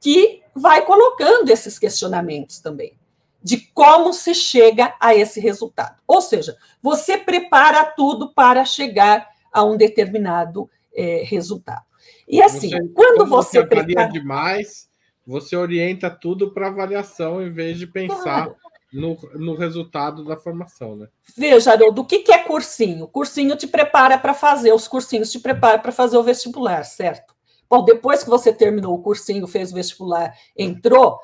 que 0.00 0.42
vai 0.54 0.84
colocando 0.84 1.50
esses 1.50 1.78
questionamentos 1.78 2.58
também, 2.60 2.94
de 3.42 3.58
como 3.74 4.12
se 4.12 4.34
chega 4.34 4.94
a 4.98 5.14
esse 5.14 5.40
resultado. 5.40 6.00
Ou 6.06 6.20
seja, 6.20 6.56
você 6.82 7.18
prepara 7.18 7.84
tudo 7.84 8.32
para 8.32 8.64
chegar 8.64 9.28
a 9.52 9.62
um 9.62 9.76
determinado 9.76 10.70
é, 10.94 11.22
resultado. 11.24 11.89
E 12.28 12.42
assim, 12.42 12.70
você, 12.70 12.88
quando 12.88 13.26
você, 13.26 13.66
prepara... 13.66 14.08
demais, 14.08 14.88
você 15.26 15.56
orienta 15.56 16.10
tudo 16.10 16.52
para 16.52 16.68
avaliação 16.68 17.42
em 17.42 17.50
vez 17.50 17.78
de 17.78 17.86
pensar 17.86 18.46
claro. 18.46 18.56
no, 18.92 19.16
no 19.34 19.54
resultado 19.54 20.24
da 20.24 20.36
formação, 20.36 20.96
né? 20.96 21.08
Veja, 21.36 21.72
Haroldo, 21.72 22.02
o 22.02 22.04
que, 22.04 22.20
que 22.20 22.32
é 22.32 22.38
cursinho? 22.38 23.06
Cursinho 23.06 23.56
te 23.56 23.66
prepara 23.66 24.18
para 24.18 24.34
fazer, 24.34 24.72
os 24.72 24.88
cursinhos 24.88 25.30
te 25.30 25.38
preparam 25.38 25.80
para 25.80 25.92
fazer 25.92 26.16
o 26.16 26.22
vestibular, 26.22 26.84
certo? 26.84 27.34
Bom, 27.68 27.84
depois 27.84 28.24
que 28.24 28.30
você 28.30 28.52
terminou 28.52 28.94
o 28.94 29.02
cursinho, 29.02 29.46
fez 29.46 29.70
o 29.70 29.76
vestibular, 29.76 30.34
entrou, 30.56 31.20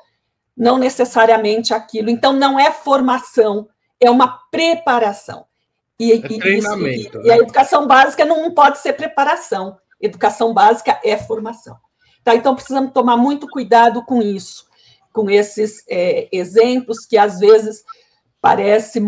não 0.55 0.77
necessariamente 0.77 1.73
aquilo. 1.73 2.09
Então, 2.09 2.31
não 2.31 2.57
é 2.57 2.71
formação, 2.71 3.67
é 3.99 4.09
uma 4.09 4.39
preparação. 4.49 5.45
E, 5.99 6.13
é 6.13 6.21
treinamento. 6.21 7.17
Isso, 7.17 7.17
e, 7.17 7.17
né? 7.17 7.23
e 7.25 7.31
a 7.31 7.37
educação 7.37 7.85
básica 7.85 8.23
não 8.23 8.53
pode 8.53 8.77
ser 8.77 8.93
preparação. 8.93 9.77
Educação 9.99 10.53
básica 10.53 10.99
é 11.03 11.17
formação. 11.17 11.77
Tá? 12.23 12.35
Então, 12.35 12.55
precisamos 12.55 12.91
tomar 12.91 13.17
muito 13.17 13.47
cuidado 13.47 14.03
com 14.03 14.21
isso, 14.21 14.67
com 15.13 15.29
esses 15.29 15.83
é, 15.89 16.27
exemplos 16.31 17.05
que 17.05 17.17
às 17.17 17.39
vezes 17.39 17.83
parece 18.41 19.01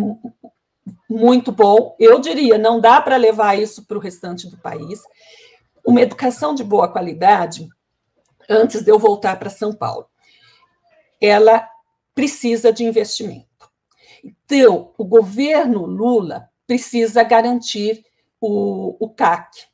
muito 1.09 1.51
bom. 1.51 1.95
Eu 1.99 2.19
diria, 2.19 2.57
não 2.57 2.79
dá 2.79 3.01
para 3.01 3.17
levar 3.17 3.57
isso 3.57 3.85
para 3.85 3.97
o 3.97 4.01
restante 4.01 4.47
do 4.47 4.57
país. 4.57 5.01
Uma 5.85 6.01
educação 6.01 6.53
de 6.53 6.63
boa 6.63 6.87
qualidade, 6.87 7.67
antes 8.49 8.81
de 8.81 8.91
eu 8.91 8.97
voltar 8.97 9.37
para 9.37 9.49
São 9.49 9.73
Paulo, 9.73 10.07
ela 11.21 11.67
precisa 12.15 12.71
de 12.71 12.83
investimento. 12.83 13.47
Então, 14.23 14.93
o 14.97 15.05
governo 15.05 15.85
Lula 15.85 16.49
precisa 16.67 17.23
garantir 17.23 18.05
o, 18.39 18.95
o 18.99 19.09
CAC, 19.09 19.68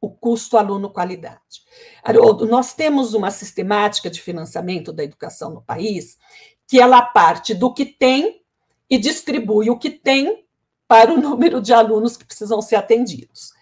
o 0.00 0.10
custo 0.10 0.56
aluno 0.56 0.90
qualidade. 0.90 1.62
Haroldo, 2.02 2.46
nós 2.46 2.74
temos 2.74 3.14
uma 3.14 3.30
sistemática 3.30 4.08
de 4.08 4.20
financiamento 4.20 4.92
da 4.92 5.02
educação 5.02 5.50
no 5.50 5.62
país 5.62 6.18
que 6.66 6.80
ela 6.80 7.02
parte 7.02 7.54
do 7.54 7.72
que 7.72 7.84
tem 7.84 8.42
e 8.88 8.98
distribui 8.98 9.70
o 9.70 9.78
que 9.78 9.90
tem 9.90 10.44
para 10.86 11.12
o 11.12 11.18
número 11.20 11.60
de 11.60 11.72
alunos 11.72 12.16
que 12.16 12.24
precisam 12.24 12.62
ser 12.62 12.76
atendidos. 12.76 13.52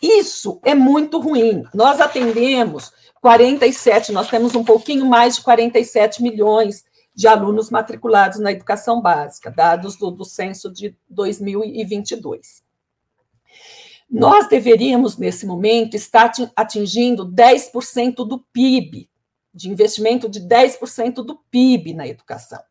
Isso 0.00 0.60
é 0.64 0.74
muito 0.74 1.18
ruim. 1.18 1.64
Nós 1.74 2.00
atendemos 2.00 2.92
47, 3.20 4.12
nós 4.12 4.28
temos 4.28 4.54
um 4.54 4.62
pouquinho 4.62 5.04
mais 5.06 5.36
de 5.36 5.42
47 5.42 6.22
milhões 6.22 6.84
de 7.14 7.26
alunos 7.26 7.68
matriculados 7.68 8.38
na 8.38 8.52
educação 8.52 9.00
básica, 9.00 9.50
dados 9.50 9.96
do, 9.96 10.08
do 10.10 10.24
censo 10.24 10.72
de 10.72 10.96
2022. 11.08 12.62
Nós 14.10 14.48
deveríamos, 14.48 15.18
nesse 15.18 15.46
momento, 15.46 15.94
estar 15.94 16.32
atingindo 16.56 17.30
10% 17.30 18.26
do 18.26 18.38
PIB, 18.52 19.08
de 19.52 19.68
investimento 19.68 20.28
de 20.28 20.40
10% 20.40 21.16
do 21.16 21.36
PIB 21.50 21.92
na 21.92 22.06
educação, 22.06 22.62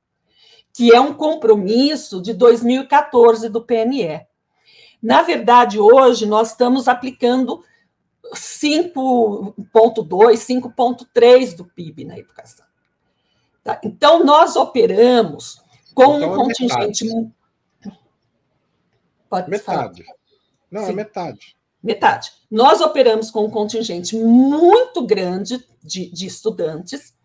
que 0.74 0.94
é 0.94 1.00
um 1.00 1.14
compromisso 1.14 2.20
de 2.22 2.34
2014 2.34 3.50
do 3.50 3.62
PNE. 3.62 4.26
Na 5.02 5.22
verdade, 5.22 5.80
hoje, 5.80 6.26
nós 6.26 6.52
estamos 6.52 6.88
aplicando 6.88 7.64
5,2%, 8.34 9.56
5,3% 10.36 11.56
do 11.56 11.66
PIB 11.66 12.04
na 12.06 12.18
educação. 12.18 12.66
Tá? 13.64 13.80
Então, 13.84 14.24
nós 14.24 14.56
operamos 14.56 15.62
com 15.94 16.18
então, 16.18 16.30
um 16.30 16.34
é 16.34 16.36
contingente. 16.36 17.06
Metade. 17.06 17.32
Pode 19.30 19.50
metade. 19.52 20.04
Falar. 20.04 20.17
Não, 20.72 20.82
é 20.82 20.86
Sim. 20.86 20.92
é 20.92 20.96
metade. 20.96 21.58
Metade. 21.82 22.32
Nós 22.50 22.82
operamos 22.82 23.32
com 23.32 23.46
um 23.46 23.50
contingente 23.50 24.16
muito 24.16 25.06
grande 25.06 25.64
de, 25.84 26.12
de 26.12 26.26
estudantes, 26.26 27.16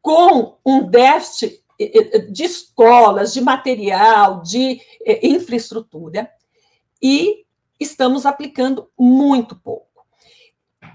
com 0.00 0.56
um 0.64 0.88
déficit 0.88 1.62
eh, 1.80 1.90
eh, 1.94 2.18
de 2.18 2.44
escolas, 2.44 3.32
de 3.32 3.40
material, 3.40 4.42
de 4.42 4.80
eh, 5.04 5.26
infraestrutura, 5.26 6.30
e 7.02 7.44
estamos 7.80 8.24
aplicando 8.24 8.88
muito 8.98 9.56
pouco. 9.56 10.06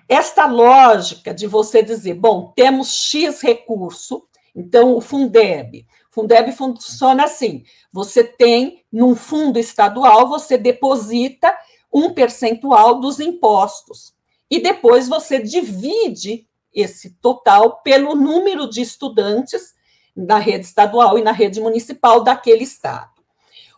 Esta 0.07 0.45
lógica 0.47 1.33
de 1.33 1.45
você 1.45 1.83
dizer, 1.83 2.15
bom, 2.15 2.51
temos 2.55 2.93
X 2.93 3.41
recurso, 3.41 4.27
então, 4.55 4.95
o 4.95 5.01
Fundeb. 5.01 5.85
Fundeb 6.19 6.51
funciona 6.51 7.23
assim: 7.23 7.63
você 7.91 8.23
tem, 8.23 8.83
num 8.91 9.15
fundo 9.15 9.57
estadual, 9.57 10.27
você 10.27 10.57
deposita 10.57 11.55
um 11.93 12.13
percentual 12.13 12.99
dos 12.99 13.19
impostos. 13.19 14.13
E 14.49 14.59
depois 14.59 15.07
você 15.07 15.39
divide 15.39 16.47
esse 16.73 17.11
total 17.21 17.81
pelo 17.81 18.15
número 18.15 18.69
de 18.69 18.81
estudantes 18.81 19.73
na 20.15 20.37
rede 20.37 20.65
estadual 20.65 21.17
e 21.17 21.23
na 21.23 21.31
rede 21.31 21.61
municipal 21.61 22.23
daquele 22.23 22.63
estado. 22.63 23.11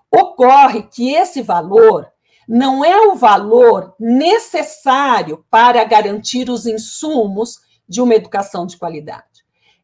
Ocorre 0.10 0.84
que 0.84 1.14
esse 1.14 1.42
valor 1.42 2.12
não 2.48 2.84
é 2.84 3.08
o 3.08 3.16
valor 3.16 3.94
necessário 4.00 5.46
para 5.50 5.84
garantir 5.84 6.50
os 6.50 6.66
insumos 6.66 7.60
de 7.88 8.02
uma 8.02 8.16
educação 8.16 8.66
de 8.66 8.78
qualidade 8.78 9.32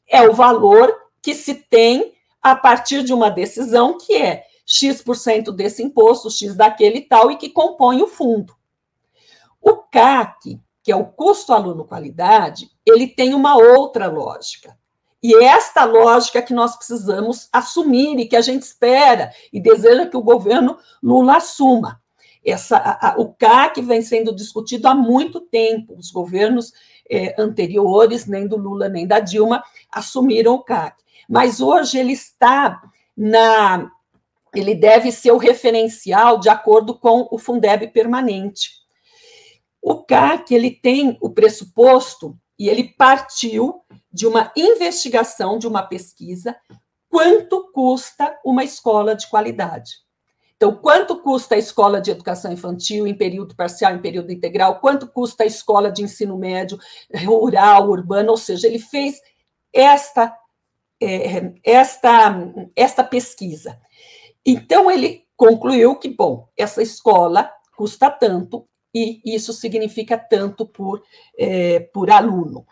é 0.08 0.28
o 0.28 0.34
valor 0.34 0.96
que 1.22 1.34
se 1.34 1.54
tem 1.54 2.14
a 2.42 2.56
partir 2.56 3.04
de 3.04 3.14
uma 3.14 3.30
decisão 3.30 3.98
que 3.98 4.16
é 4.16 4.44
X% 4.66 5.52
desse 5.52 5.82
imposto, 5.82 6.30
X 6.30 6.56
daquele 6.56 7.02
tal, 7.02 7.32
e 7.32 7.38
que 7.38 7.50
compõe 7.50 8.02
o 8.02 8.08
fundo. 8.08 8.54
O 9.62 9.76
CAC, 9.76 10.60
que 10.84 10.92
é 10.92 10.96
o 10.96 11.06
custo 11.06 11.54
aluno 11.54 11.86
qualidade, 11.86 12.70
ele 12.86 13.08
tem 13.08 13.34
uma 13.34 13.56
outra 13.56 14.08
lógica. 14.08 14.78
E 15.22 15.34
é 15.36 15.46
esta 15.46 15.84
lógica 15.84 16.42
que 16.42 16.54
nós 16.54 16.76
precisamos 16.76 17.50
assumir 17.52 18.20
e 18.20 18.28
que 18.28 18.36
a 18.36 18.42
gente 18.42 18.62
espera 18.64 19.32
e 19.52 19.60
deseja 19.60 20.06
que 20.06 20.16
o 20.16 20.22
governo 20.22 20.78
Lula 21.02 21.38
assuma. 21.38 22.02
Essa, 22.46 22.78
a, 22.78 23.10
a, 23.10 23.18
o 23.18 23.34
CAC 23.34 23.82
vem 23.82 24.02
sendo 24.02 24.34
discutido 24.34 24.88
há 24.88 24.96
muito 24.96 25.42
tempo. 25.42 25.96
Os 25.98 26.12
governos 26.12 26.72
é, 27.10 27.36
anteriores, 27.42 28.26
nem 28.26 28.48
do 28.48 28.56
Lula 28.56 28.88
nem 28.88 29.08
da 29.08 29.20
Dilma, 29.20 29.64
assumiram 29.92 30.54
o 30.54 30.64
CAC. 30.64 31.04
Mas 31.28 31.60
hoje 31.60 31.98
ele 31.98 32.14
está 32.14 32.82
na. 33.16 33.90
Ele 34.56 34.74
deve 34.74 35.12
ser 35.12 35.32
o 35.32 35.38
referencial 35.38 36.40
de 36.40 36.50
acordo 36.50 36.98
com 36.98 37.28
o 37.30 37.38
Fundeb 37.38 37.88
permanente. 37.90 38.72
O 39.82 40.04
CAC 40.04 40.54
ele 40.54 40.72
tem 40.72 41.18
o 41.22 41.30
pressuposto 41.30 42.38
e 42.58 42.70
ele 42.70 42.84
partiu 42.98 43.82
de 44.12 44.26
uma 44.26 44.52
investigação, 44.56 45.60
de 45.60 45.68
uma 45.68 45.84
pesquisa, 45.84 46.56
quanto 47.10 47.72
custa 47.72 48.38
uma 48.44 48.64
escola 48.64 49.16
de 49.16 49.30
qualidade. 49.30 49.92
Então, 50.58 50.76
quanto 50.76 51.22
custa 51.22 51.54
a 51.54 51.58
escola 51.58 52.02
de 52.02 52.10
educação 52.10 52.52
infantil 52.52 53.06
em 53.06 53.14
período 53.14 53.56
parcial, 53.56 53.94
em 53.94 54.02
período 54.02 54.32
integral? 54.32 54.80
Quanto 54.80 55.08
custa 55.08 55.44
a 55.44 55.46
escola 55.46 55.92
de 55.92 56.02
ensino 56.02 56.36
médio 56.36 56.80
rural, 57.24 57.88
urbano? 57.90 58.32
Ou 58.32 58.38
seja, 58.38 58.68
ele 58.68 58.80
fez 58.80 59.22
esta, 59.72 60.36
é, 61.02 61.54
esta, 61.64 62.36
esta 62.76 63.04
pesquisa. 63.04 63.80
Então, 64.46 64.90
ele 64.90 65.26
concluiu 65.36 65.96
que, 65.96 66.10
bom, 66.10 66.48
essa 66.58 66.82
escola 66.82 67.52
custa 67.76 68.10
tanto 68.10 68.68
e 68.94 69.22
isso 69.24 69.54
significa 69.54 70.18
tanto 70.18 70.66
por, 70.66 71.04
é, 71.38 71.80
por 71.80 72.10
aluno. 72.10 72.66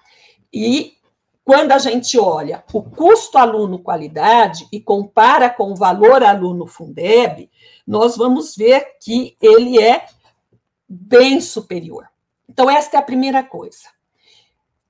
E 0.51 0.95
quando 1.43 1.73
a 1.73 1.77
gente 1.77 2.17
olha 2.17 2.63
o 2.73 2.81
custo 2.81 3.37
aluno 3.37 3.77
qualidade 3.77 4.67
e 4.71 4.81
compara 4.81 5.47
com 5.47 5.71
o 5.71 5.75
valor 5.75 6.23
aluno 6.23 6.65
Fundeb, 6.65 7.51
nós 7.85 8.17
vamos 8.17 8.55
ver 8.55 8.97
que 8.99 9.37
ele 9.39 9.79
é 9.79 10.07
bem 10.89 11.39
superior. 11.39 12.07
Então, 12.49 12.69
esta 12.69 12.97
é 12.97 12.99
a 12.99 13.03
primeira 13.03 13.43
coisa: 13.43 13.89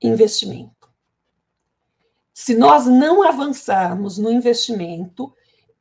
investimento. 0.01 0.74
Se 2.37 2.53
nós 2.53 2.85
não 2.85 3.23
avançarmos 3.23 4.17
no 4.17 4.29
investimento, 4.29 5.33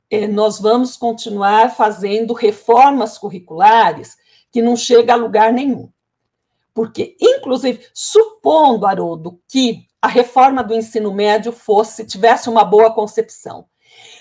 eh, 0.08 0.28
nós 0.28 0.60
vamos 0.60 0.96
continuar 0.96 1.74
fazendo 1.74 2.32
reformas 2.32 3.18
curriculares 3.18 4.16
que 4.52 4.62
não 4.62 4.76
chegam 4.76 5.16
a 5.16 5.18
lugar 5.18 5.52
nenhum. 5.52 5.90
Porque, 6.72 7.16
inclusive, 7.20 7.84
supondo, 7.92 8.86
Haroldo, 8.86 9.40
que 9.48 9.88
a 10.00 10.06
reforma 10.06 10.62
do 10.62 10.76
ensino 10.76 11.12
médio 11.12 11.50
fosse, 11.50 12.06
tivesse 12.06 12.48
uma 12.48 12.64
boa 12.64 12.94
concepção, 12.94 13.66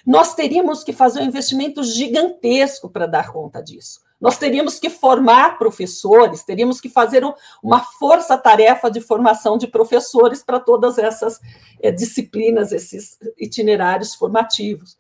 nós 0.04 0.34
teríamos 0.34 0.84
que 0.84 0.92
fazer 0.92 1.22
um 1.22 1.26
investimento 1.26 1.84
gigantesco 1.84 2.90
para 2.90 3.06
dar 3.06 3.32
conta 3.32 3.62
disso. 3.62 4.02
Nós 4.24 4.38
teríamos 4.38 4.80
que 4.80 4.90
formar 4.90 5.58
professores, 5.58 6.46
teríamos 6.46 6.80
que 6.80 6.88
fazer 6.88 7.26
uma 7.62 7.82
força-tarefa 7.82 8.90
de 8.90 9.02
formação 9.02 9.58
de 9.58 9.68
professores 9.68 10.42
para 10.42 10.62
todas 10.62 10.98
essas 10.98 11.42
é, 11.82 11.92
disciplinas, 11.92 12.72
esses 12.72 13.18
itinerários 13.38 14.16
formativos. 14.16 14.98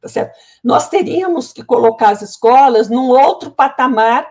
Tá 0.00 0.08
certo? 0.08 0.34
Nós 0.64 0.88
teríamos 0.88 1.52
que 1.52 1.62
colocar 1.62 2.12
as 2.12 2.22
escolas 2.22 2.88
num 2.88 3.10
outro 3.10 3.50
patamar 3.50 4.26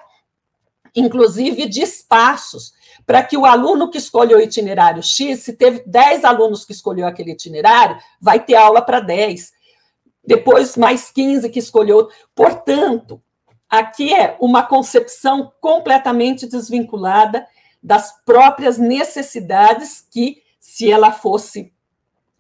inclusive 0.94 1.70
de 1.70 1.84
espaços, 1.84 2.74
para 3.06 3.24
que 3.24 3.38
o 3.38 3.46
aluno 3.46 3.90
que 3.90 3.98
escolheu 3.98 4.40
o 4.40 4.42
itinerário 4.42 5.02
X, 5.02 5.40
se 5.40 5.54
teve 5.54 5.84
10 5.86 6.26
alunos 6.26 6.66
que 6.66 6.74
escolheu 6.74 7.08
aquele 7.08 7.32
itinerário, 7.32 7.98
vai 8.20 8.44
ter 8.44 8.56
aula 8.56 8.82
para 8.82 9.00
10. 9.00 9.54
Depois, 10.26 10.76
mais 10.76 11.10
15 11.10 11.50
que 11.50 11.60
escolheu. 11.60 12.10
Portanto, 12.36 13.22
aqui 13.72 14.14
é 14.14 14.36
uma 14.42 14.64
concepção 14.64 15.54
completamente 15.62 16.46
desvinculada 16.46 17.48
das 17.82 18.12
próprias 18.26 18.78
necessidades 18.78 20.06
que, 20.12 20.44
se 20.60 20.92
ela 20.92 21.14
fosse 21.14 21.72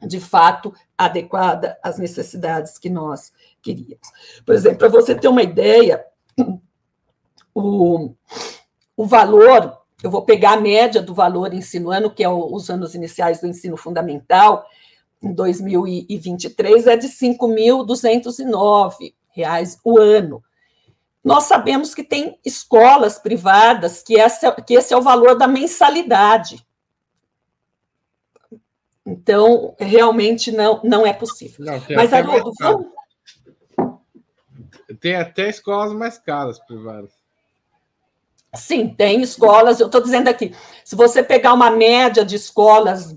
de 0.01 0.19
fato 0.19 0.73
adequada 0.97 1.79
às 1.81 1.97
necessidades 1.97 2.77
que 2.77 2.89
nós 2.89 3.31
queríamos. 3.61 4.09
Por 4.45 4.53
exemplo, 4.53 4.79
para 4.79 4.89
você 4.89 5.15
ter 5.15 5.29
uma 5.29 5.41
ideia, 5.41 6.05
o, 7.55 8.13
o 8.97 9.05
valor, 9.05 9.77
eu 10.03 10.11
vou 10.11 10.23
pegar 10.23 10.53
a 10.53 10.61
média 10.61 11.01
do 11.01 11.13
valor 11.13 11.53
ensino 11.53 11.91
ano, 11.91 12.11
que 12.11 12.23
é 12.23 12.29
os 12.29 12.69
anos 12.69 12.93
iniciais 12.93 13.39
do 13.39 13.47
ensino 13.47 13.77
fundamental, 13.77 14.65
em 15.21 15.33
2023 15.33 16.87
é 16.87 16.97
de 16.97 17.07
R$ 17.07 17.13
5.209 17.13 19.13
o 19.83 19.99
ano. 19.99 20.43
Nós 21.23 21.43
sabemos 21.43 21.93
que 21.93 22.03
tem 22.03 22.39
escolas 22.43 23.19
privadas 23.19 24.01
que, 24.01 24.19
essa, 24.19 24.51
que 24.51 24.73
esse 24.73 24.93
é 24.93 24.97
o 24.97 25.01
valor 25.01 25.37
da 25.37 25.47
mensalidade. 25.47 26.65
Então, 29.05 29.75
realmente 29.79 30.51
não, 30.51 30.79
não 30.83 31.05
é 31.05 31.13
possível. 31.13 31.65
Não, 31.65 31.81
Mas, 31.95 32.13
Haroldo, 32.13 32.51
vamos, 32.59 32.87
tem 34.99 35.15
até 35.15 35.49
escolas 35.49 35.93
mais 35.93 36.17
caras 36.17 36.59
privadas. 36.59 37.11
Sim, 38.53 38.93
tem 38.93 39.21
escolas. 39.21 39.79
Eu 39.79 39.85
estou 39.85 40.01
dizendo 40.01 40.27
aqui, 40.27 40.53
se 40.83 40.95
você 40.95 41.23
pegar 41.23 41.53
uma 41.53 41.71
média 41.71 42.25
de 42.25 42.35
escolas, 42.35 43.15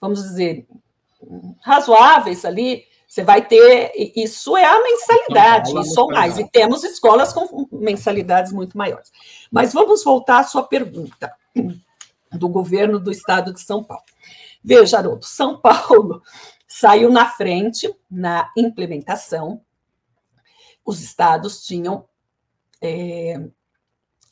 vamos 0.00 0.22
dizer, 0.22 0.66
razoáveis 1.60 2.44
ali, 2.44 2.84
você 3.16 3.24
vai 3.24 3.46
ter. 3.46 3.92
Isso 4.14 4.56
é 4.58 4.64
a 4.66 4.82
mensalidade, 4.82 5.70
então, 5.70 5.82
isso 5.82 6.00
ou 6.00 6.10
mais. 6.10 6.38
E 6.38 6.46
temos 6.50 6.84
escolas 6.84 7.32
com 7.32 7.66
mensalidades 7.72 8.52
muito 8.52 8.76
maiores. 8.76 9.10
Mas 9.50 9.72
vamos 9.72 10.04
voltar 10.04 10.40
à 10.40 10.44
sua 10.44 10.64
pergunta 10.64 11.34
do 12.30 12.46
governo 12.46 13.00
do 13.00 13.10
estado 13.10 13.54
de 13.54 13.60
São 13.62 13.82
Paulo. 13.82 14.04
Veja, 14.62 14.98
Haroldo, 14.98 15.24
São 15.24 15.56
Paulo 15.62 16.20
saiu 16.68 17.10
na 17.10 17.24
frente 17.30 17.90
na 18.10 18.52
implementação. 18.54 19.62
Os 20.84 21.00
estados 21.00 21.64
tinham 21.64 22.04
é, 22.82 23.40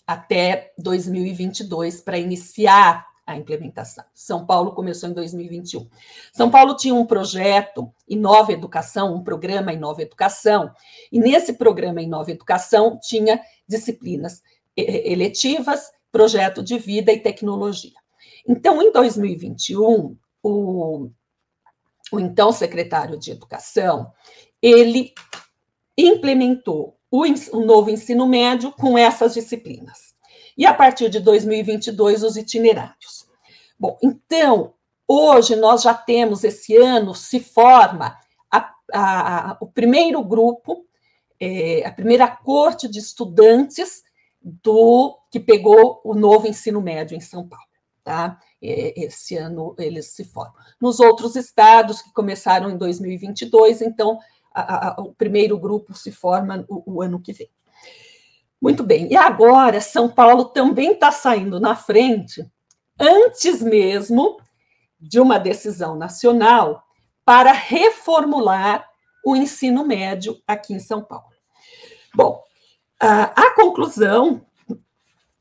até 0.06 0.74
2022 0.76 2.02
para 2.02 2.18
iniciar 2.18 3.06
a 3.26 3.36
implementação. 3.36 4.04
São 4.14 4.44
Paulo 4.44 4.72
começou 4.72 5.08
em 5.08 5.12
2021. 5.12 5.88
São 6.32 6.50
Paulo 6.50 6.76
tinha 6.76 6.94
um 6.94 7.06
projeto 7.06 7.92
Inova 8.06 8.52
Educação, 8.52 9.14
um 9.14 9.22
programa 9.22 9.72
Inova 9.72 10.02
Educação, 10.02 10.70
e 11.10 11.18
nesse 11.18 11.54
programa 11.54 12.02
Inova 12.02 12.30
Educação 12.30 12.98
tinha 13.00 13.40
disciplinas 13.66 14.42
eletivas, 14.76 15.90
projeto 16.12 16.62
de 16.62 16.78
vida 16.78 17.12
e 17.12 17.20
tecnologia. 17.20 17.98
Então, 18.46 18.82
em 18.82 18.92
2021, 18.92 20.16
o, 20.42 21.10
o 22.12 22.20
então 22.20 22.52
secretário 22.52 23.18
de 23.18 23.30
Educação, 23.30 24.12
ele 24.60 25.12
implementou 25.96 26.98
o, 27.10 27.22
o 27.22 27.64
novo 27.64 27.88
ensino 27.88 28.26
médio 28.26 28.72
com 28.72 28.98
essas 28.98 29.34
disciplinas 29.34 30.13
e 30.56 30.66
a 30.66 30.72
partir 30.72 31.08
de 31.08 31.20
2022 31.20 32.22
os 32.22 32.36
itinerários. 32.36 33.28
Bom, 33.78 33.98
então, 34.02 34.74
hoje 35.06 35.56
nós 35.56 35.82
já 35.82 35.94
temos, 35.94 36.44
esse 36.44 36.76
ano, 36.76 37.14
se 37.14 37.40
forma 37.40 38.16
a, 38.50 38.74
a, 38.92 39.56
o 39.60 39.66
primeiro 39.66 40.22
grupo, 40.22 40.86
é, 41.40 41.84
a 41.86 41.92
primeira 41.92 42.28
corte 42.28 42.88
de 42.88 42.98
estudantes 42.98 44.04
do 44.40 45.18
que 45.30 45.40
pegou 45.40 46.00
o 46.04 46.14
novo 46.14 46.46
ensino 46.46 46.80
médio 46.80 47.16
em 47.16 47.20
São 47.20 47.48
Paulo. 47.48 47.64
Tá? 48.02 48.38
Esse 48.60 49.36
ano 49.36 49.74
eles 49.78 50.08
se 50.08 50.24
formam. 50.24 50.54
Nos 50.78 51.00
outros 51.00 51.36
estados 51.36 52.02
que 52.02 52.12
começaram 52.12 52.70
em 52.70 52.76
2022, 52.76 53.80
então 53.80 54.18
a, 54.52 54.88
a, 54.88 55.00
o 55.00 55.14
primeiro 55.14 55.58
grupo 55.58 55.94
se 55.94 56.12
forma 56.12 56.64
o, 56.68 56.96
o 56.96 57.02
ano 57.02 57.18
que 57.18 57.32
vem. 57.32 57.50
Muito 58.64 58.82
bem. 58.82 59.12
E 59.12 59.14
agora, 59.14 59.78
São 59.78 60.08
Paulo 60.08 60.46
também 60.46 60.92
está 60.92 61.12
saindo 61.12 61.60
na 61.60 61.76
frente, 61.76 62.50
antes 62.98 63.60
mesmo 63.60 64.38
de 64.98 65.20
uma 65.20 65.36
decisão 65.36 65.94
nacional 65.96 66.82
para 67.26 67.52
reformular 67.52 68.88
o 69.22 69.36
ensino 69.36 69.84
médio 69.84 70.40
aqui 70.46 70.72
em 70.72 70.78
São 70.78 71.04
Paulo. 71.04 71.28
Bom, 72.14 72.42
a, 72.98 73.24
a 73.38 73.54
conclusão 73.54 74.46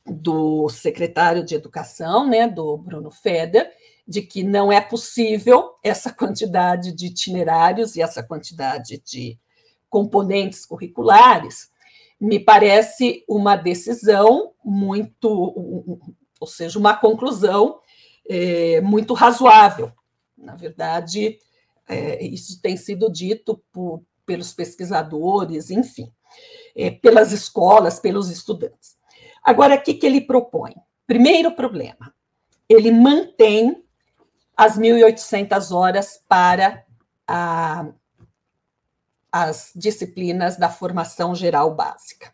do 0.05 0.67
secretário 0.67 1.45
de 1.45 1.55
Educação, 1.55 2.27
né, 2.27 2.45
do 2.45 2.75
Bruno 2.77 3.09
Feder, 3.09 3.71
de 4.05 4.21
que 4.21 4.43
não 4.43 4.69
é 4.69 4.81
possível 4.81 5.75
essa 5.81 6.11
quantidade 6.11 6.91
de 6.91 7.05
itinerários 7.05 7.95
e 7.95 8.01
essa 8.01 8.21
quantidade 8.21 9.01
de 9.05 9.39
componentes 9.89 10.65
curriculares, 10.65 11.71
me 12.23 12.39
parece 12.39 13.25
uma 13.27 13.57
decisão 13.57 14.53
muito, 14.63 15.99
ou 16.39 16.47
seja, 16.47 16.79
uma 16.79 16.95
conclusão 16.95 17.81
é, 18.25 18.79
muito 18.79 19.13
razoável. 19.13 19.91
Na 20.37 20.55
verdade, 20.55 21.37
é, 21.85 22.23
isso 22.23 22.61
tem 22.61 22.77
sido 22.77 23.11
dito 23.11 23.61
por, 23.73 24.01
pelos 24.25 24.53
pesquisadores, 24.53 25.69
enfim, 25.69 26.13
é, 26.73 26.91
pelas 26.91 27.33
escolas, 27.33 27.99
pelos 27.99 28.29
estudantes. 28.29 28.95
Agora, 29.43 29.75
o 29.75 29.81
que, 29.81 29.93
que 29.93 30.05
ele 30.05 30.21
propõe? 30.21 30.75
Primeiro 31.05 31.51
problema, 31.51 32.15
ele 32.69 32.89
mantém 32.89 33.83
as 34.55 34.79
1.800 34.79 35.75
horas 35.75 36.23
para 36.29 36.85
a 37.27 37.91
as 39.33 39.71
disciplinas 39.75 40.57
da 40.57 40.69
formação 40.69 41.33
geral 41.33 41.73
básica. 41.73 42.31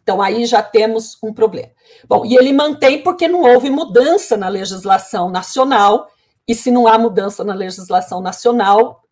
Então, 0.00 0.22
aí 0.22 0.46
já 0.46 0.62
temos 0.62 1.18
um 1.20 1.34
problema. 1.34 1.72
Bom, 2.08 2.24
e 2.24 2.36
ele 2.36 2.52
mantém 2.52 3.02
porque 3.02 3.26
não 3.26 3.42
houve 3.42 3.68
mudança 3.68 4.36
na 4.36 4.48
legislação 4.48 5.28
nacional, 5.28 6.08
e 6.46 6.54
se 6.54 6.70
não 6.70 6.86
há 6.86 6.96
mudança 6.96 7.42
na 7.42 7.52
legislação 7.52 8.20
nacional, 8.20 9.02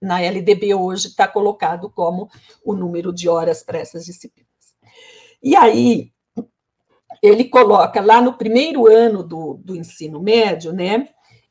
na 0.00 0.22
LDB 0.22 0.74
hoje 0.74 1.08
está 1.08 1.28
colocado 1.28 1.90
como 1.90 2.30
o 2.64 2.74
número 2.74 3.12
de 3.12 3.28
horas 3.28 3.62
para 3.62 3.78
essas 3.78 4.06
disciplinas. 4.06 4.48
E 5.42 5.54
aí, 5.54 6.12
ele 7.22 7.44
coloca 7.44 8.00
lá 8.00 8.22
no 8.22 8.38
primeiro 8.38 8.86
ano 8.86 9.22
do, 9.22 9.60
do 9.62 9.76
ensino 9.76 10.18
médio, 10.18 10.72
né, 10.72 11.08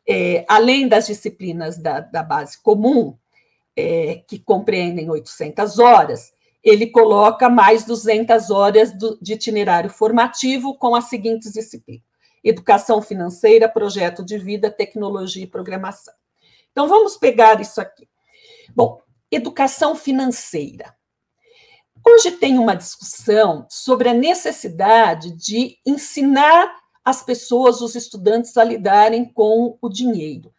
é, 0.07 0.43
além 0.49 0.87
das 0.87 1.05
disciplinas 1.05 1.77
da, 1.77 1.99
da 1.99 2.23
base 2.23 2.61
comum, 2.61 3.15
é, 3.75 4.23
que 4.27 4.39
compreendem 4.39 5.09
800 5.09 5.79
horas, 5.79 6.33
ele 6.63 6.87
coloca 6.87 7.49
mais 7.49 7.83
200 7.83 8.49
horas 8.49 8.97
do, 8.97 9.17
de 9.21 9.33
itinerário 9.33 9.89
formativo 9.89 10.77
com 10.77 10.95
as 10.95 11.05
seguintes 11.05 11.51
disciplinas: 11.51 12.03
educação 12.43 13.01
financeira, 13.01 13.67
projeto 13.67 14.23
de 14.23 14.37
vida, 14.37 14.71
tecnologia 14.71 15.43
e 15.43 15.47
programação. 15.47 16.13
Então, 16.71 16.87
vamos 16.87 17.17
pegar 17.17 17.59
isso 17.59 17.81
aqui. 17.81 18.07
Bom, 18.75 18.99
educação 19.29 19.95
financeira. 19.95 20.95
Hoje 22.05 22.31
tem 22.31 22.57
uma 22.57 22.75
discussão 22.75 23.65
sobre 23.69 24.09
a 24.09 24.13
necessidade 24.13 25.31
de 25.31 25.77
ensinar 25.85 26.75
as 27.03 27.23
pessoas, 27.23 27.81
os 27.81 27.95
estudantes, 27.95 28.57
a 28.57 28.63
lidarem 28.63 29.25
com 29.25 29.77
o 29.81 29.89
dinheiro. 29.89 30.53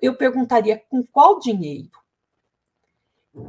Eu 0.00 0.16
perguntaria: 0.16 0.82
com 0.88 1.04
qual 1.04 1.38
dinheiro? 1.38 1.90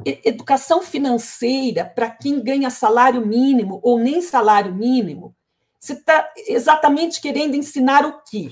Educação 0.05 0.81
financeira 0.81 1.85
para 1.85 2.09
quem 2.09 2.43
ganha 2.43 2.69
salário 2.69 3.25
mínimo 3.25 3.79
ou 3.83 3.99
nem 3.99 4.21
salário 4.21 4.73
mínimo, 4.73 5.35
você 5.79 5.93
está 5.93 6.31
exatamente 6.47 7.21
querendo 7.21 7.55
ensinar 7.55 8.05
o 8.05 8.21
quê? 8.23 8.51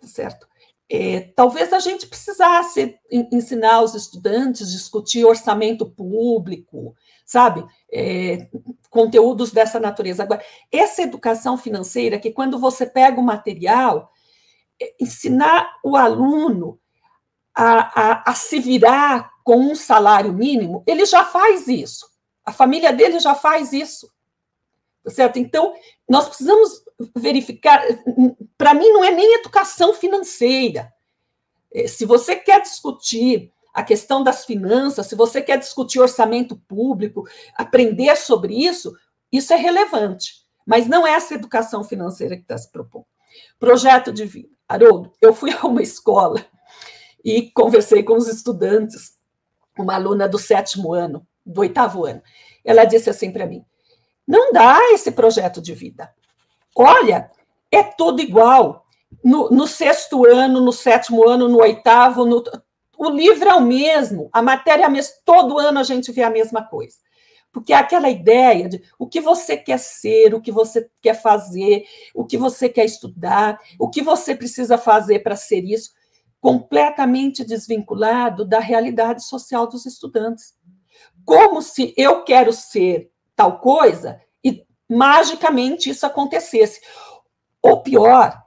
Certo? 0.00 0.46
É, 0.90 1.32
talvez 1.34 1.72
a 1.72 1.78
gente 1.78 2.06
precisasse 2.06 2.98
ensinar 3.10 3.80
os 3.80 3.94
estudantes 3.94 4.70
discutir 4.70 5.24
orçamento 5.24 5.88
público, 5.88 6.94
sabe? 7.24 7.64
É, 7.90 8.46
conteúdos 8.90 9.52
dessa 9.52 9.80
natureza. 9.80 10.22
Agora, 10.22 10.44
essa 10.70 11.00
educação 11.00 11.56
financeira, 11.56 12.18
que 12.18 12.30
quando 12.30 12.58
você 12.58 12.84
pega 12.84 13.18
o 13.18 13.24
material, 13.24 14.12
é, 14.80 14.94
ensinar 15.00 15.78
o 15.82 15.96
aluno 15.96 16.78
a, 17.54 18.00
a, 18.00 18.30
a 18.30 18.34
se 18.34 18.60
virar 18.60 19.31
com 19.44 19.56
um 19.56 19.74
salário 19.74 20.32
mínimo, 20.32 20.82
ele 20.86 21.04
já 21.04 21.24
faz 21.24 21.68
isso. 21.68 22.06
A 22.44 22.52
família 22.52 22.92
dele 22.92 23.18
já 23.20 23.34
faz 23.34 23.72
isso. 23.72 24.10
Tá 25.04 25.10
certo? 25.10 25.38
Então, 25.38 25.74
nós 26.08 26.28
precisamos 26.28 26.84
verificar. 27.16 27.82
Para 28.56 28.74
mim, 28.74 28.88
não 28.90 29.04
é 29.04 29.10
nem 29.10 29.34
educação 29.34 29.92
financeira. 29.92 30.92
É, 31.72 31.86
se 31.88 32.04
você 32.04 32.36
quer 32.36 32.60
discutir 32.60 33.52
a 33.74 33.82
questão 33.82 34.22
das 34.22 34.44
finanças, 34.44 35.06
se 35.06 35.14
você 35.14 35.40
quer 35.40 35.58
discutir 35.58 35.98
orçamento 35.98 36.56
público, 36.68 37.26
aprender 37.56 38.14
sobre 38.16 38.54
isso, 38.54 38.94
isso 39.30 39.52
é 39.52 39.56
relevante. 39.56 40.42
Mas 40.64 40.86
não 40.86 41.06
é 41.06 41.12
essa 41.12 41.34
educação 41.34 41.82
financeira 41.82 42.36
que 42.36 42.42
está 42.42 42.56
se 42.56 42.70
propondo. 42.70 43.06
Projeto 43.58 44.12
de 44.12 44.24
vida. 44.24 44.50
Haroldo, 44.68 45.12
eu 45.20 45.34
fui 45.34 45.50
a 45.52 45.66
uma 45.66 45.82
escola 45.82 46.44
e 47.24 47.50
conversei 47.50 48.02
com 48.02 48.16
os 48.16 48.28
estudantes 48.28 49.14
uma 49.78 49.94
aluna 49.94 50.28
do 50.28 50.38
sétimo 50.38 50.92
ano, 50.92 51.26
do 51.44 51.60
oitavo 51.60 52.04
ano. 52.04 52.22
Ela 52.64 52.84
disse 52.84 53.10
assim 53.10 53.30
para 53.30 53.46
mim: 53.46 53.64
não 54.26 54.52
dá 54.52 54.78
esse 54.92 55.10
projeto 55.10 55.60
de 55.60 55.74
vida. 55.74 56.12
Olha, 56.76 57.30
é 57.70 57.82
tudo 57.82 58.20
igual. 58.20 58.86
No, 59.22 59.50
no, 59.50 59.66
sexto 59.66 60.26
ano, 60.26 60.58
no 60.60 60.72
sétimo 60.72 61.28
ano, 61.28 61.46
no 61.46 61.60
oitavo, 61.60 62.24
no, 62.24 62.42
o 62.96 63.10
livro 63.10 63.48
é 63.48 63.54
o 63.54 63.60
mesmo, 63.60 64.30
a 64.32 64.40
matéria 64.40 64.84
é 64.84 64.86
a 64.86 64.88
mesma, 64.88 65.12
todo 65.22 65.58
ano 65.58 65.78
a 65.78 65.82
gente 65.82 66.10
vê 66.10 66.22
a 66.22 66.30
mesma 66.30 66.64
coisa. 66.64 66.96
Porque 67.52 67.74
é 67.74 67.76
aquela 67.76 68.08
ideia 68.08 68.70
de 68.70 68.82
o 68.98 69.06
que 69.06 69.20
você 69.20 69.54
quer 69.54 69.78
ser, 69.78 70.32
o 70.34 70.40
que 70.40 70.50
você 70.50 70.88
quer 71.02 71.20
fazer, 71.20 71.84
o 72.14 72.24
que 72.24 72.38
você 72.38 72.70
quer 72.70 72.86
estudar, 72.86 73.60
o 73.78 73.90
que 73.90 74.00
você 74.00 74.34
precisa 74.34 74.78
fazer 74.78 75.18
para 75.18 75.36
ser 75.36 75.62
isso 75.62 75.90
completamente 76.42 77.44
desvinculado 77.44 78.44
da 78.44 78.58
realidade 78.58 79.24
social 79.24 79.64
dos 79.64 79.86
estudantes. 79.86 80.54
como 81.24 81.62
se 81.62 81.94
eu 81.96 82.24
quero 82.24 82.52
ser 82.52 83.08
tal 83.36 83.60
coisa 83.60 84.20
e 84.42 84.66
magicamente 84.90 85.88
isso 85.88 86.04
acontecesse. 86.04 86.80
Ou 87.62 87.80
pior, 87.80 88.42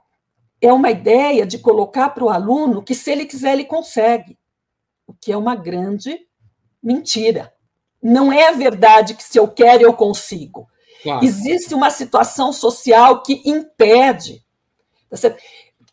é 0.60 0.70
uma 0.70 0.90
ideia 0.90 1.46
de 1.46 1.58
colocar 1.58 2.10
para 2.10 2.22
o 2.22 2.28
aluno 2.28 2.82
que, 2.82 2.94
se 2.94 3.10
ele 3.10 3.24
quiser, 3.24 3.54
ele 3.54 3.64
consegue, 3.64 4.38
o 5.06 5.14
que 5.14 5.32
é 5.32 5.36
uma 5.38 5.56
grande 5.56 6.20
mentira. 6.82 7.50
Não 8.02 8.30
é 8.30 8.52
verdade 8.52 9.14
que, 9.14 9.24
se 9.24 9.38
eu 9.38 9.48
quero, 9.48 9.82
eu 9.82 9.94
consigo. 9.94 10.68
Claro. 11.02 11.24
Existe 11.24 11.74
uma 11.74 11.88
situação 11.88 12.52
social 12.52 13.22
que 13.22 13.40
impede. 13.46 14.44
Tá 15.08 15.34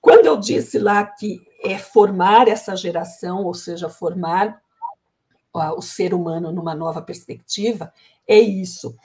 Quando 0.01 0.25
eu 0.25 0.35
disse 0.35 0.77
lá 0.77 1.05
que 1.05 1.39
é 1.63 1.77
formar 1.77 2.47
essa 2.47 2.75
geração, 2.75 3.43
ou 3.45 3.53
seja, 3.53 3.87
formar 3.87 4.61
o 5.53 5.81
ser 5.81 6.13
humano 6.13 6.51
numa 6.51 6.75
nova 6.75 7.01
perspectiva, 7.01 7.93
é 8.27 8.39
isso. 8.39 8.95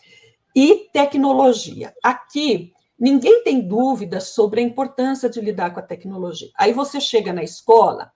E 0.54 0.88
tecnologia. 0.92 1.94
Aqui, 2.02 2.72
ninguém 2.98 3.44
tem 3.44 3.60
dúvida 3.60 4.18
sobre 4.18 4.60
a 4.60 4.64
importância 4.64 5.28
de 5.28 5.40
lidar 5.40 5.72
com 5.72 5.80
a 5.80 5.82
tecnologia. 5.82 6.50
Aí 6.56 6.72
você 6.72 7.00
chega 7.00 7.32
na 7.32 7.42
escola, 7.42 8.10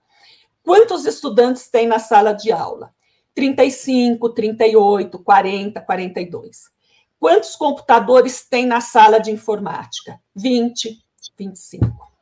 quantos 0.63 1.05
estudantes 1.05 1.69
tem 1.69 1.87
na 1.87 1.99
sala 1.99 2.33
de 2.33 2.51
aula? 2.51 2.93
35, 3.35 4.29
38, 4.29 5.19
40, 5.19 5.81
42. 5.81 6.73
Quantos 7.19 7.55
computadores 7.55 8.45
tem 8.45 8.65
na 8.65 8.81
sala 8.81 9.19
de 9.19 9.31
informática? 9.31 10.19
20, 10.35 10.99
25. 11.37 12.12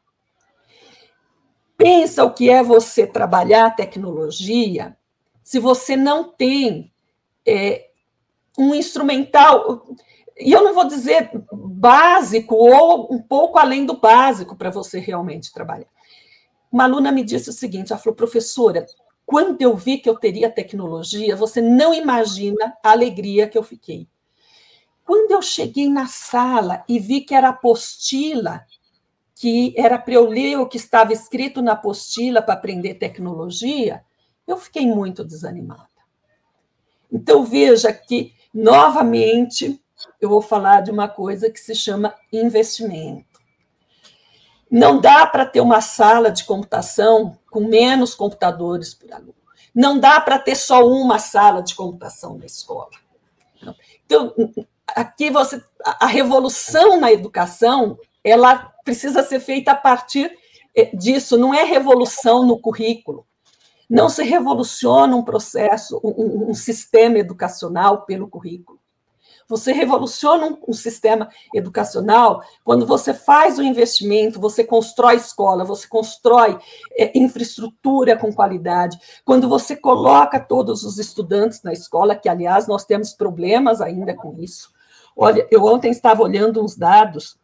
Pensa 1.82 2.24
o 2.24 2.34
que 2.34 2.50
é 2.50 2.62
você 2.62 3.08
trabalhar 3.08 3.76
tecnologia 3.76 4.96
se 5.44 5.60
você 5.60 5.96
não 5.96 6.32
tem 6.32 6.94
é, 7.46 7.90
um 8.58 8.76
instrumental, 8.76 9.88
e 10.40 10.52
eu 10.52 10.64
não 10.64 10.74
vou 10.74 10.86
dizer 10.86 11.32
básico 11.52 12.56
ou 12.56 13.14
um 13.14 13.22
pouco 13.22 13.58
além 13.58 13.86
do 13.86 14.00
básico 14.00 14.56
para 14.56 14.70
você 14.70 15.00
realmente 15.00 15.52
trabalhar. 15.52 15.88
Uma 16.72 16.86
aluna 16.86 17.12
me 17.12 17.24
disse 17.24 17.50
o 17.50 17.54
seguinte: 17.54 17.92
ela 17.92 18.02
falou, 18.02 18.16
professora, 18.16 18.86
quando 19.26 19.62
eu 19.62 19.76
vi 19.76 19.98
que 19.98 20.10
eu 20.10 20.18
teria 20.18 20.50
tecnologia, 20.50 21.36
você 21.36 21.62
não 21.62 21.94
imagina 21.94 22.78
a 22.84 22.92
alegria 22.92 23.48
que 23.48 23.58
eu 23.58 23.64
fiquei. 23.64 24.08
Quando 25.04 25.32
eu 25.32 25.42
cheguei 25.42 25.90
na 25.90 26.08
sala 26.08 26.84
e 26.88 27.00
vi 27.00 27.22
que 27.22 27.36
era 27.36 27.50
apostila 27.50 28.66
que 29.42 29.74
era 29.76 29.98
para 29.98 30.14
eu 30.14 30.28
ler 30.28 30.60
o 30.60 30.68
que 30.68 30.78
estava 30.78 31.12
escrito 31.12 31.64
na 31.64 31.72
apostila 31.72 32.44
para 32.44 32.54
aprender 32.54 32.94
tecnologia, 32.94 34.06
eu 34.46 34.56
fiquei 34.56 34.86
muito 34.86 35.26
desanimada. 35.26 35.90
Então, 37.12 37.44
veja 37.44 37.92
que, 37.92 38.36
novamente, 38.54 39.82
eu 40.22 40.30
vou 40.30 40.44
falar 40.44 40.82
de 40.82 40.92
uma 40.92 41.08
coisa 41.08 41.50
que 41.50 41.60
se 41.60 41.74
chama 41.74 42.14
investimento. 42.32 43.42
Não 44.70 45.02
dá 45.02 45.26
para 45.26 45.48
ter 45.48 45.60
uma 45.60 45.82
sala 45.82 46.30
de 46.30 46.44
computação 46.44 47.36
com 47.50 47.62
menos 47.62 48.14
computadores 48.14 48.94
por 48.94 49.12
aluno. 49.12 49.34
Não 49.74 49.98
dá 49.98 50.22
para 50.22 50.38
ter 50.38 50.54
só 50.54 50.88
uma 50.88 51.18
sala 51.18 51.64
de 51.64 51.74
computação 51.74 52.38
na 52.38 52.46
escola. 52.46 52.92
Então, 54.06 54.36
aqui 54.86 55.32
você 55.32 55.64
a 55.84 56.06
revolução 56.06 57.00
na 57.00 57.12
educação 57.12 57.98
ela 58.24 58.72
precisa 58.84 59.24
ser 59.24 59.40
feita 59.40 59.72
a 59.72 59.76
partir 59.76 60.32
eh, 60.76 60.96
disso, 60.96 61.38
não 61.38 61.54
é 61.54 61.64
revolução 61.64 62.46
no 62.46 62.60
currículo. 62.60 63.26
Não 63.90 64.08
se 64.08 64.24
revoluciona 64.24 65.16
um 65.16 65.24
processo, 65.24 66.00
um, 66.02 66.52
um 66.52 66.54
sistema 66.54 67.18
educacional 67.20 68.06
pelo 68.06 68.28
currículo. 68.28 68.80
Você 69.50 69.74
revoluciona 69.74 70.46
um, 70.48 70.58
um, 70.70 70.72
sistema 70.72 71.28
educacional 71.54 72.42
quando 72.64 72.86
você 72.86 73.14
faz 73.14 73.60
o 73.60 73.64
investimento, 73.64 74.40
você 74.40 74.64
constrói 74.64 75.18
escola, 75.18 75.66
você 75.66 75.86
constrói 75.90 76.58
é, 76.98 77.12
infraestrutura 77.20 78.16
com 78.18 78.32
qualidade, 78.32 78.98
quando 79.26 79.50
você 79.50 79.76
coloca 79.76 80.40
todos 80.40 80.84
os 80.84 80.98
estudantes 80.98 81.62
na 81.64 81.74
escola, 81.74 82.16
que, 82.16 82.30
aliás, 82.30 82.66
nós 82.66 82.86
temos 82.86 83.12
problemas 83.12 83.82
ainda 83.82 84.16
com 84.16 84.40
isso. 84.40 84.72
Olha, 85.18 85.46
eu 85.52 85.66
ontem 85.66 85.92
estava 85.92 86.24
olhando 86.24 86.64
uns 86.64 86.78
dados 86.78 87.38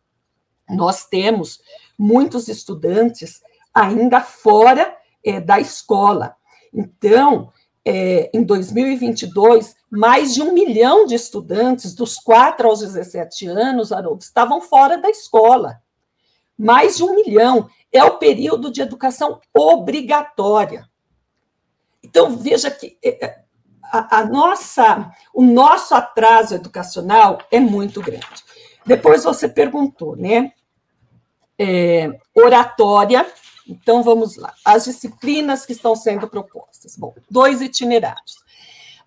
nós 0.70 1.05
temos 1.05 1.61
muitos 1.97 2.47
estudantes 2.47 3.41
ainda 3.74 4.22
fora 4.22 4.95
é, 5.24 5.39
da 5.39 5.59
escola. 5.59 6.36
Então, 6.74 7.51
é, 7.86 8.30
em 8.34 8.43
2022, 8.43 9.76
mais 9.89 10.34
de 10.34 10.41
um 10.41 10.53
milhão 10.53 11.05
de 11.05 11.15
estudantes 11.15 11.93
dos 11.93 12.18
4 12.18 12.68
aos 12.68 12.80
17 12.80 13.47
anos, 13.47 13.91
Haroldo, 13.91 14.24
estavam 14.24 14.59
fora 14.59 14.97
da 14.97 15.09
escola. 15.09 15.82
Mais 16.57 16.97
de 16.97 17.03
um 17.03 17.15
milhão. 17.15 17.70
É 17.91 18.03
o 18.03 18.18
período 18.18 18.72
de 18.72 18.82
educação 18.82 19.39
obrigatória. 19.53 20.89
Então, 22.03 22.36
veja 22.36 22.70
que 22.70 22.97
é, 23.03 23.26
é, 23.26 23.43
a, 23.84 24.20
a 24.20 24.26
nossa, 24.26 25.11
o 25.34 25.43
nosso 25.43 25.95
atraso 25.95 26.55
educacional 26.55 27.39
é 27.51 27.59
muito 27.59 28.01
grande. 28.01 28.46
Depois 28.88 29.25
você 29.25 29.49
perguntou, 29.49 30.15
né? 30.15 30.53
É, 31.59 32.09
oratória. 32.33 33.29
Então, 33.67 34.01
vamos 34.01 34.38
lá. 34.38 34.53
As 34.63 34.85
disciplinas 34.85 35.65
que 35.65 35.73
estão 35.73 35.93
sendo 35.93 36.27
propostas. 36.29 36.95
Bom, 36.95 37.13
dois 37.29 37.61
itinerários. 37.61 38.38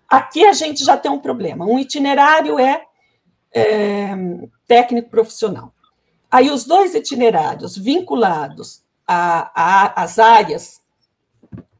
Aqui 0.07 0.45
a 0.45 0.53
gente 0.53 0.85
já 0.85 0.95
tem 0.95 1.09
um 1.09 1.19
problema. 1.19 1.65
Um 1.65 1.79
itinerário 1.79 2.59
é, 2.59 2.85
é 3.51 4.13
técnico 4.67 5.09
profissional. 5.09 5.73
Aí, 6.29 6.51
os 6.51 6.63
dois 6.63 6.93
itinerários 6.93 7.75
vinculados 7.75 8.83
às 9.07 10.19
áreas 10.19 10.79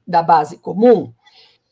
da 0.08 0.24
base 0.24 0.58
comum, 0.58 1.14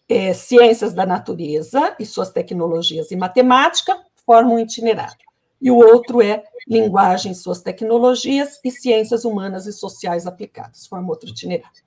é, 0.08 0.34
ciências 0.34 0.94
da 0.94 1.06
natureza 1.08 1.96
e 2.00 2.06
suas 2.06 2.30
tecnologias 2.30 3.10
e 3.10 3.16
matemática, 3.16 4.00
formam 4.26 4.56
um 4.56 4.60
itinerário 4.60 5.29
e 5.62 5.70
o 5.70 5.76
outro 5.76 6.22
é 6.22 6.44
linguagem, 6.68 7.34
suas 7.34 7.62
tecnologias 7.62 8.60
e 8.64 8.72
ciências 8.72 9.26
humanas 9.26 9.66
e 9.66 9.74
sociais 9.74 10.26
aplicadas, 10.26 10.88
forma 10.88 11.10
outro 11.10 11.30
itinerário. 11.30 11.84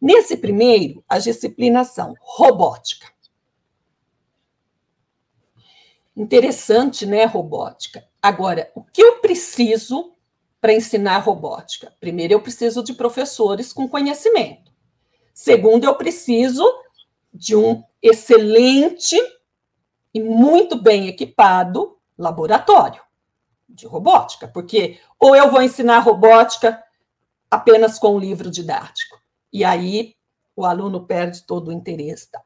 Nesse 0.00 0.36
primeiro, 0.36 1.04
as 1.08 1.24
disciplinas 1.24 1.88
são 1.88 2.14
robótica. 2.20 3.06
Interessante, 6.16 7.06
né, 7.06 7.24
robótica? 7.24 8.06
Agora, 8.20 8.70
o 8.74 8.82
que 8.82 9.02
eu 9.02 9.20
preciso 9.20 10.12
para 10.60 10.72
ensinar 10.72 11.18
robótica? 11.18 11.92
Primeiro, 12.00 12.34
eu 12.34 12.40
preciso 12.40 12.82
de 12.82 12.94
professores 12.94 13.72
com 13.72 13.88
conhecimento. 13.88 14.72
Segundo, 15.32 15.84
eu 15.84 15.94
preciso 15.96 16.64
de 17.32 17.56
um 17.56 17.82
excelente 18.00 19.16
e 20.12 20.20
muito 20.20 20.80
bem 20.80 21.08
equipado 21.08 21.98
laboratório 22.16 23.03
de 23.68 23.86
robótica, 23.86 24.46
porque 24.48 25.00
ou 25.18 25.34
eu 25.34 25.50
vou 25.50 25.62
ensinar 25.62 25.98
robótica 26.00 26.82
apenas 27.50 27.98
com 27.98 28.16
um 28.16 28.18
livro 28.18 28.50
didático, 28.50 29.18
e 29.52 29.64
aí 29.64 30.14
o 30.56 30.64
aluno 30.64 31.06
perde 31.06 31.42
todo 31.42 31.68
o 31.68 31.72
interesse. 31.72 32.30
Tá? 32.30 32.40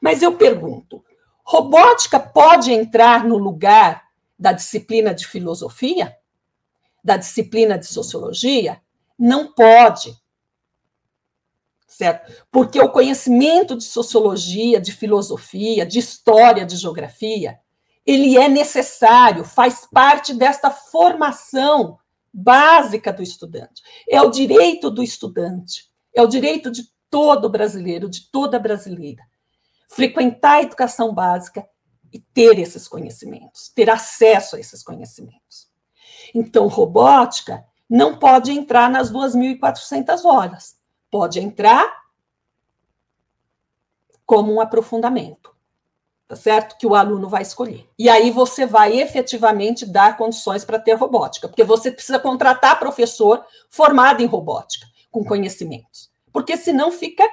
Mas 0.00 0.22
eu 0.22 0.36
pergunto: 0.36 1.04
robótica 1.44 2.20
pode 2.20 2.72
entrar 2.72 3.24
no 3.24 3.36
lugar 3.36 4.04
da 4.38 4.52
disciplina 4.52 5.14
de 5.14 5.26
filosofia? 5.26 6.16
Da 7.02 7.16
disciplina 7.16 7.78
de 7.78 7.86
sociologia? 7.86 8.80
Não 9.18 9.52
pode. 9.52 10.16
Certo? 11.86 12.46
Porque 12.52 12.80
o 12.80 12.90
conhecimento 12.90 13.76
de 13.76 13.82
sociologia, 13.82 14.80
de 14.80 14.92
filosofia, 14.92 15.84
de 15.84 15.98
história, 15.98 16.64
de 16.64 16.76
geografia, 16.76 17.58
ele 18.08 18.38
é 18.38 18.48
necessário, 18.48 19.44
faz 19.44 19.86
parte 19.92 20.32
desta 20.32 20.70
formação 20.70 21.98
básica 22.32 23.12
do 23.12 23.22
estudante. 23.22 23.82
É 24.08 24.22
o 24.22 24.30
direito 24.30 24.90
do 24.90 25.02
estudante, 25.02 25.92
é 26.14 26.22
o 26.22 26.26
direito 26.26 26.70
de 26.70 26.84
todo 27.10 27.50
brasileiro, 27.50 28.08
de 28.08 28.30
toda 28.30 28.58
brasileira, 28.58 29.22
frequentar 29.90 30.52
a 30.52 30.62
educação 30.62 31.12
básica 31.12 31.68
e 32.10 32.18
ter 32.18 32.58
esses 32.58 32.88
conhecimentos, 32.88 33.70
ter 33.74 33.90
acesso 33.90 34.56
a 34.56 34.60
esses 34.60 34.82
conhecimentos. 34.82 35.68
Então, 36.34 36.66
robótica 36.66 37.62
não 37.90 38.18
pode 38.18 38.50
entrar 38.52 38.90
nas 38.90 39.12
2.400 39.12 40.24
horas, 40.24 40.78
pode 41.10 41.40
entrar 41.40 42.04
como 44.24 44.54
um 44.54 44.62
aprofundamento 44.62 45.57
tá 46.28 46.36
certo? 46.36 46.76
Que 46.78 46.86
o 46.86 46.94
aluno 46.94 47.28
vai 47.28 47.42
escolher. 47.42 47.88
E 47.98 48.08
aí 48.08 48.30
você 48.30 48.66
vai 48.66 49.00
efetivamente 49.00 49.86
dar 49.86 50.18
condições 50.18 50.64
para 50.64 50.78
ter 50.78 50.92
robótica, 50.92 51.48
porque 51.48 51.64
você 51.64 51.90
precisa 51.90 52.18
contratar 52.18 52.78
professor 52.78 53.42
formado 53.70 54.22
em 54.22 54.26
robótica, 54.26 54.86
com 55.10 55.24
conhecimentos. 55.24 56.10
Porque 56.30 56.56
senão 56.56 56.92
fica 56.92 57.24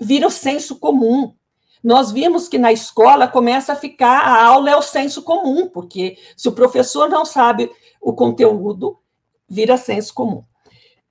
vira 0.00 0.26
o 0.26 0.30
senso 0.30 0.76
comum. 0.76 1.34
Nós 1.82 2.10
vimos 2.10 2.48
que 2.48 2.58
na 2.58 2.72
escola 2.72 3.28
começa 3.28 3.72
a 3.72 3.76
ficar, 3.76 4.20
a 4.20 4.44
aula 4.44 4.70
é 4.70 4.76
o 4.76 4.82
senso 4.82 5.22
comum, 5.22 5.68
porque 5.68 6.18
se 6.36 6.48
o 6.48 6.52
professor 6.52 7.08
não 7.08 7.24
sabe 7.24 7.70
o 8.00 8.12
conteúdo, 8.12 8.98
vira 9.48 9.76
senso 9.76 10.12
comum. 10.12 10.42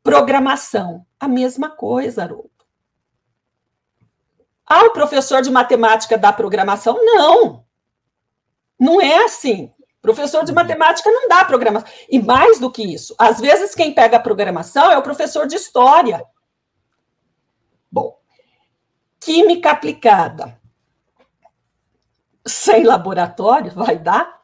Programação, 0.03 1.05
a 1.19 1.27
mesma 1.27 1.69
coisa, 1.69 2.23
Haroldo. 2.23 2.51
Ah, 4.65 4.85
o 4.85 4.91
professor 4.91 5.41
de 5.41 5.51
matemática 5.51 6.17
dá 6.17 6.33
programação? 6.33 6.97
Não. 7.03 7.65
Não 8.79 8.99
é 8.99 9.23
assim. 9.23 9.71
Professor 10.05 10.43
de 10.43 10.51
uhum. 10.51 10.55
matemática 10.55 11.09
não 11.09 11.27
dá 11.27 11.43
programação. 11.43 11.89
E 12.07 12.19
mais 12.19 12.59
do 12.59 12.71
que 12.71 12.83
isso, 12.83 13.15
às 13.17 13.39
vezes 13.39 13.73
quem 13.73 13.91
pega 13.91 14.17
a 14.17 14.19
programação 14.19 14.91
é 14.91 14.97
o 14.97 15.01
professor 15.01 15.47
de 15.47 15.55
história. 15.55 16.23
Bom, 17.91 18.15
química 19.19 19.71
aplicada. 19.71 20.61
Sem 22.45 22.83
laboratório, 22.83 23.71
vai 23.71 23.97
dar? 23.97 24.43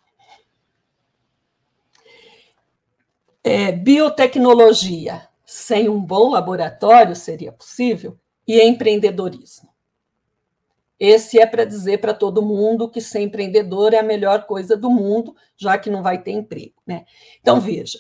É, 3.44 3.72
biotecnologia, 3.72 5.28
sem 5.46 5.88
um 5.88 6.00
bom 6.02 6.32
laboratório, 6.32 7.16
seria 7.16 7.52
possível? 7.52 8.18
E 8.48 8.60
empreendedorismo. 8.60 9.71
Esse 11.04 11.40
é 11.40 11.48
para 11.48 11.66
dizer 11.66 12.00
para 12.00 12.14
todo 12.14 12.44
mundo 12.44 12.88
que 12.88 13.02
ser 13.02 13.22
empreendedor 13.22 13.92
é 13.92 13.98
a 13.98 14.04
melhor 14.04 14.46
coisa 14.46 14.78
do 14.78 14.88
mundo, 14.88 15.36
já 15.58 15.76
que 15.76 15.90
não 15.90 16.04
vai 16.04 16.22
ter 16.22 16.30
emprego. 16.30 16.76
Né? 16.86 17.06
Então, 17.42 17.60
veja, 17.60 17.98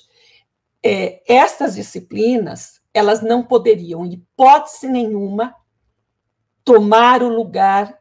é, 0.83 1.19
estas 1.25 1.73
disciplinas, 1.73 2.79
elas 2.93 3.23
não 3.23 3.41
poderiam, 3.41 4.05
em 4.05 4.13
hipótese 4.13 4.87
nenhuma, 4.87 5.55
tomar 6.63 7.23
o 7.23 7.27
lugar 7.27 7.99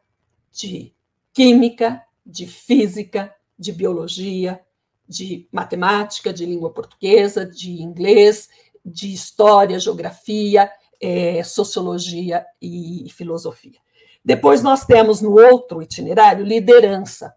de 0.53 0.95
química, 1.33 2.05
de 2.27 2.47
física, 2.47 3.35
de 3.59 3.73
biologia, 3.73 4.61
de 5.09 5.49
matemática, 5.51 6.31
de 6.31 6.45
língua 6.45 6.75
portuguesa, 6.75 7.47
de 7.47 7.81
inglês, 7.81 8.51
de 8.85 9.15
história, 9.15 9.79
geografia, 9.79 10.71
é, 11.01 11.43
sociologia 11.43 12.45
e 12.61 13.07
filosofia. 13.09 13.81
Depois 14.25 14.63
nós 14.63 14.85
temos 14.85 15.21
no 15.21 15.33
outro 15.33 15.83
itinerário 15.83 16.45
liderança. 16.45 17.35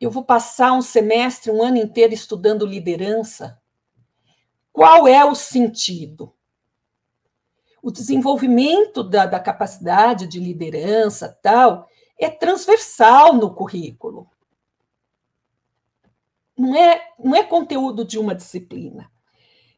Eu 0.00 0.10
vou 0.10 0.22
passar 0.22 0.72
um 0.72 0.82
semestre, 0.82 1.50
um 1.50 1.62
ano 1.62 1.76
inteiro 1.76 2.14
estudando 2.14 2.66
liderança. 2.66 3.60
Qual 4.72 5.08
é 5.08 5.24
o 5.24 5.34
sentido? 5.34 6.32
O 7.82 7.90
desenvolvimento 7.90 9.02
da, 9.02 9.26
da 9.26 9.40
capacidade 9.40 10.26
de 10.26 10.38
liderança 10.38 11.36
tal 11.42 11.88
é 12.18 12.28
transversal 12.28 13.34
no 13.34 13.54
currículo. 13.54 14.30
Não 16.56 16.76
é, 16.76 17.12
não 17.18 17.34
é 17.34 17.44
conteúdo 17.44 18.04
de 18.04 18.18
uma 18.18 18.34
disciplina. 18.34 19.10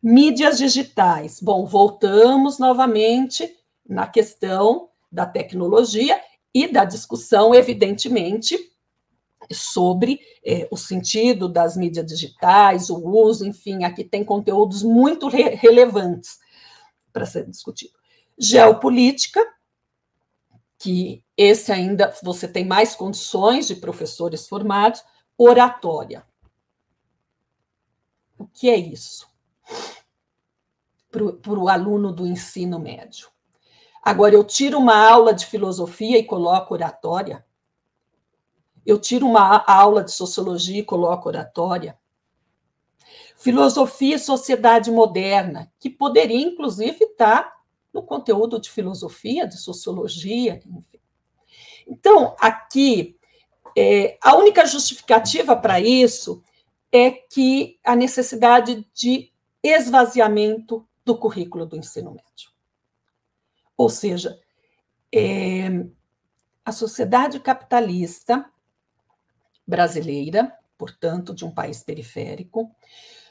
Mídias 0.03 0.59
digitais. 0.59 1.41
Bom, 1.41 1.67
voltamos 1.67 2.59
novamente 2.59 3.60
na 3.91 4.07
questão 4.07 4.89
da 5.11 5.27
tecnologia 5.27 6.23
e 6.55 6.69
da 6.69 6.85
discussão, 6.85 7.53
evidentemente, 7.53 8.57
sobre 9.53 10.21
é, 10.47 10.69
o 10.71 10.77
sentido 10.77 11.49
das 11.49 11.77
mídias 11.77 12.07
digitais, 12.07 12.89
o 12.89 12.99
uso, 12.99 13.45
enfim, 13.45 13.83
aqui 13.83 14.05
tem 14.05 14.25
conteúdos 14.25 14.85
muito 14.85 15.27
re 15.27 15.57
relevantes 15.57 16.39
para 17.13 17.27
ser 17.27 17.49
discutido. 17.51 17.99
Geopolítica, 18.39 19.45
que 20.79 21.25
esse 21.37 21.73
ainda 21.73 22.15
você 22.23 22.47
tem 22.47 22.65
mais 22.65 22.95
condições 22.95 23.67
de 23.67 23.75
professores 23.75 24.47
formados, 24.47 25.03
oratória. 25.37 26.25
O 28.39 28.47
que 28.47 28.71
é 28.71 28.77
isso? 28.77 29.29
Para 31.11 31.59
o 31.59 31.69
aluno 31.69 32.13
do 32.13 32.25
ensino 32.25 32.79
médio. 32.79 33.29
Agora, 34.03 34.35
eu 34.35 34.43
tiro 34.43 34.79
uma 34.79 34.97
aula 34.97 35.35
de 35.35 35.47
filosofia 35.47 36.19
e 36.19 36.25
coloco 36.25 36.75
oratória. 36.75 37.45
Eu 38.85 38.99
tiro 38.99 39.27
uma 39.27 39.63
aula 39.67 40.03
de 40.03 40.13
sociologia 40.13 40.81
e 40.81 40.85
coloco 40.85 41.29
oratória. 41.29 41.99
Filosofia 43.37 44.17
e 44.17 44.19
sociedade 44.19 44.91
moderna, 44.91 45.73
que 45.79 45.89
poderia, 45.89 46.41
inclusive, 46.41 47.05
estar 47.05 47.53
no 47.93 48.03
conteúdo 48.03 48.61
de 48.61 48.71
filosofia, 48.71 49.47
de 49.47 49.59
sociologia, 49.59 50.61
enfim. 50.67 51.01
Então, 51.87 52.37
aqui, 52.39 53.17
é, 53.77 54.19
a 54.23 54.37
única 54.37 54.65
justificativa 54.67 55.57
para 55.57 55.81
isso 55.81 56.43
é 56.93 57.11
que 57.11 57.79
a 57.85 57.95
necessidade 57.95 58.87
de 58.95 59.33
esvaziamento 59.63 60.87
do 61.05 61.17
currículo 61.17 61.67
do 61.67 61.77
ensino 61.77 62.11
médio. 62.11 62.51
Ou 63.81 63.89
seja, 63.89 64.39
é, 65.11 65.87
a 66.63 66.71
sociedade 66.71 67.41
capitalista 67.41 68.45
brasileira, 69.67 70.55
portanto, 70.77 71.35
de 71.35 71.47
um 71.47 71.51
país 71.51 71.83
periférico, 71.83 72.71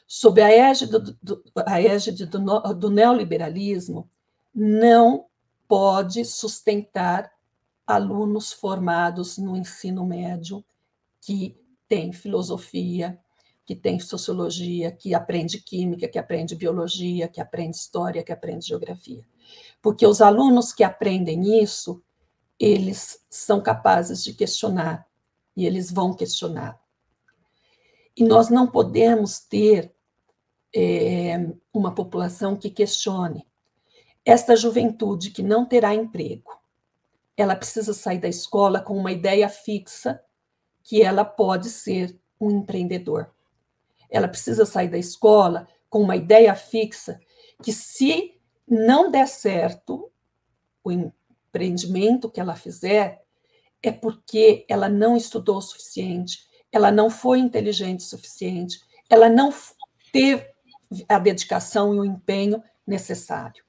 sob 0.08 0.42
a 0.42 0.50
égide 0.50 0.92
do, 0.92 1.18
do, 1.22 1.44
a 1.68 1.80
égide 1.80 2.26
do, 2.26 2.40
do 2.74 2.90
neoliberalismo, 2.90 4.10
não 4.52 5.28
pode 5.68 6.26
sustentar 6.26 7.32
alunos 7.86 8.52
formados 8.52 9.38
no 9.38 9.56
ensino 9.56 10.04
médio 10.04 10.66
que 11.22 11.56
tem 11.88 12.12
filosofia, 12.12 13.20
que 13.64 13.76
tem 13.76 14.00
sociologia, 14.00 14.92
que 14.92 15.14
aprende 15.14 15.62
química, 15.62 16.08
que 16.08 16.18
aprende 16.18 16.56
biologia, 16.56 17.28
que 17.28 17.40
aprende 17.40 17.78
história, 17.78 18.24
que 18.24 18.32
aprende 18.32 18.66
geografia. 18.66 19.24
Porque 19.82 20.06
os 20.06 20.22
alunos 20.22 20.74
que 20.74 20.84
aprendem 20.84 21.64
isso, 21.64 22.02
eles 22.60 23.24
são 23.30 23.62
capazes 23.62 24.24
de 24.24 24.34
questionar, 24.34 25.08
e 25.56 25.66
eles 25.66 25.92
vão 25.92 26.14
questionar. 26.14 26.80
E 28.16 28.24
nós 28.24 28.50
não 28.50 28.68
podemos 28.68 29.40
ter 29.40 29.94
é, 30.76 31.48
uma 31.74 31.94
população 31.94 32.56
que 32.56 32.70
questione. 32.70 33.48
Esta 34.26 34.56
juventude 34.56 35.32
que 35.32 35.42
não 35.42 35.66
terá 35.66 35.96
emprego, 35.96 36.60
ela 37.36 37.56
precisa 37.56 37.94
sair 37.94 38.20
da 38.20 38.28
escola 38.28 38.82
com 38.82 38.98
uma 38.98 39.12
ideia 39.12 39.48
fixa 39.48 40.22
que 40.84 41.02
ela 41.02 41.24
pode 41.24 41.70
ser 41.70 42.20
um 42.40 42.52
empreendedor. 42.52 43.34
Ela 44.10 44.28
precisa 44.28 44.66
sair 44.66 44.90
da 44.90 44.98
escola 44.98 45.68
com 45.90 46.02
uma 46.02 46.16
ideia 46.16 46.54
fixa 46.56 47.20
que, 47.64 47.72
se 47.72 48.39
não 48.70 49.10
der 49.10 49.28
certo 49.28 50.12
o 50.84 50.92
empreendimento 50.92 52.30
que 52.30 52.40
ela 52.40 52.56
fizer, 52.56 53.24
é 53.82 53.92
porque 53.92 54.66
ela 54.70 54.88
não 54.88 55.18
estudou 55.18 55.58
o 55.58 55.62
suficiente, 55.62 56.48
ela 56.72 56.92
não 56.92 57.10
foi 57.10 57.40
inteligente 57.40 58.02
o 58.02 58.10
suficiente, 58.10 58.80
ela 59.10 59.30
não 59.30 59.54
teve 60.12 60.48
a 61.08 61.18
dedicação 61.18 61.96
e 61.96 62.00
o 62.00 62.06
empenho 62.06 62.64
necessário. 62.86 63.64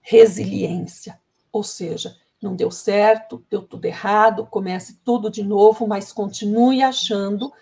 Resiliência, 0.00 1.20
ou 1.52 1.62
seja, 1.62 2.16
não 2.40 2.54
deu 2.54 2.70
certo, 2.70 3.44
deu 3.50 3.62
tudo 3.62 3.86
errado, 3.86 4.46
comece 4.46 5.00
tudo 5.02 5.30
de 5.30 5.42
novo, 5.42 5.86
mas 5.86 6.12
continue 6.12 6.82
achando 6.82 7.52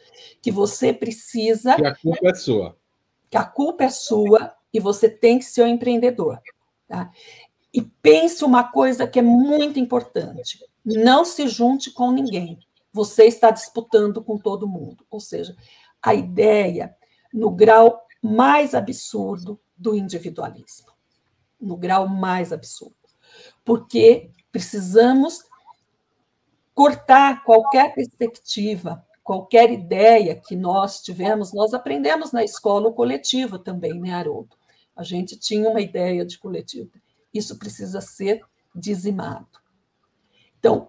que 0.40 0.50
você 0.50 0.92
precisa. 0.92 1.76
Que 1.76 1.86
a 1.86 1.94
culpa 1.94 2.28
é 2.28 2.34
sua. 2.34 2.76
Que 3.30 3.36
a 3.36 3.44
culpa 3.44 3.84
é 3.84 3.88
sua 3.88 4.54
e 4.72 4.80
você 4.80 5.08
tem 5.08 5.38
que 5.38 5.44
ser 5.44 5.62
um 5.62 5.68
empreendedor. 5.68 6.40
Tá? 6.88 7.10
E 7.72 7.82
pense 7.82 8.44
uma 8.44 8.64
coisa 8.64 9.06
que 9.06 9.18
é 9.18 9.22
muito 9.22 9.78
importante: 9.78 10.58
não 10.84 11.24
se 11.24 11.46
junte 11.48 11.90
com 11.90 12.10
ninguém. 12.10 12.58
Você 12.92 13.24
está 13.24 13.50
disputando 13.50 14.22
com 14.22 14.36
todo 14.36 14.68
mundo. 14.68 15.04
Ou 15.10 15.20
seja, 15.20 15.56
a 16.02 16.14
ideia 16.14 16.94
no 17.32 17.50
grau 17.50 18.00
mais 18.22 18.74
absurdo 18.74 19.58
do 19.76 19.94
individualismo. 19.94 20.92
No 21.60 21.76
grau 21.76 22.06
mais 22.06 22.52
absurdo. 22.52 22.94
Porque 23.64 24.30
precisamos 24.50 25.44
cortar 26.74 27.42
qualquer 27.44 27.94
perspectiva 27.94 29.04
qualquer 29.22 29.70
ideia 29.70 30.34
que 30.34 30.56
nós 30.56 31.00
tivemos, 31.00 31.52
nós 31.52 31.72
aprendemos 31.72 32.32
na 32.32 32.42
escola 32.42 32.88
o 32.88 32.92
coletivo 32.92 33.58
também, 33.58 34.00
né, 34.00 34.12
Haroldo? 34.12 34.56
A 34.96 35.02
gente 35.02 35.36
tinha 35.36 35.68
uma 35.68 35.80
ideia 35.80 36.24
de 36.24 36.38
coletivo. 36.38 36.90
Isso 37.32 37.58
precisa 37.58 38.00
ser 38.00 38.42
dizimado. 38.74 39.46
Então, 40.58 40.88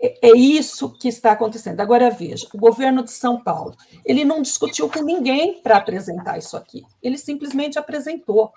é, 0.00 0.28
é 0.28 0.36
isso 0.36 0.90
que 0.90 1.08
está 1.08 1.32
acontecendo. 1.32 1.80
Agora 1.80 2.10
veja, 2.10 2.46
o 2.52 2.58
governo 2.58 3.02
de 3.02 3.10
São 3.10 3.42
Paulo, 3.42 3.74
ele 4.04 4.24
não 4.24 4.42
discutiu 4.42 4.90
com 4.90 5.02
ninguém 5.02 5.60
para 5.62 5.76
apresentar 5.76 6.38
isso 6.38 6.56
aqui. 6.56 6.84
Ele 7.02 7.16
simplesmente 7.16 7.78
apresentou. 7.78 8.52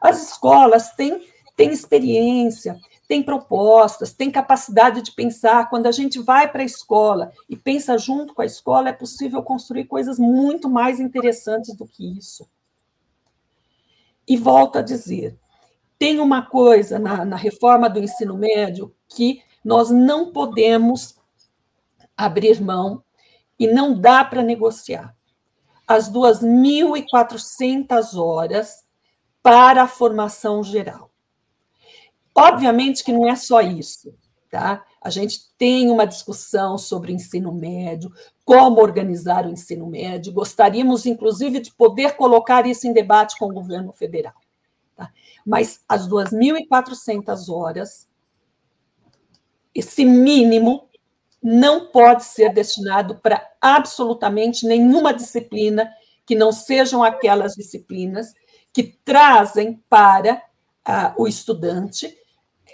As 0.00 0.22
escolas 0.22 0.92
têm, 0.94 1.26
têm 1.56 1.70
experiência, 1.70 2.78
tem 3.06 3.22
propostas, 3.22 4.12
tem 4.12 4.30
capacidade 4.30 5.02
de 5.02 5.12
pensar. 5.12 5.70
Quando 5.70 5.86
a 5.86 5.92
gente 5.92 6.18
vai 6.18 6.50
para 6.50 6.62
a 6.62 6.66
escola 6.66 7.32
e 7.48 7.56
pensa 7.56 7.96
junto 7.96 8.34
com 8.34 8.42
a 8.42 8.46
escola, 8.46 8.88
é 8.88 8.92
possível 8.92 9.42
construir 9.42 9.84
coisas 9.84 10.18
muito 10.18 10.68
mais 10.68 11.00
interessantes 11.00 11.74
do 11.74 11.86
que 11.86 12.18
isso. 12.18 12.48
E 14.28 14.36
volto 14.36 14.76
a 14.76 14.82
dizer: 14.82 15.38
tem 15.98 16.20
uma 16.20 16.42
coisa 16.42 16.98
na, 16.98 17.24
na 17.24 17.36
reforma 17.36 17.88
do 17.88 17.98
ensino 17.98 18.36
médio 18.36 18.94
que 19.08 19.42
nós 19.64 19.90
não 19.90 20.30
podemos 20.32 21.18
abrir 22.16 22.60
mão 22.60 23.02
e 23.58 23.66
não 23.66 23.98
dá 23.98 24.24
para 24.24 24.42
negociar. 24.42 25.16
As 25.86 26.12
2.400 26.12 28.16
horas 28.16 28.86
para 29.42 29.82
a 29.82 29.88
formação 29.88 30.62
geral. 30.62 31.10
Obviamente 32.34 33.02
que 33.02 33.12
não 33.12 33.26
é 33.26 33.34
só 33.34 33.60
isso, 33.60 34.14
tá? 34.50 34.84
A 35.00 35.10
gente 35.10 35.50
tem 35.56 35.90
uma 35.90 36.06
discussão 36.06 36.76
sobre 36.76 37.12
ensino 37.12 37.52
médio, 37.52 38.12
como 38.44 38.80
organizar 38.80 39.46
o 39.46 39.50
ensino 39.50 39.86
médio. 39.86 40.32
Gostaríamos, 40.32 41.06
inclusive, 41.06 41.60
de 41.60 41.72
poder 41.72 42.16
colocar 42.16 42.66
isso 42.66 42.86
em 42.86 42.92
debate 42.92 43.38
com 43.38 43.46
o 43.46 43.54
governo 43.54 43.92
federal. 43.92 44.34
Tá? 44.96 45.10
Mas 45.46 45.80
as 45.88 46.08
2.400 46.08 47.48
horas, 47.48 48.08
esse 49.74 50.04
mínimo, 50.04 50.88
não 51.40 51.86
pode 51.86 52.24
ser 52.24 52.52
destinado 52.52 53.16
para 53.16 53.48
absolutamente 53.60 54.66
nenhuma 54.66 55.14
disciplina 55.14 55.88
que 56.26 56.34
não 56.34 56.50
sejam 56.50 57.04
aquelas 57.04 57.54
disciplinas 57.54 58.34
que 58.72 58.82
trazem 59.04 59.82
para 59.88 60.42
uh, 60.86 61.22
o 61.22 61.28
estudante 61.28 62.18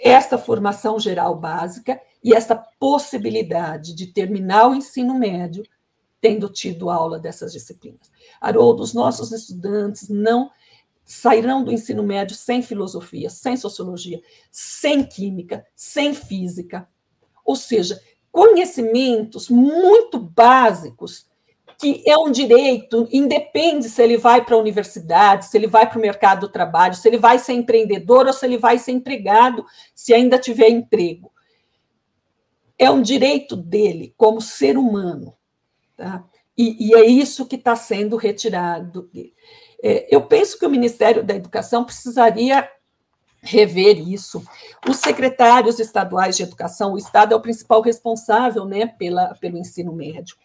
essa 0.01 0.37
formação 0.37 0.99
geral 0.99 1.35
básica 1.35 2.01
e 2.25 2.33
essa 2.33 2.55
possibilidade 2.79 3.93
de 3.93 4.07
terminar 4.07 4.67
o 4.67 4.73
ensino 4.73 5.13
médio 5.13 5.63
tendo 6.19 6.49
tido 6.49 6.89
aula 6.89 7.19
dessas 7.19 7.53
disciplinas. 7.53 8.11
Haroldo, 8.41 8.81
os 8.81 8.95
nossos 8.95 9.31
estudantes 9.31 10.09
não 10.09 10.49
sairão 11.03 11.63
do 11.63 11.71
ensino 11.71 12.01
médio 12.01 12.35
sem 12.35 12.63
filosofia, 12.63 13.29
sem 13.29 13.55
sociologia, 13.55 14.19
sem 14.49 15.03
química, 15.03 15.63
sem 15.75 16.15
física. 16.15 16.89
Ou 17.45 17.55
seja, 17.55 18.01
conhecimentos 18.31 19.47
muito 19.47 20.17
básicos 20.17 21.27
que 21.77 22.01
é 22.07 22.17
um 22.17 22.31
direito, 22.31 23.07
independe 23.11 23.87
se 23.87 24.01
ele 24.01 24.17
vai 24.17 24.43
para 24.43 24.55
a 24.55 24.59
universidade, 24.59 25.45
se 25.45 25.55
ele 25.55 25.67
vai 25.67 25.87
para 25.87 25.99
o 25.99 26.01
mercado 26.01 26.39
do 26.39 26.49
trabalho, 26.49 26.95
se 26.95 27.07
ele 27.07 27.19
vai 27.19 27.37
ser 27.37 27.53
empreendedor 27.53 28.25
ou 28.25 28.33
se 28.33 28.47
ele 28.47 28.57
vai 28.57 28.79
ser 28.79 28.93
empregado, 28.93 29.63
se 29.93 30.11
ainda 30.11 30.39
tiver 30.39 30.69
emprego. 30.69 31.34
É 32.77 32.89
um 32.91 33.01
direito 33.01 33.55
dele 33.55 34.13
como 34.17 34.41
ser 34.41 34.77
humano. 34.77 35.33
Tá? 35.95 36.23
E, 36.57 36.89
e 36.89 36.93
é 36.93 37.05
isso 37.05 37.45
que 37.45 37.55
está 37.55 37.75
sendo 37.75 38.15
retirado. 38.15 39.09
É, 39.83 40.07
eu 40.13 40.21
penso 40.21 40.57
que 40.57 40.65
o 40.65 40.69
Ministério 40.69 41.23
da 41.23 41.35
Educação 41.35 41.83
precisaria 41.83 42.69
rever 43.41 43.99
isso. 43.99 44.43
Os 44.89 44.97
secretários 44.97 45.79
estaduais 45.79 46.35
de 46.35 46.43
educação, 46.43 46.93
o 46.93 46.97
Estado 46.97 47.33
é 47.33 47.37
o 47.37 47.41
principal 47.41 47.81
responsável 47.81 48.65
né, 48.65 48.87
pela, 48.87 49.35
pelo 49.35 49.57
ensino 49.57 49.93
médio. 49.93 50.35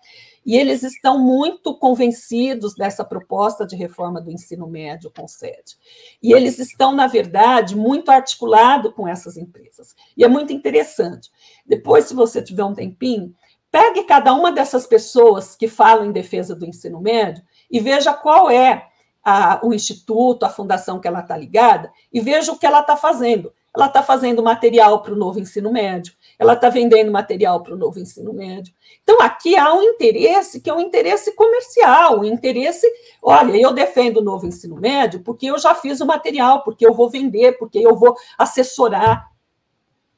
E 0.44 0.56
eles 0.56 0.82
estão 0.82 1.18
muito 1.18 1.76
convencidos 1.76 2.74
dessa 2.74 3.04
proposta 3.04 3.66
de 3.66 3.76
reforma 3.76 4.20
do 4.20 4.30
ensino 4.30 4.66
médio 4.66 5.12
com 5.14 5.28
sede. 5.28 5.76
E 6.22 6.32
eles 6.32 6.58
estão, 6.58 6.92
na 6.92 7.06
verdade, 7.06 7.76
muito 7.76 8.10
articulados 8.10 8.92
com 8.94 9.06
essas 9.06 9.36
empresas. 9.36 9.94
E 10.16 10.24
é 10.24 10.28
muito 10.28 10.52
interessante. 10.52 11.30
Depois, 11.66 12.06
se 12.06 12.14
você 12.14 12.42
tiver 12.42 12.64
um 12.64 12.74
tempinho, 12.74 13.34
pegue 13.70 14.02
cada 14.04 14.32
uma 14.32 14.50
dessas 14.50 14.86
pessoas 14.86 15.54
que 15.54 15.68
falam 15.68 16.06
em 16.06 16.12
defesa 16.12 16.54
do 16.54 16.66
ensino 16.66 17.00
médio 17.00 17.44
e 17.70 17.78
veja 17.78 18.12
qual 18.12 18.50
é 18.50 18.88
a, 19.22 19.60
o 19.64 19.72
instituto, 19.72 20.44
a 20.44 20.48
fundação 20.48 20.98
que 20.98 21.06
ela 21.06 21.20
está 21.20 21.36
ligada, 21.36 21.92
e 22.12 22.20
veja 22.20 22.52
o 22.52 22.58
que 22.58 22.66
ela 22.66 22.80
está 22.80 22.96
fazendo. 22.96 23.52
Ela 23.74 23.86
está 23.86 24.02
fazendo 24.02 24.42
material 24.42 25.02
para 25.02 25.12
o 25.12 25.16
novo 25.16 25.38
ensino 25.38 25.70
médio, 25.70 26.14
ela 26.40 26.54
está 26.54 26.70
vendendo 26.70 27.12
material 27.12 27.62
para 27.62 27.74
o 27.74 27.76
novo 27.76 28.00
ensino 28.00 28.32
médio. 28.32 28.72
Então, 29.02 29.20
aqui 29.20 29.58
há 29.58 29.74
um 29.74 29.82
interesse 29.82 30.58
que 30.58 30.70
é 30.70 30.74
um 30.74 30.80
interesse 30.80 31.36
comercial, 31.36 32.20
um 32.20 32.24
interesse, 32.24 32.90
olha, 33.22 33.54
eu 33.54 33.74
defendo 33.74 34.16
o 34.16 34.24
novo 34.24 34.46
ensino 34.46 34.76
médio 34.76 35.22
porque 35.22 35.50
eu 35.50 35.58
já 35.58 35.74
fiz 35.74 36.00
o 36.00 36.06
material, 36.06 36.64
porque 36.64 36.86
eu 36.86 36.94
vou 36.94 37.10
vender, 37.10 37.58
porque 37.58 37.78
eu 37.78 37.94
vou 37.94 38.16
assessorar. 38.38 39.30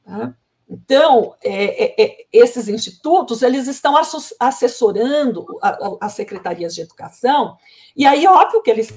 Tá? 0.05 0.33
Então, 0.69 1.35
é, 1.43 1.83
é, 1.83 2.05
é 2.05 2.25
esses 2.31 2.69
institutos, 2.69 3.41
eles 3.41 3.67
estão 3.67 3.93
assessorando 4.39 5.45
as 5.99 6.13
secretarias 6.13 6.73
de 6.73 6.79
educação, 6.79 7.57
e 7.97 8.05
aí, 8.05 8.25
óbvio 8.25 8.61
que 8.61 8.71
eles 8.71 8.93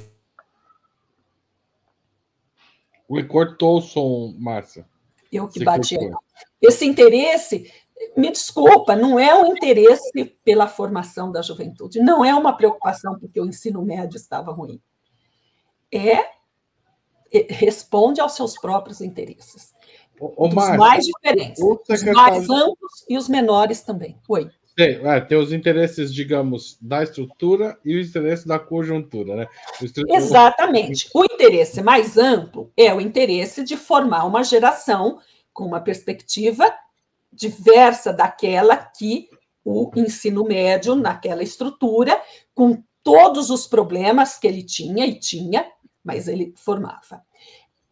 o 3.08 3.24
cortou 3.26 3.78
o 3.78 3.82
som, 3.82 4.34
Márcia. 4.38 4.86
Eu 5.36 5.48
que 5.48 5.64
bati. 5.64 5.96
Esse 6.60 6.86
interesse, 6.86 7.72
me 8.16 8.30
desculpa, 8.30 8.96
não 8.96 9.18
é 9.18 9.34
um 9.34 9.52
interesse 9.52 10.24
pela 10.44 10.66
formação 10.66 11.30
da 11.30 11.42
juventude, 11.42 12.00
não 12.00 12.24
é 12.24 12.34
uma 12.34 12.56
preocupação 12.56 13.18
porque 13.18 13.40
o 13.40 13.46
ensino 13.46 13.82
médio 13.82 14.16
estava 14.16 14.52
ruim. 14.52 14.80
É, 15.92 16.18
é 16.18 17.46
responde 17.48 18.20
aos 18.20 18.32
seus 18.32 18.58
próprios 18.58 19.00
interesses. 19.00 19.74
Os 20.18 20.54
mais 20.54 21.04
diferentes, 21.04 21.62
os 21.62 22.02
mais 22.04 22.48
amplos 22.48 23.04
e 23.08 23.18
os 23.18 23.28
menores 23.28 23.82
também. 23.82 24.18
Oi. 24.28 24.50
Tem, 24.76 25.00
é, 25.08 25.20
tem 25.22 25.38
os 25.38 25.54
interesses, 25.54 26.12
digamos, 26.12 26.76
da 26.82 27.02
estrutura 27.02 27.78
e 27.82 27.96
o 27.96 28.00
interesse 28.00 28.46
da 28.46 28.58
conjuntura, 28.58 29.34
né? 29.34 29.48
O 29.80 30.14
Exatamente. 30.14 31.08
O 31.14 31.24
interesse 31.24 31.82
mais 31.82 32.18
amplo 32.18 32.70
é 32.76 32.92
o 32.92 33.00
interesse 33.00 33.64
de 33.64 33.74
formar 33.74 34.24
uma 34.24 34.44
geração 34.44 35.18
com 35.50 35.64
uma 35.64 35.80
perspectiva 35.80 36.70
diversa 37.32 38.12
daquela 38.12 38.76
que 38.76 39.30
o 39.64 39.90
ensino 39.96 40.44
médio, 40.44 40.94
naquela 40.94 41.42
estrutura, 41.42 42.20
com 42.54 42.82
todos 43.02 43.48
os 43.48 43.66
problemas 43.66 44.38
que 44.38 44.46
ele 44.46 44.62
tinha 44.62 45.06
e 45.06 45.18
tinha, 45.18 45.66
mas 46.04 46.28
ele 46.28 46.52
formava. 46.54 47.22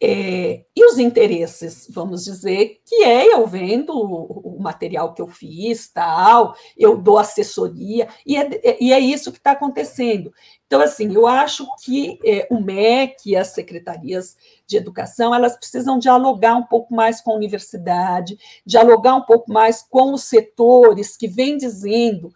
É, 0.02 0.64
e 0.76 0.84
os 0.84 0.98
interesses, 0.98 1.86
vamos 1.88 2.24
dizer, 2.24 2.80
que 2.84 3.04
é 3.04 3.32
eu 3.32 3.46
vendo 3.46 3.90
o, 3.94 4.56
o 4.56 4.60
material 4.60 5.14
que 5.14 5.22
eu 5.22 5.28
fiz, 5.28 5.88
tal, 5.88 6.54
eu 6.76 6.96
dou 6.96 7.16
assessoria, 7.16 8.08
e 8.26 8.36
é, 8.36 8.76
e 8.82 8.92
é 8.92 8.98
isso 8.98 9.32
que 9.32 9.38
está 9.38 9.52
acontecendo. 9.52 10.32
Então, 10.66 10.80
assim, 10.80 11.14
eu 11.14 11.26
acho 11.26 11.66
que 11.84 12.18
é, 12.24 12.46
o 12.50 12.60
MEC 12.60 13.30
e 13.30 13.36
as 13.36 13.48
secretarias 13.48 14.36
de 14.66 14.76
educação, 14.76 15.34
elas 15.34 15.56
precisam 15.56 15.98
dialogar 15.98 16.56
um 16.56 16.64
pouco 16.64 16.94
mais 16.94 17.20
com 17.20 17.30
a 17.30 17.36
universidade, 17.36 18.36
dialogar 18.66 19.14
um 19.14 19.22
pouco 19.22 19.52
mais 19.52 19.82
com 19.82 20.12
os 20.12 20.24
setores 20.24 21.16
que 21.16 21.28
vêm 21.28 21.56
dizendo 21.56 22.34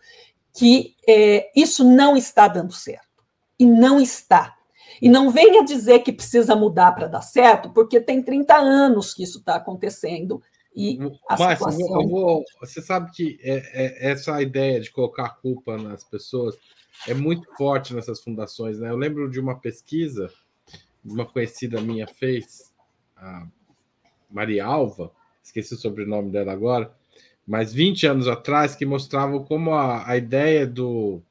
que 0.54 0.94
é, 1.06 1.50
isso 1.54 1.84
não 1.84 2.16
está 2.16 2.48
dando 2.48 2.72
certo. 2.72 3.06
E 3.58 3.66
não 3.66 4.00
está. 4.00 4.57
E 5.00 5.08
não 5.08 5.30
venha 5.30 5.64
dizer 5.64 6.00
que 6.00 6.12
precisa 6.12 6.56
mudar 6.56 6.92
para 6.92 7.06
dar 7.06 7.22
certo, 7.22 7.70
porque 7.70 8.00
tem 8.00 8.22
30 8.22 8.56
anos 8.56 9.14
que 9.14 9.22
isso 9.22 9.38
está 9.38 9.56
acontecendo. 9.56 10.42
E 10.74 10.98
a 11.28 11.36
situação... 11.36 12.02
eu 12.02 12.08
vou, 12.08 12.44
você 12.60 12.80
sabe 12.80 13.10
que 13.12 13.38
é, 13.42 13.56
é, 13.72 14.10
essa 14.10 14.40
ideia 14.40 14.80
de 14.80 14.90
colocar 14.90 15.30
culpa 15.40 15.76
nas 15.76 16.04
pessoas 16.04 16.56
é 17.06 17.14
muito 17.14 17.48
forte 17.56 17.94
nessas 17.94 18.20
fundações. 18.20 18.78
Né? 18.78 18.90
Eu 18.90 18.96
lembro 18.96 19.30
de 19.30 19.40
uma 19.40 19.58
pesquisa, 19.58 20.30
uma 21.04 21.26
conhecida 21.26 21.80
minha 21.80 22.06
fez, 22.06 22.72
a 23.16 23.46
Maria 24.30 24.64
Alva, 24.64 25.10
esqueci 25.42 25.74
o 25.74 25.78
sobrenome 25.78 26.30
dela 26.30 26.52
agora, 26.52 26.92
mas 27.46 27.72
20 27.72 28.06
anos 28.06 28.28
atrás, 28.28 28.76
que 28.76 28.84
mostrava 28.84 29.40
como 29.40 29.72
a, 29.72 30.08
a 30.08 30.16
ideia 30.16 30.66
do, 30.66 31.22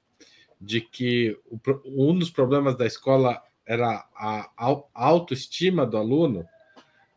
de 0.60 0.81
que 0.81 1.38
o, 1.45 1.60
um 1.85 2.18
dos 2.18 2.30
problemas 2.30 2.76
da 2.76 2.85
escola 2.85 3.41
era 3.68 4.07
a 4.15 4.49
autoestima 4.94 5.85
do 5.85 5.98
aluno, 5.98 6.45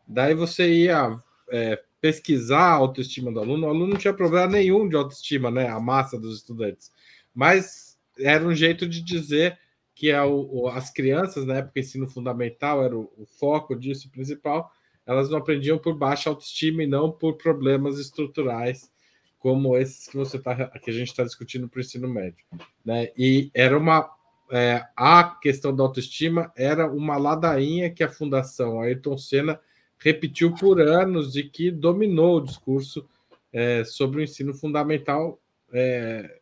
daí 0.05 0.33
você 0.35 0.69
ia 0.69 1.17
é, 1.49 1.81
pesquisar 2.01 2.65
a 2.65 2.73
autoestima 2.73 3.31
do 3.31 3.39
aluno, 3.39 3.65
o 3.65 3.69
aluno 3.69 3.87
não 3.87 3.97
tinha 3.97 4.13
problema 4.13 4.47
nenhum 4.47 4.89
de 4.89 4.95
autoestima, 4.95 5.49
né? 5.49 5.69
A 5.69 5.79
massa 5.79 6.19
dos 6.19 6.37
estudantes. 6.37 6.91
Mas 7.33 7.97
era 8.19 8.43
um 8.43 8.53
jeito 8.53 8.87
de 8.87 9.01
dizer 9.01 9.57
que 9.95 10.09
é 10.09 10.21
o, 10.23 10.67
as 10.67 10.91
crianças, 10.91 11.45
na 11.45 11.57
época, 11.57 11.79
ensino 11.79 12.09
fundamental, 12.09 12.83
era 12.83 12.97
o, 12.97 13.11
o 13.17 13.25
foco 13.25 13.75
disso 13.75 14.09
principal, 14.09 14.71
elas 15.05 15.29
não 15.29 15.37
aprendiam 15.37 15.77
por 15.77 15.95
baixa 15.95 16.29
autoestima 16.29 16.83
e 16.83 16.87
não 16.87 17.11
por 17.11 17.37
problemas 17.37 17.99
estruturais 17.99 18.91
como 19.39 19.77
esses 19.77 20.07
que 20.07 20.17
você 20.17 20.37
tá, 20.37 20.67
que 20.79 20.89
a 20.89 20.93
gente 20.93 21.07
está 21.09 21.23
discutindo 21.23 21.67
para 21.67 21.79
o 21.79 21.81
ensino 21.81 22.07
médio, 22.07 22.45
né? 22.85 23.09
E 23.17 23.49
era 23.53 23.77
uma 23.77 24.09
é, 24.51 24.85
a 24.97 25.23
questão 25.41 25.73
da 25.73 25.81
autoestima 25.81 26.51
era 26.57 26.85
uma 26.91 27.17
ladainha 27.17 27.89
que 27.89 28.03
a 28.03 28.09
Fundação 28.09 28.81
Ayrton 28.81 29.17
Senna 29.17 29.59
repetiu 29.97 30.53
por 30.53 30.81
anos 30.81 31.37
e 31.37 31.43
que 31.43 31.71
dominou 31.71 32.37
o 32.37 32.43
discurso 32.43 33.07
é, 33.53 33.83
sobre 33.85 34.19
o 34.19 34.23
ensino 34.23 34.53
fundamental. 34.53 35.39
É, 35.71 36.39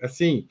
assim, 0.00 0.48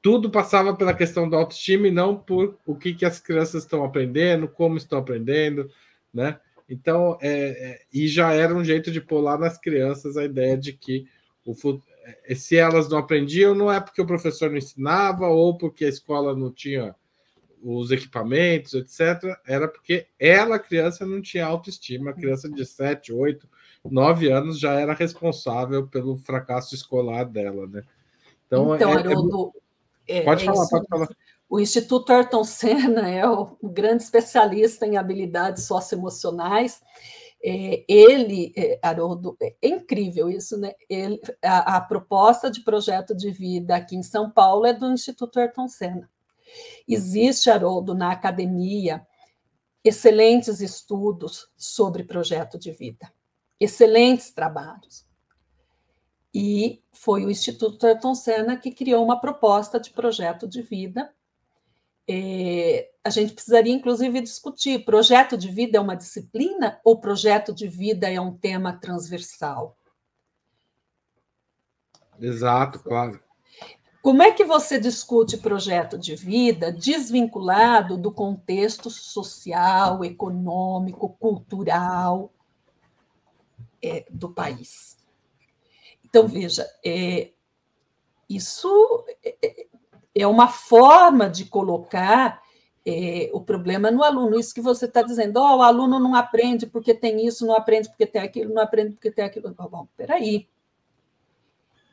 tudo 0.00 0.30
passava 0.30 0.74
pela 0.74 0.94
questão 0.94 1.28
da 1.28 1.36
autoestima 1.36 1.88
e 1.88 1.90
não 1.90 2.16
por 2.16 2.56
o 2.64 2.74
que, 2.74 2.94
que 2.94 3.04
as 3.04 3.20
crianças 3.20 3.64
estão 3.64 3.84
aprendendo, 3.84 4.48
como 4.48 4.78
estão 4.78 4.98
aprendendo, 4.98 5.70
né? 6.14 6.40
Então, 6.68 7.18
é, 7.20 7.30
é, 7.30 7.80
e 7.92 8.08
já 8.08 8.32
era 8.32 8.54
um 8.54 8.64
jeito 8.64 8.90
de 8.90 9.00
pular 9.00 9.38
nas 9.38 9.58
crianças 9.58 10.16
a 10.16 10.24
ideia 10.24 10.56
de 10.56 10.72
que 10.72 11.06
o, 11.44 11.52
é, 11.54 11.80
se 12.34 12.56
elas 12.56 12.88
não 12.88 12.98
aprendiam, 12.98 13.54
não 13.54 13.70
é 13.70 13.80
porque 13.80 14.00
o 14.00 14.06
professor 14.06 14.50
não 14.50 14.58
ensinava 14.58 15.26
ou 15.28 15.56
porque 15.56 15.84
a 15.84 15.88
escola 15.88 16.34
não 16.34 16.52
tinha 16.52 16.94
os 17.62 17.90
equipamentos, 17.90 18.74
etc. 18.74 19.36
Era 19.46 19.66
porque 19.66 20.06
ela, 20.18 20.58
criança, 20.58 21.04
não 21.04 21.20
tinha 21.20 21.46
autoestima. 21.46 22.10
A 22.10 22.14
criança 22.14 22.48
de 22.48 22.64
7, 22.64 23.12
8, 23.12 23.48
9 23.84 24.30
anos 24.30 24.58
já 24.58 24.74
era 24.74 24.92
responsável 24.92 25.86
pelo 25.86 26.16
fracasso 26.16 26.74
escolar 26.74 27.24
dela, 27.24 27.66
né? 27.66 27.82
Então, 28.46 28.74
então 28.74 28.90
é, 28.92 28.98
Haroldo, 28.98 29.52
é, 30.06 30.22
pode 30.22 30.44
falar, 30.44 30.62
isso. 30.62 30.70
pode 30.70 30.86
falar. 30.88 31.08
O 31.48 31.60
Instituto 31.60 32.12
Ayrton 32.12 32.44
Senna 32.44 33.08
é 33.08 33.28
o, 33.28 33.56
grande 33.62 34.02
especialista 34.02 34.86
em 34.86 34.96
habilidades 34.96 35.64
socioemocionais. 35.64 36.80
É, 37.42 37.84
ele, 37.88 38.52
é, 38.56 38.78
Haroldo, 38.82 39.36
é 39.40 39.54
incrível 39.62 40.28
isso, 40.28 40.56
né? 40.56 40.72
Ele, 40.88 41.20
a, 41.42 41.76
a, 41.76 41.80
proposta 41.80 42.50
de 42.50 42.62
projeto 42.62 43.14
de 43.14 43.30
vida 43.30 43.76
aqui 43.76 43.94
em 43.94 44.02
São 44.02 44.30
Paulo 44.30 44.66
é 44.66 44.72
do 44.72 44.90
Instituto 44.90 45.38
Ayrton 45.38 45.68
Senna. 45.68 46.10
Existe, 46.88 47.50
Haroldo, 47.50 47.94
na 47.94 48.10
academia, 48.10 49.06
excelentes 49.84 50.60
estudos 50.60 51.48
sobre 51.56 52.04
projeto 52.04 52.58
de 52.58 52.72
vida, 52.72 53.12
excelentes 53.60 54.32
trabalhos. 54.32 55.06
E 56.34 56.82
foi 56.92 57.24
o 57.24 57.30
Instituto 57.30 57.86
Ayrton 57.86 58.14
Senna 58.14 58.56
que 58.56 58.70
criou 58.70 59.04
uma 59.04 59.20
proposta 59.20 59.78
de 59.78 59.90
projeto 59.90 60.48
de 60.48 60.62
vida 60.62 61.14
é, 62.08 62.90
a 63.02 63.10
gente 63.10 63.32
precisaria, 63.32 63.72
inclusive, 63.72 64.20
discutir: 64.20 64.84
projeto 64.84 65.36
de 65.36 65.48
vida 65.50 65.78
é 65.78 65.80
uma 65.80 65.96
disciplina 65.96 66.80
ou 66.84 67.00
projeto 67.00 67.52
de 67.52 67.66
vida 67.66 68.10
é 68.10 68.20
um 68.20 68.36
tema 68.36 68.72
transversal? 68.72 69.76
Exato, 72.18 72.78
claro. 72.80 73.20
Como 74.00 74.22
é 74.22 74.30
que 74.30 74.44
você 74.44 74.78
discute 74.78 75.36
projeto 75.36 75.98
de 75.98 76.14
vida 76.14 76.70
desvinculado 76.70 77.96
do 77.96 78.12
contexto 78.12 78.88
social, 78.88 80.04
econômico, 80.04 81.08
cultural 81.08 82.32
é, 83.82 84.06
do 84.08 84.28
país? 84.28 84.96
Então, 86.04 86.28
veja, 86.28 86.64
é, 86.84 87.32
isso 88.28 89.04
é, 90.16 90.26
uma 90.26 90.48
forma 90.48 91.28
de 91.28 91.44
colocar 91.44 92.40
é, 92.86 93.28
o 93.34 93.40
problema 93.40 93.90
no 93.90 94.02
aluno. 94.02 94.38
Isso 94.38 94.54
que 94.54 94.62
você 94.62 94.86
está 94.86 95.02
dizendo, 95.02 95.38
oh, 95.38 95.58
o 95.58 95.62
aluno 95.62 95.98
não 95.98 96.14
aprende 96.14 96.66
porque 96.66 96.94
tem 96.94 97.26
isso, 97.26 97.46
não 97.46 97.54
aprende 97.54 97.88
porque 97.90 98.06
tem 98.06 98.22
aquilo, 98.22 98.54
não 98.54 98.62
aprende 98.62 98.92
porque 98.92 99.10
tem 99.10 99.24
aquilo. 99.24 99.54
Bom, 99.54 99.86
peraí. 99.94 100.48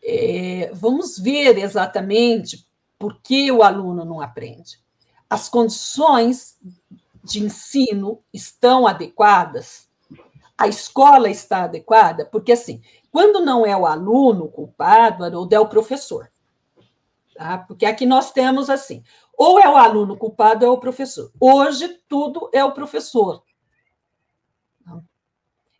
É, 0.01 0.71
vamos 0.73 1.17
ver 1.19 1.57
exatamente 1.57 2.65
por 2.97 3.19
que 3.21 3.51
o 3.51 3.61
aluno 3.61 4.05
não 4.05 4.21
aprende. 4.21 4.79
As 5.29 5.49
condições 5.49 6.57
de 7.23 7.43
ensino 7.43 8.21
estão 8.33 8.87
adequadas? 8.87 9.89
A 10.57 10.67
escola 10.67 11.29
está 11.29 11.63
adequada? 11.63 12.25
Porque, 12.25 12.51
assim, 12.51 12.81
quando 13.11 13.43
não 13.43 13.65
é 13.65 13.75
o 13.75 13.85
aluno 13.85 14.47
culpado, 14.47 15.25
Haroldo, 15.25 15.53
é 15.53 15.59
o 15.59 15.67
professor. 15.67 16.29
Tá? 17.35 17.57
Porque 17.57 17.85
aqui 17.85 18.05
nós 18.05 18.31
temos 18.31 18.69
assim: 18.69 19.03
ou 19.37 19.59
é 19.59 19.67
o 19.67 19.75
aluno 19.75 20.17
culpado, 20.17 20.65
ou 20.65 20.73
é 20.73 20.75
o 20.75 20.79
professor. 20.79 21.31
Hoje, 21.39 21.87
tudo 22.07 22.49
é 22.53 22.63
o 22.63 22.71
professor. 22.71 23.43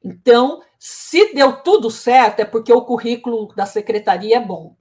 Então, 0.04 0.62
se 0.78 1.34
deu 1.34 1.62
tudo 1.62 1.90
certo, 1.90 2.42
é 2.42 2.46
porque 2.46 2.74
o 2.74 2.82
currículo 2.82 3.48
da 3.56 3.66
secretaria 3.66 4.38
é 4.38 4.46
bom. 4.46 4.76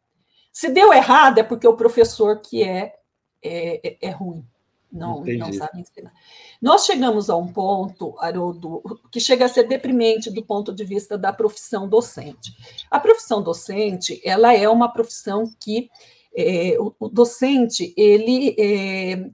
Se 0.53 0.69
deu 0.69 0.93
errado, 0.93 1.39
é 1.39 1.43
porque 1.43 1.67
o 1.67 1.77
professor 1.77 2.41
que 2.41 2.63
é, 2.63 2.95
é, 3.41 3.89
é, 3.89 3.99
é 4.09 4.11
ruim, 4.11 4.45
não, 4.93 5.25
não 5.25 5.53
sabe 5.53 5.81
ensinar. 5.81 6.13
Nós 6.61 6.85
chegamos 6.85 7.31
a 7.31 7.37
um 7.37 7.51
ponto, 7.51 8.15
Haroldo, 8.19 8.83
que 9.11 9.21
chega 9.21 9.45
a 9.45 9.49
ser 9.49 9.67
deprimente 9.67 10.31
do 10.31 10.45
ponto 10.45 10.75
de 10.75 10.85
vista 10.85 11.17
da 11.17 11.33
profissão 11.33 11.89
docente. 11.89 12.55
A 12.91 12.99
profissão 12.99 13.41
docente, 13.41 14.21
ela 14.25 14.53
é 14.53 14.69
uma 14.69 14.93
profissão 14.93 15.45
que 15.61 15.89
é, 16.37 16.77
o, 16.79 16.95
o, 16.99 17.09
docente, 17.09 17.93
ele 17.97 18.55
é, 18.59 19.31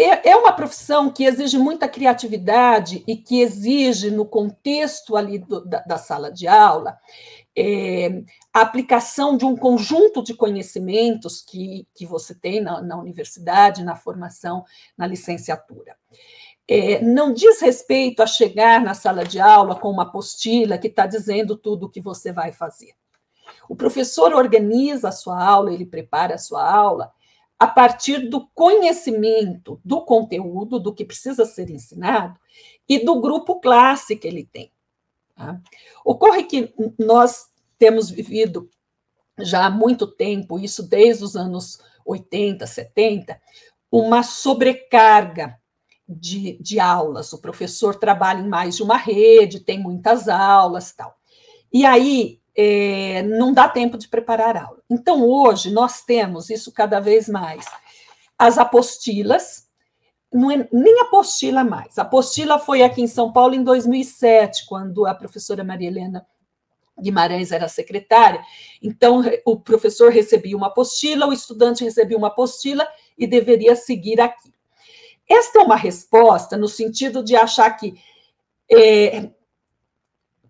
é, 0.00 0.30
é, 0.30 0.36
uma 0.36 0.52
profissão 0.52 1.10
que 1.10 1.24
exige 1.24 1.58
muita 1.58 1.86
criatividade 1.86 3.04
e 3.06 3.16
que 3.16 3.42
exige, 3.42 4.10
no 4.10 4.24
contexto 4.24 5.14
ali 5.14 5.38
do, 5.38 5.64
da, 5.64 5.80
da, 5.80 5.98
sala 5.98 6.32
de 6.32 6.48
aula, 6.48 6.98
é, 7.54 8.22
a 8.52 8.62
aplicação 8.62 9.36
de 9.36 9.44
um 9.44 9.54
conjunto 9.54 10.22
de 10.22 10.32
conhecimentos 10.32 11.42
que, 11.42 11.86
que 11.94 12.06
você 12.06 12.34
tem 12.34 12.62
na, 12.62 12.80
na 12.80 12.96
universidade, 12.98 13.84
na 13.84 13.94
formação, 13.94 14.64
na 14.96 15.06
licenciatura. 15.06 15.94
É, 16.66 17.02
não 17.02 17.34
diz 17.34 17.60
respeito 17.60 18.22
a 18.22 18.26
chegar 18.26 18.80
na 18.80 18.94
sala 18.94 19.24
de 19.24 19.40
aula 19.40 19.78
com 19.78 19.90
uma 19.90 20.04
apostila 20.04 20.78
que 20.78 20.86
está 20.86 21.04
dizendo 21.04 21.58
tudo 21.58 21.86
o 21.86 21.90
que 21.90 22.00
você 22.00 22.32
vai 22.32 22.52
fazer. 22.52 22.94
O 23.68 23.76
professor 23.76 24.32
organiza 24.34 25.08
a 25.08 25.12
sua 25.12 25.42
aula, 25.42 25.72
ele 25.72 25.86
prepara 25.86 26.34
a 26.34 26.38
sua 26.38 26.68
aula 26.68 27.12
a 27.58 27.66
partir 27.66 28.30
do 28.30 28.46
conhecimento 28.54 29.78
do 29.84 30.00
conteúdo, 30.02 30.80
do 30.80 30.94
que 30.94 31.04
precisa 31.04 31.44
ser 31.44 31.68
ensinado 31.68 32.40
e 32.88 33.04
do 33.04 33.20
grupo 33.20 33.60
classe 33.60 34.16
que 34.16 34.26
ele 34.26 34.48
tem. 34.50 34.72
Tá? 35.36 35.60
Ocorre 36.02 36.44
que 36.44 36.72
nós 36.98 37.50
temos 37.78 38.08
vivido 38.08 38.70
já 39.38 39.66
há 39.66 39.70
muito 39.70 40.06
tempo, 40.06 40.58
isso 40.58 40.82
desde 40.82 41.22
os 41.22 41.36
anos 41.36 41.78
80, 42.04 42.66
70, 42.66 43.40
uma 43.92 44.22
sobrecarga 44.22 45.58
de, 46.08 46.58
de 46.60 46.80
aulas. 46.80 47.32
O 47.32 47.40
professor 47.40 47.94
trabalha 47.94 48.40
em 48.40 48.48
mais 48.48 48.76
de 48.76 48.82
uma 48.82 48.96
rede, 48.96 49.60
tem 49.60 49.78
muitas 49.78 50.28
aulas 50.28 50.92
tal. 50.92 51.14
E 51.72 51.84
aí 51.84 52.39
é, 52.56 53.22
não 53.22 53.52
dá 53.52 53.68
tempo 53.68 53.96
de 53.96 54.08
preparar 54.08 54.56
aula. 54.56 54.82
Então, 54.90 55.24
hoje, 55.24 55.70
nós 55.70 56.02
temos 56.02 56.50
isso 56.50 56.72
cada 56.72 57.00
vez 57.00 57.28
mais. 57.28 57.66
As 58.38 58.58
apostilas, 58.58 59.68
não 60.32 60.50
é 60.50 60.68
nem 60.72 61.00
apostila 61.00 61.64
mais. 61.64 61.98
A 61.98 62.02
apostila 62.02 62.58
foi 62.58 62.82
aqui 62.82 63.02
em 63.02 63.06
São 63.06 63.32
Paulo 63.32 63.54
em 63.54 63.62
2007, 63.62 64.66
quando 64.66 65.06
a 65.06 65.14
professora 65.14 65.64
Maria 65.64 65.88
Helena 65.88 66.26
Guimarães 67.00 67.50
era 67.50 67.68
secretária. 67.68 68.42
Então, 68.82 69.22
o 69.44 69.58
professor 69.58 70.12
recebia 70.12 70.56
uma 70.56 70.68
apostila, 70.68 71.26
o 71.26 71.32
estudante 71.32 71.84
recebia 71.84 72.16
uma 72.16 72.28
apostila 72.28 72.86
e 73.16 73.26
deveria 73.26 73.74
seguir 73.74 74.20
aqui. 74.20 74.52
Esta 75.28 75.60
é 75.60 75.62
uma 75.62 75.76
resposta 75.76 76.56
no 76.56 76.68
sentido 76.68 77.22
de 77.22 77.36
achar 77.36 77.70
que 77.76 77.94
é, 78.70 79.30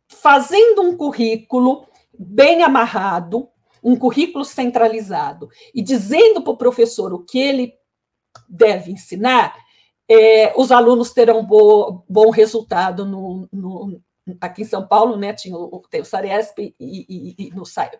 fazendo 0.08 0.82
um 0.82 0.96
currículo 0.96 1.86
bem 2.22 2.62
amarrado, 2.62 3.48
um 3.82 3.96
currículo 3.96 4.44
centralizado, 4.44 5.48
e 5.74 5.80
dizendo 5.80 6.42
para 6.42 6.52
o 6.52 6.56
professor 6.56 7.14
o 7.14 7.24
que 7.24 7.38
ele 7.38 7.74
deve 8.46 8.92
ensinar, 8.92 9.56
é, 10.06 10.52
os 10.54 10.70
alunos 10.70 11.12
terão 11.12 11.44
bo, 11.44 12.04
bom 12.06 12.28
resultado 12.30 13.06
no, 13.06 13.48
no, 13.50 14.02
aqui 14.38 14.62
em 14.62 14.66
São 14.66 14.86
Paulo, 14.86 15.16
né? 15.16 15.32
Tinha 15.32 15.56
o, 15.56 15.82
tem 15.88 16.02
o 16.02 16.04
Saresp 16.04 16.58
e, 16.58 16.74
e, 16.78 17.34
e, 17.38 17.50
no 17.52 17.64
SAIP. 17.64 17.98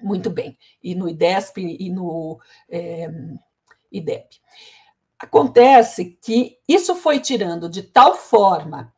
Muito 0.00 0.30
bem. 0.30 0.56
E 0.82 0.94
no 0.94 1.08
IDESP 1.08 1.78
e 1.80 1.90
no 1.90 2.38
é, 2.68 3.08
IDEP. 3.90 4.40
Acontece 5.18 6.18
que 6.22 6.58
isso 6.68 6.94
foi 6.94 7.18
tirando 7.18 7.68
de 7.68 7.82
tal 7.82 8.14
forma 8.14 8.92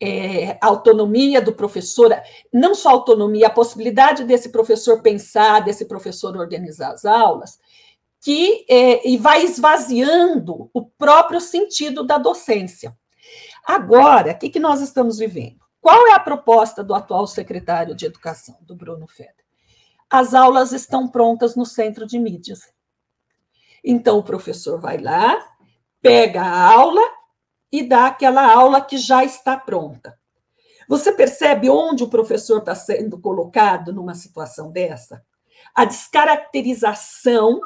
é, 0.00 0.58
autonomia 0.60 1.40
do 1.40 1.52
professor, 1.52 2.14
não 2.52 2.74
só 2.74 2.90
autonomia, 2.90 3.46
a 3.46 3.50
possibilidade 3.50 4.24
desse 4.24 4.50
professor 4.50 5.00
pensar, 5.02 5.60
desse 5.60 5.86
professor 5.86 6.36
organizar 6.36 6.92
as 6.92 7.04
aulas, 7.04 7.58
que 8.20 8.64
é, 8.68 9.06
e 9.08 9.16
vai 9.16 9.44
esvaziando 9.44 10.70
o 10.72 10.84
próprio 10.84 11.40
sentido 11.40 12.04
da 12.04 12.18
docência. 12.18 12.96
Agora, 13.64 14.32
o 14.32 14.38
que, 14.38 14.50
que 14.50 14.60
nós 14.60 14.80
estamos 14.80 15.18
vivendo? 15.18 15.58
Qual 15.80 16.06
é 16.08 16.12
a 16.12 16.20
proposta 16.20 16.82
do 16.82 16.94
atual 16.94 17.26
secretário 17.26 17.94
de 17.94 18.06
Educação, 18.06 18.56
do 18.62 18.74
Bruno 18.74 19.06
Feder? 19.06 19.44
As 20.08 20.32
aulas 20.32 20.72
estão 20.72 21.08
prontas 21.08 21.54
no 21.56 21.66
centro 21.66 22.06
de 22.06 22.18
mídias. 22.18 22.72
Então, 23.82 24.18
o 24.18 24.22
professor 24.22 24.80
vai 24.80 24.96
lá, 24.96 25.38
pega 26.00 26.42
a 26.42 26.72
aula 26.72 27.02
e 27.74 27.82
dar 27.82 28.06
aquela 28.06 28.54
aula 28.54 28.80
que 28.80 28.96
já 28.96 29.24
está 29.24 29.56
pronta. 29.56 30.16
Você 30.88 31.10
percebe 31.10 31.68
onde 31.68 32.04
o 32.04 32.08
professor 32.08 32.58
está 32.58 32.72
sendo 32.72 33.18
colocado 33.18 33.92
numa 33.92 34.14
situação 34.14 34.70
dessa? 34.70 35.24
A 35.74 35.84
descaracterização 35.84 37.60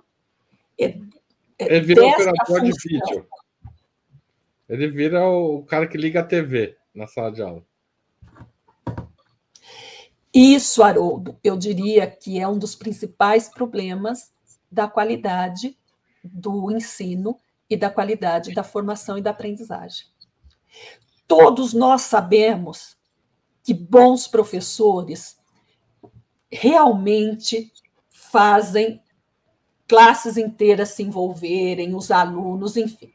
é, 0.80 0.98
é 1.59 1.76
Ele 1.76 1.80
vira 1.82 2.06
operador 2.06 2.62
de 2.62 2.72
vídeo. 2.89 3.26
Ele 4.66 4.89
vira 4.89 5.28
o 5.28 5.62
cara 5.64 5.86
que 5.86 5.98
liga 5.98 6.20
a 6.20 6.24
TV 6.24 6.78
na 6.94 7.06
sala 7.06 7.30
de 7.30 7.43
aula. 7.43 7.62
Isso, 10.32 10.82
Haroldo, 10.82 11.39
eu 11.44 11.55
diria 11.55 12.06
que 12.06 12.40
é 12.40 12.48
um 12.48 12.59
dos 12.59 12.74
principais 12.74 13.51
problemas 13.51 14.32
da 14.72 14.89
qualidade 14.89 15.76
do 16.24 16.70
ensino 16.70 17.39
e 17.69 17.77
da 17.77 17.90
qualidade 17.90 18.55
da 18.55 18.62
formação 18.62 19.19
e 19.19 19.23
da 19.23 19.31
aprendizagem. 19.31 20.07
Todos 21.27 21.73
nós 21.74 22.03
sabemos 22.03 22.97
que 23.62 23.74
bons 23.74 24.27
professores 24.27 25.36
realmente 26.51 27.70
fazem 28.09 29.03
classes 29.86 30.36
inteiras 30.36 30.90
se 30.90 31.03
envolverem, 31.03 31.95
os 31.95 32.11
alunos, 32.11 32.77
enfim. 32.77 33.12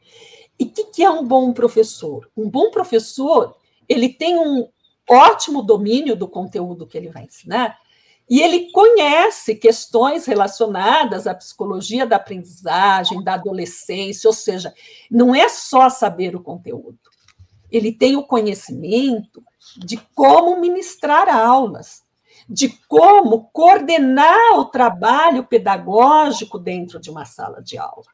E 0.58 0.64
o 0.64 0.70
que, 0.70 0.84
que 0.86 1.02
é 1.02 1.10
um 1.10 1.26
bom 1.26 1.52
professor? 1.52 2.30
Um 2.36 2.48
bom 2.48 2.70
professor, 2.70 3.56
ele 3.88 4.08
tem 4.08 4.38
um 4.38 4.68
ótimo 5.08 5.62
domínio 5.62 6.16
do 6.16 6.28
conteúdo 6.28 6.86
que 6.86 6.96
ele 6.96 7.10
vai 7.10 7.24
ensinar, 7.24 7.78
e 8.28 8.40
ele 8.40 8.70
conhece 8.72 9.54
questões 9.54 10.24
relacionadas 10.24 11.26
à 11.26 11.34
psicologia 11.34 12.06
da 12.06 12.16
aprendizagem, 12.16 13.22
da 13.22 13.34
adolescência, 13.34 14.28
ou 14.28 14.34
seja, 14.34 14.72
não 15.10 15.34
é 15.34 15.48
só 15.48 15.90
saber 15.90 16.34
o 16.34 16.42
conteúdo. 16.42 16.98
Ele 17.70 17.92
tem 17.92 18.16
o 18.16 18.26
conhecimento 18.26 19.42
de 19.76 19.98
como 20.14 20.58
ministrar 20.58 21.28
aulas, 21.28 22.02
de 22.48 22.68
como 22.88 23.50
coordenar 23.52 24.58
o 24.58 24.64
trabalho 24.66 25.44
pedagógico 25.44 26.58
dentro 26.58 26.98
de 26.98 27.10
uma 27.10 27.26
sala 27.26 27.62
de 27.62 27.76
aula. 27.76 28.06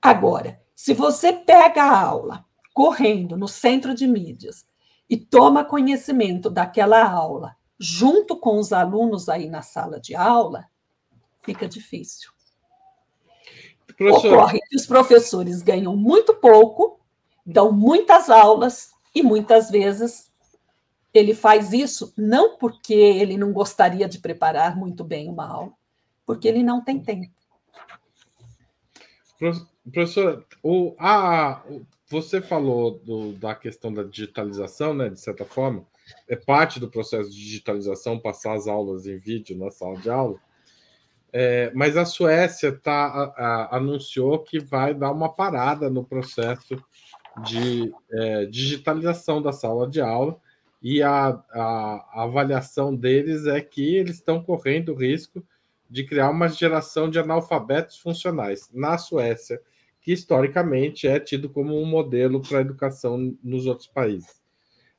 Agora, 0.00 0.60
se 0.74 0.92
você 0.92 1.32
pega 1.32 1.84
a 1.84 2.00
aula 2.00 2.44
correndo 2.74 3.36
no 3.36 3.46
centro 3.46 3.94
de 3.94 4.06
mídias 4.06 4.66
e 5.08 5.16
toma 5.16 5.64
conhecimento 5.64 6.50
daquela 6.50 7.04
aula 7.08 7.56
junto 7.82 8.36
com 8.36 8.60
os 8.60 8.72
alunos 8.72 9.28
aí 9.28 9.48
na 9.48 9.60
sala 9.60 9.98
de 9.98 10.14
aula, 10.14 10.66
fica 11.42 11.66
difícil. 11.66 12.30
Professor... 13.98 14.34
Ocorre 14.34 14.60
que 14.68 14.76
os 14.76 14.86
professores 14.86 15.62
ganham 15.62 15.96
muito 15.96 16.32
pouco, 16.32 17.00
dão 17.44 17.72
muitas 17.72 18.30
aulas 18.30 18.92
e 19.12 19.20
muitas 19.20 19.68
vezes 19.68 20.30
ele 21.12 21.34
faz 21.34 21.72
isso 21.72 22.14
não 22.16 22.56
porque 22.56 22.94
ele 22.94 23.36
não 23.36 23.52
gostaria 23.52 24.08
de 24.08 24.20
preparar 24.20 24.76
muito 24.76 25.02
bem 25.02 25.28
uma 25.28 25.48
aula, 25.48 25.72
porque 26.24 26.46
ele 26.46 26.62
não 26.62 26.84
tem 26.84 27.00
tempo. 27.00 27.32
Professor, 29.82 30.46
o, 30.62 30.94
a, 31.00 31.64
você 32.08 32.40
falou 32.40 33.00
do, 33.00 33.32
da 33.32 33.56
questão 33.56 33.92
da 33.92 34.04
digitalização, 34.04 34.94
né, 34.94 35.08
de 35.08 35.18
certa 35.18 35.44
forma, 35.44 35.84
é 36.28 36.36
parte 36.36 36.78
do 36.78 36.90
processo 36.90 37.30
de 37.30 37.36
digitalização 37.36 38.18
passar 38.18 38.54
as 38.54 38.66
aulas 38.66 39.06
em 39.06 39.16
vídeo 39.16 39.56
na 39.56 39.70
sala 39.70 39.96
de 39.98 40.10
aula. 40.10 40.38
É, 41.32 41.72
mas 41.74 41.96
a 41.96 42.04
Suécia 42.04 42.72
tá, 42.72 43.06
a, 43.06 43.44
a, 43.44 43.76
anunciou 43.76 44.38
que 44.38 44.58
vai 44.58 44.92
dar 44.92 45.10
uma 45.10 45.32
parada 45.32 45.88
no 45.88 46.04
processo 46.04 46.76
de 47.44 47.90
é, 48.10 48.46
digitalização 48.46 49.40
da 49.40 49.52
sala 49.52 49.88
de 49.88 50.00
aula 50.00 50.38
e 50.82 51.02
a, 51.02 51.28
a, 51.50 52.22
avaliação 52.24 52.94
deles 52.94 53.46
é 53.46 53.60
que 53.60 53.96
eles 53.96 54.16
estão 54.16 54.42
correndo 54.42 54.92
o 54.92 54.96
risco 54.96 55.42
de 55.88 56.04
criar 56.04 56.28
uma 56.30 56.48
geração 56.48 57.08
de 57.08 57.18
analfabetos 57.18 57.98
funcionais 57.98 58.68
na 58.72 58.98
Suécia, 58.98 59.60
que 60.00 60.12
historicamente 60.12 61.06
é 61.06 61.20
tido 61.20 61.48
como 61.48 61.80
um 61.80 61.86
modelo 61.86 62.42
para 62.42 62.58
a 62.58 62.62
educação 62.62 63.36
nos 63.42 63.66
outros 63.66 63.86
países. 63.86 64.42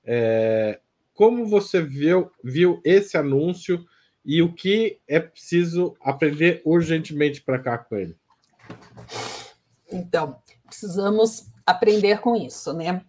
É, 0.06 0.80
como 1.14 1.46
você 1.46 1.82
viu, 1.82 2.32
viu 2.44 2.82
esse 2.84 3.18
anúncio 3.18 3.86
e 4.26 4.42
o 4.42 4.54
que 4.54 5.00
é 5.08 5.20
preciso 5.20 5.96
aprender 6.02 6.62
urgentemente 6.66 7.42
para 7.42 7.60
cá 7.60 7.78
com 7.78 7.96
ele? 7.96 8.16
Então, 9.92 10.38
precisamos 10.66 11.48
aprender 11.66 12.20
com 12.20 12.36
isso, 12.36 12.74
né? 12.74 13.04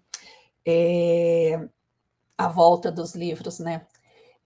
É, 0.66 1.68
a 2.36 2.48
volta 2.48 2.90
dos 2.90 3.14
livros, 3.14 3.58
né? 3.58 3.86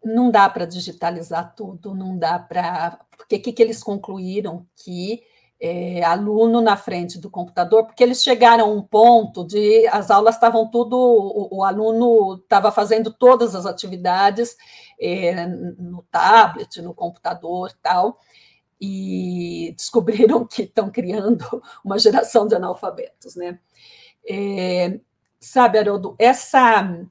Não 0.04 0.30
dá 0.30 0.48
para 0.48 0.64
digitalizar 0.64 1.54
tudo, 1.54 1.94
não 1.94 2.16
dá 2.16 2.38
para. 2.38 3.00
Porque 3.16 3.36
o 3.36 3.42
que, 3.42 3.52
que 3.52 3.62
eles 3.62 3.82
concluíram? 3.82 4.66
Que 4.76 5.22
é, 5.60 6.04
aluno 6.04 6.60
na 6.60 6.76
frente 6.76 7.18
do 7.18 7.30
computador, 7.30 7.84
porque 7.84 8.02
eles 8.02 8.22
chegaram 8.22 8.64
a 8.64 8.72
um 8.72 8.82
ponto 8.82 9.44
de 9.44 9.86
as 9.88 10.10
aulas 10.10 10.36
estavam 10.36 10.70
tudo, 10.70 10.96
o, 10.96 11.58
o 11.58 11.64
aluno 11.64 12.36
estava 12.36 12.70
fazendo 12.70 13.12
todas 13.12 13.54
as 13.54 13.66
atividades 13.66 14.56
é, 15.00 15.46
no 15.46 16.04
tablet, 16.10 16.80
no 16.80 16.94
computador 16.94 17.72
tal, 17.82 18.20
e 18.80 19.74
descobriram 19.76 20.46
que 20.46 20.62
estão 20.62 20.90
criando 20.90 21.44
uma 21.84 21.98
geração 21.98 22.46
de 22.46 22.54
analfabetos, 22.54 23.34
né? 23.34 23.58
É, 24.28 25.00
sabe, 25.40 25.78
Haroldo, 25.78 26.14
essa, 26.18 27.04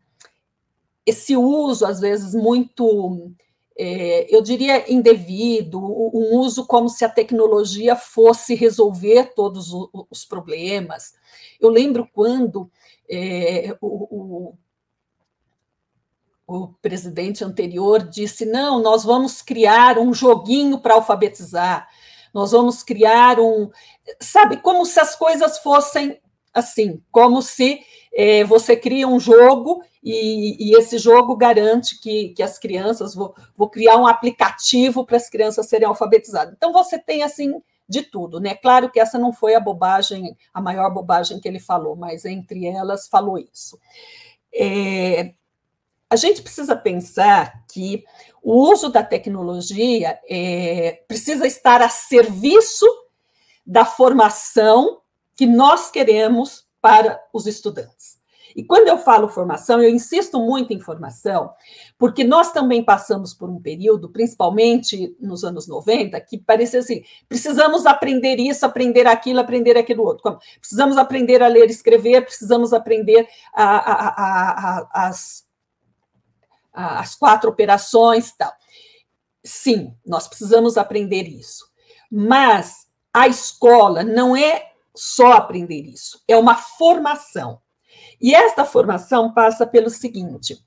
esse 1.05 1.35
uso, 1.35 1.85
às 1.85 1.99
vezes, 1.99 2.33
muito 2.33 3.31
é, 3.79 4.35
eu 4.35 4.41
diria, 4.41 4.91
indevido, 4.91 5.79
um 5.79 6.37
uso 6.39 6.65
como 6.65 6.89
se 6.89 7.05
a 7.05 7.09
tecnologia 7.09 7.95
fosse 7.95 8.55
resolver 8.55 9.35
todos 9.35 9.71
os 10.09 10.25
problemas. 10.25 11.13
Eu 11.59 11.69
lembro 11.69 12.09
quando 12.11 12.71
é, 13.07 13.77
o, 13.79 14.47
o, 14.47 14.57
o, 16.47 16.67
presidente 16.81 17.43
anterior 17.43 18.01
disse: 18.01 18.45
não, 18.45 18.81
nós 18.81 19.03
vamos 19.03 19.43
criar 19.43 19.99
um 19.99 20.11
joguinho 20.11 20.79
para 20.79 20.95
alfabetizar, 20.95 21.87
nós 22.33 22.51
vamos 22.51 22.81
criar 22.81 23.39
um. 23.39 23.69
Sabe, 24.19 24.57
como 24.57 24.85
se 24.85 24.99
as 24.99 25.15
coisas 25.15 25.59
fossem 25.59 26.19
assim, 26.51 26.99
como 27.11 27.43
se 27.43 27.79
é, 28.11 28.43
você 28.43 28.75
cria 28.75 29.07
um 29.07 29.19
jogo 29.19 29.83
e, 30.09 30.69
e, 30.69 30.77
esse 30.77 30.97
jogo 30.97 31.35
garante 31.35 31.99
que, 31.99 32.29
que 32.29 32.41
as 32.41 32.57
crianças, 32.57 33.13
vou, 33.13 33.35
vou 33.55 33.69
criar 33.69 33.97
um 33.97 34.07
aplicativo 34.07 35.05
para 35.05 35.17
as 35.17 35.29
crianças 35.29 35.67
serem 35.67 35.87
alfabetizadas. 35.87 36.53
Então, 36.55 36.71
você 36.71 36.97
tem 36.97 37.23
assim 37.23 37.61
de 37.89 38.01
tudo, 38.03 38.39
né? 38.39 38.55
Claro 38.55 38.89
que 38.89 38.99
essa 38.99 39.17
não 39.17 39.33
foi 39.33 39.55
a 39.55 39.59
bobagem, 39.59 40.37
a 40.53 40.61
maior 40.61 40.93
bobagem 40.93 41.39
que 41.39 41.47
ele 41.47 41.59
falou, 41.59 41.95
mas 41.95 42.25
entre 42.25 42.65
elas 42.65 43.07
falou 43.07 43.37
isso. 43.37 43.79
É, 44.53 45.33
a 46.09 46.15
gente 46.15 46.41
precisa 46.41 46.75
pensar 46.75 47.65
que 47.71 48.03
o 48.41 48.53
uso 48.71 48.89
da 48.89 49.03
tecnologia 49.03 50.19
é, 50.29 51.03
precisa 51.07 51.45
estar 51.45 51.81
a 51.81 51.89
serviço 51.89 52.85
da 53.65 53.85
formação 53.85 55.01
que 55.35 55.45
nós 55.45 55.91
queremos 55.91 56.65
para 56.81 57.21
os 57.33 57.45
estudantes. 57.45 58.16
E 58.57 58.63
quando 58.63 58.87
eu 58.87 58.97
falo 58.97 59.29
formação, 59.29 59.79
eu 59.79 59.87
insisto 59.91 60.39
muito 60.39 60.73
em 60.73 60.79
formação, 60.79 61.53
porque 61.95 62.23
nós 62.23 62.51
também 62.51 62.83
passamos 62.83 63.31
por 63.31 63.51
um 63.51 63.61
período, 63.61 64.09
principalmente 64.09 65.15
nos 65.19 65.43
anos 65.43 65.67
90, 65.67 66.19
que 66.21 66.39
parecia 66.39 66.79
assim: 66.79 67.03
precisamos 67.29 67.85
aprender 67.85 68.37
isso, 68.37 68.65
aprender 68.65 69.05
aquilo, 69.05 69.39
aprender 69.39 69.77
aquilo 69.77 70.03
outro. 70.03 70.39
Precisamos 70.59 70.97
aprender 70.97 71.43
a 71.43 71.47
ler 71.47 71.67
e 71.67 71.71
escrever, 71.71 72.25
precisamos 72.25 72.73
aprender 72.73 73.29
a, 73.53 73.63
a, 73.63 74.07
a, 74.17 75.07
as, 75.07 75.45
as 76.73 77.13
quatro 77.13 77.51
operações 77.51 78.31
tal. 78.35 78.51
Sim, 79.43 79.95
nós 80.03 80.27
precisamos 80.27 80.77
aprender 80.77 81.27
isso. 81.27 81.63
Mas 82.11 82.87
a 83.13 83.27
escola 83.27 84.03
não 84.03 84.35
é 84.35 84.71
só 84.95 85.33
aprender 85.33 85.83
isso, 85.83 86.23
é 86.27 86.35
uma 86.35 86.55
formação. 86.55 87.61
E 88.19 88.33
esta 88.33 88.65
formação 88.65 89.33
passa 89.33 89.65
pelo 89.65 89.89
seguinte: 89.89 90.57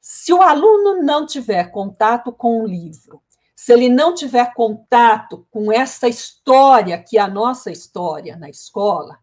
se 0.00 0.32
o 0.32 0.42
aluno 0.42 1.02
não 1.02 1.24
tiver 1.24 1.70
contato 1.70 2.32
com 2.32 2.62
o 2.62 2.66
livro, 2.66 3.22
se 3.54 3.72
ele 3.72 3.88
não 3.88 4.12
tiver 4.12 4.52
contato 4.54 5.46
com 5.50 5.70
essa 5.70 6.08
história, 6.08 6.98
que 6.98 7.16
é 7.16 7.20
a 7.20 7.28
nossa 7.28 7.70
história 7.70 8.36
na 8.36 8.50
escola, 8.50 9.18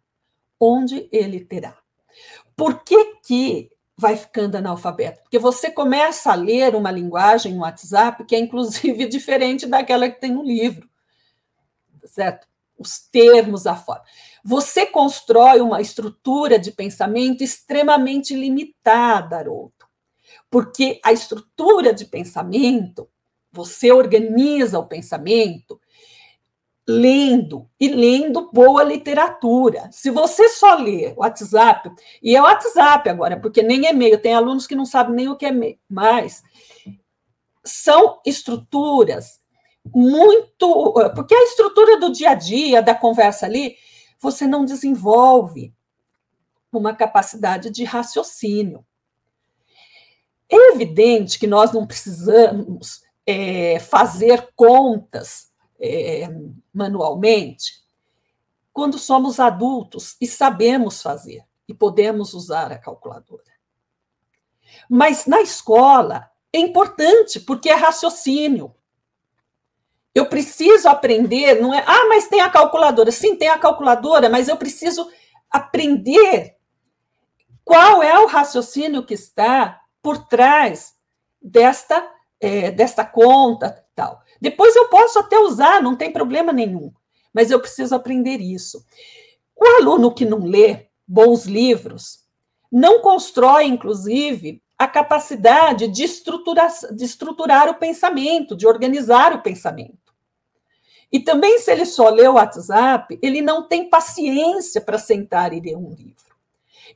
onde 0.59 1.09
ele 1.11 1.41
terá? 1.41 1.77
Por 2.55 2.83
que, 2.83 3.15
que 3.15 3.71
vai 3.97 4.15
ficando 4.15 4.55
analfabeto? 4.55 5.21
Porque 5.23 5.37
você 5.37 5.69
começa 5.69 6.31
a 6.31 6.35
ler 6.35 6.73
uma 6.73 6.89
linguagem 6.89 7.53
no 7.53 7.61
WhatsApp 7.61 8.23
que 8.23 8.33
é, 8.35 8.39
inclusive, 8.39 9.07
diferente 9.09 9.67
daquela 9.67 10.09
que 10.09 10.21
tem 10.21 10.31
no 10.31 10.43
livro, 10.43 10.89
certo? 12.05 12.47
Os 12.77 12.97
termos, 12.97 13.67
a 13.67 13.75
forma. 13.75 14.05
Você 14.44 14.86
constrói 14.86 15.61
uma 15.61 15.82
estrutura 15.82 16.57
de 16.57 16.72
pensamento 16.72 17.44
extremamente 17.44 18.34
limitada, 18.34 19.38
Haroldo. 19.38 19.74
Porque 20.49 20.99
a 21.03 21.11
estrutura 21.11 21.94
de 21.94 22.06
pensamento, 22.06 23.07
você 23.52 23.91
organiza 23.91 24.80
o 24.80 24.88
pensamento 24.88 25.80
lendo 26.88 27.70
e 27.80 27.88
lendo 27.88 28.49
boa 28.52 28.84
literatura. 28.84 29.90
Se 29.91 30.10
você 30.10 30.49
só 30.49 30.74
lê 30.74 31.14
WhatsApp, 31.16 31.91
e 32.22 32.36
é 32.36 32.41
WhatsApp 32.41 33.07
agora, 33.07 33.40
porque 33.40 33.61
nem 33.61 33.86
e-mail, 33.86 34.20
tem 34.20 34.34
alunos 34.34 34.66
que 34.66 34.74
não 34.74 34.88
sabem 34.88 35.14
nem 35.14 35.28
o 35.30 35.36
que 35.36 35.45
é 35.45 35.49
e-mail, 35.49 35.78
mas 35.88 36.41
são 37.64 38.20
estruturas 38.26 39.40
muito. 39.94 40.94
Porque 41.14 41.36
a 41.36 41.44
estrutura 41.44 41.99
do 41.99 42.11
dia 42.11 42.32
a 42.32 42.36
dia, 42.36 42.82
da 42.82 42.95
conversa 42.95 43.45
ali, 43.45 43.76
você 44.19 44.45
não 44.45 44.65
desenvolve 44.65 45.73
uma 46.71 46.95
capacidade 46.95 47.69
de 47.69 47.83
raciocínio. 47.83 48.85
É 50.49 50.73
evidente 50.73 51.39
que 51.39 51.47
nós 51.47 51.71
não 51.71 51.85
precisamos 51.85 53.03
é, 53.25 53.79
fazer 53.79 54.49
contas 54.55 55.51
é, 55.79 56.27
manualmente, 56.73 57.83
quando 58.73 58.97
somos 58.97 59.39
adultos 59.39 60.15
e 60.19 60.27
sabemos 60.27 61.01
fazer 61.01 61.43
e 61.67 61.73
podemos 61.73 62.33
usar 62.33 62.71
a 62.71 62.77
calculadora. 62.77 63.43
Mas 64.89 65.25
na 65.25 65.41
escola 65.41 66.29
é 66.51 66.59
importante, 66.59 67.39
porque 67.39 67.69
é 67.69 67.75
raciocínio. 67.75 68.73
Eu 70.14 70.26
preciso 70.26 70.88
aprender, 70.88 71.61
não 71.61 71.73
é? 71.73 71.84
Ah, 71.86 72.06
mas 72.07 72.27
tem 72.27 72.41
a 72.41 72.49
calculadora. 72.49 73.11
Sim, 73.11 73.36
tem 73.36 73.48
a 73.48 73.60
calculadora, 73.60 74.30
mas 74.30 74.48
eu 74.48 74.57
preciso 74.57 75.10
aprender 75.49 76.56
qual 77.64 78.02
é 78.02 78.18
o 78.19 78.27
raciocínio 78.27 79.06
que 79.06 79.14
está 79.14 79.80
por 80.02 80.27
trás 80.27 80.95
desta, 81.41 82.03
é, 82.40 82.72
desta 82.72 83.06
conta 83.06 83.86
tal. 83.95 84.22
Depois 84.41 84.76
eu 84.76 84.88
posso 84.88 85.19
até 85.19 85.38
usar, 85.40 85.81
não 85.81 85.95
tem 85.95 86.11
problema 86.11 86.52
nenhum, 86.52 86.91
mas 87.34 87.52
eu 87.52 87.60
preciso 87.60 87.94
aprender 87.94 88.38
isso. 88.38 88.84
O 89.56 89.65
aluno 89.77 90.14
que 90.14 90.26
não 90.26 90.45
lê 90.45 90.88
bons 91.07 91.45
livros 91.45 92.26
não 92.72 93.02
constrói, 93.02 93.65
inclusive, 93.65 94.61
a 94.80 94.88
capacidade 94.88 95.89
de 95.89 96.06
estruturar, 96.06 96.72
de 96.95 97.03
estruturar 97.03 97.68
o 97.68 97.76
pensamento, 97.76 98.56
de 98.56 98.65
organizar 98.65 99.34
o 99.34 99.41
pensamento. 99.41 99.99
E 101.11 101.19
também, 101.19 101.60
se 101.60 101.69
ele 101.69 101.85
só 101.85 102.07
lê 102.07 102.26
o 102.26 102.35
WhatsApp, 102.35 103.19
ele 103.22 103.41
não 103.41 103.68
tem 103.68 103.89
paciência 103.89 104.80
para 104.80 104.97
sentar 104.97 105.51
e 105.51 105.60
ler 105.60 105.76
um 105.76 105.89
livro. 105.89 106.34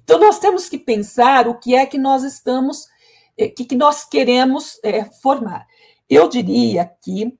Então, 0.01 0.17
nós 0.17 0.39
temos 0.39 0.69
que 0.69 0.77
pensar 0.77 1.45
o 1.45 1.59
que 1.59 1.75
é 1.75 1.85
que 1.85 1.97
nós 1.97 2.23
estamos, 2.23 2.85
o 2.85 2.89
eh, 3.37 3.49
que, 3.49 3.65
que 3.65 3.75
nós 3.75 4.05
queremos 4.05 4.79
é, 4.81 5.03
formar. 5.03 5.67
Eu 6.09 6.29
diria 6.29 6.89
que 7.01 7.37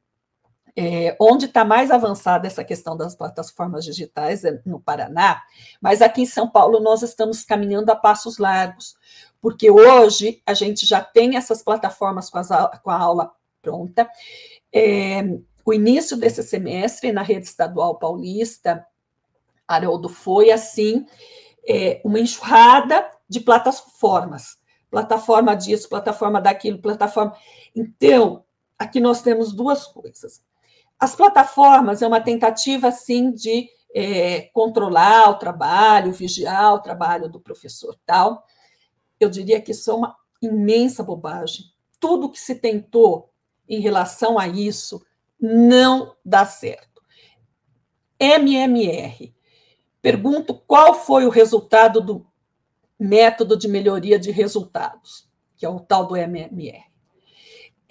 é, 0.75 1.15
onde 1.21 1.45
está 1.45 1.63
mais 1.63 1.91
avançada 1.91 2.47
essa 2.47 2.63
questão 2.63 2.97
das 2.97 3.15
plataformas 3.15 3.85
digitais 3.85 4.43
é 4.43 4.59
no 4.65 4.79
Paraná, 4.79 5.41
mas 5.79 6.01
aqui 6.01 6.23
em 6.23 6.25
São 6.25 6.49
Paulo 6.49 6.79
nós 6.79 7.03
estamos 7.03 7.43
caminhando 7.43 7.91
a 7.91 7.95
passos 7.95 8.39
largos, 8.39 8.95
porque 9.43 9.69
hoje 9.69 10.41
a 10.45 10.53
gente 10.53 10.85
já 10.85 11.01
tem 11.01 11.35
essas 11.35 11.61
plataformas 11.61 12.29
com, 12.29 12.37
as, 12.37 12.47
com 12.81 12.89
a 12.89 12.97
aula 12.97 13.29
pronta. 13.61 14.09
É, 14.73 15.21
o 15.65 15.73
início 15.73 16.15
desse 16.15 16.41
semestre 16.41 17.11
na 17.11 17.21
rede 17.21 17.45
estadual 17.45 17.99
paulista, 17.99 18.87
Haroldo, 19.67 20.07
foi 20.07 20.49
assim, 20.49 21.05
é, 21.67 21.99
uma 22.05 22.21
enxurrada 22.21 23.05
de 23.27 23.41
plataformas. 23.41 24.57
Plataforma 24.89 25.53
disso, 25.57 25.89
plataforma 25.89 26.39
daquilo, 26.39 26.79
plataforma. 26.79 27.35
Então, 27.75 28.45
aqui 28.79 29.01
nós 29.01 29.21
temos 29.21 29.51
duas 29.51 29.85
coisas. 29.85 30.41
As 30.97 31.17
plataformas 31.17 32.01
é 32.01 32.07
uma 32.07 32.21
tentativa, 32.21 32.87
assim, 32.87 33.29
de 33.29 33.67
é, 33.93 34.43
controlar 34.53 35.31
o 35.31 35.35
trabalho, 35.35 36.13
vigiar 36.13 36.75
o 36.75 36.79
trabalho 36.79 37.27
do 37.27 37.41
professor 37.41 37.99
tal. 38.05 38.45
Eu 39.23 39.29
diria 39.29 39.61
que 39.61 39.71
isso 39.71 39.89
é 39.89 39.93
uma 39.93 40.15
imensa 40.41 41.03
bobagem. 41.03 41.65
Tudo 41.99 42.29
que 42.29 42.39
se 42.39 42.55
tentou 42.55 43.29
em 43.67 43.79
relação 43.79 44.37
a 44.37 44.47
isso 44.47 45.05
não 45.39 46.15
dá 46.23 46.45
certo. 46.45 47.01
MMR. 48.19 49.33
Pergunto 50.01 50.53
qual 50.53 50.93
foi 50.93 51.25
o 51.25 51.29
resultado 51.29 52.01
do 52.01 52.25
método 52.99 53.57
de 53.57 53.67
melhoria 53.67 54.19
de 54.19 54.31
resultados, 54.31 55.29
que 55.55 55.65
é 55.65 55.69
o 55.69 55.79
tal 55.79 56.05
do 56.05 56.15
MMR. 56.15 56.92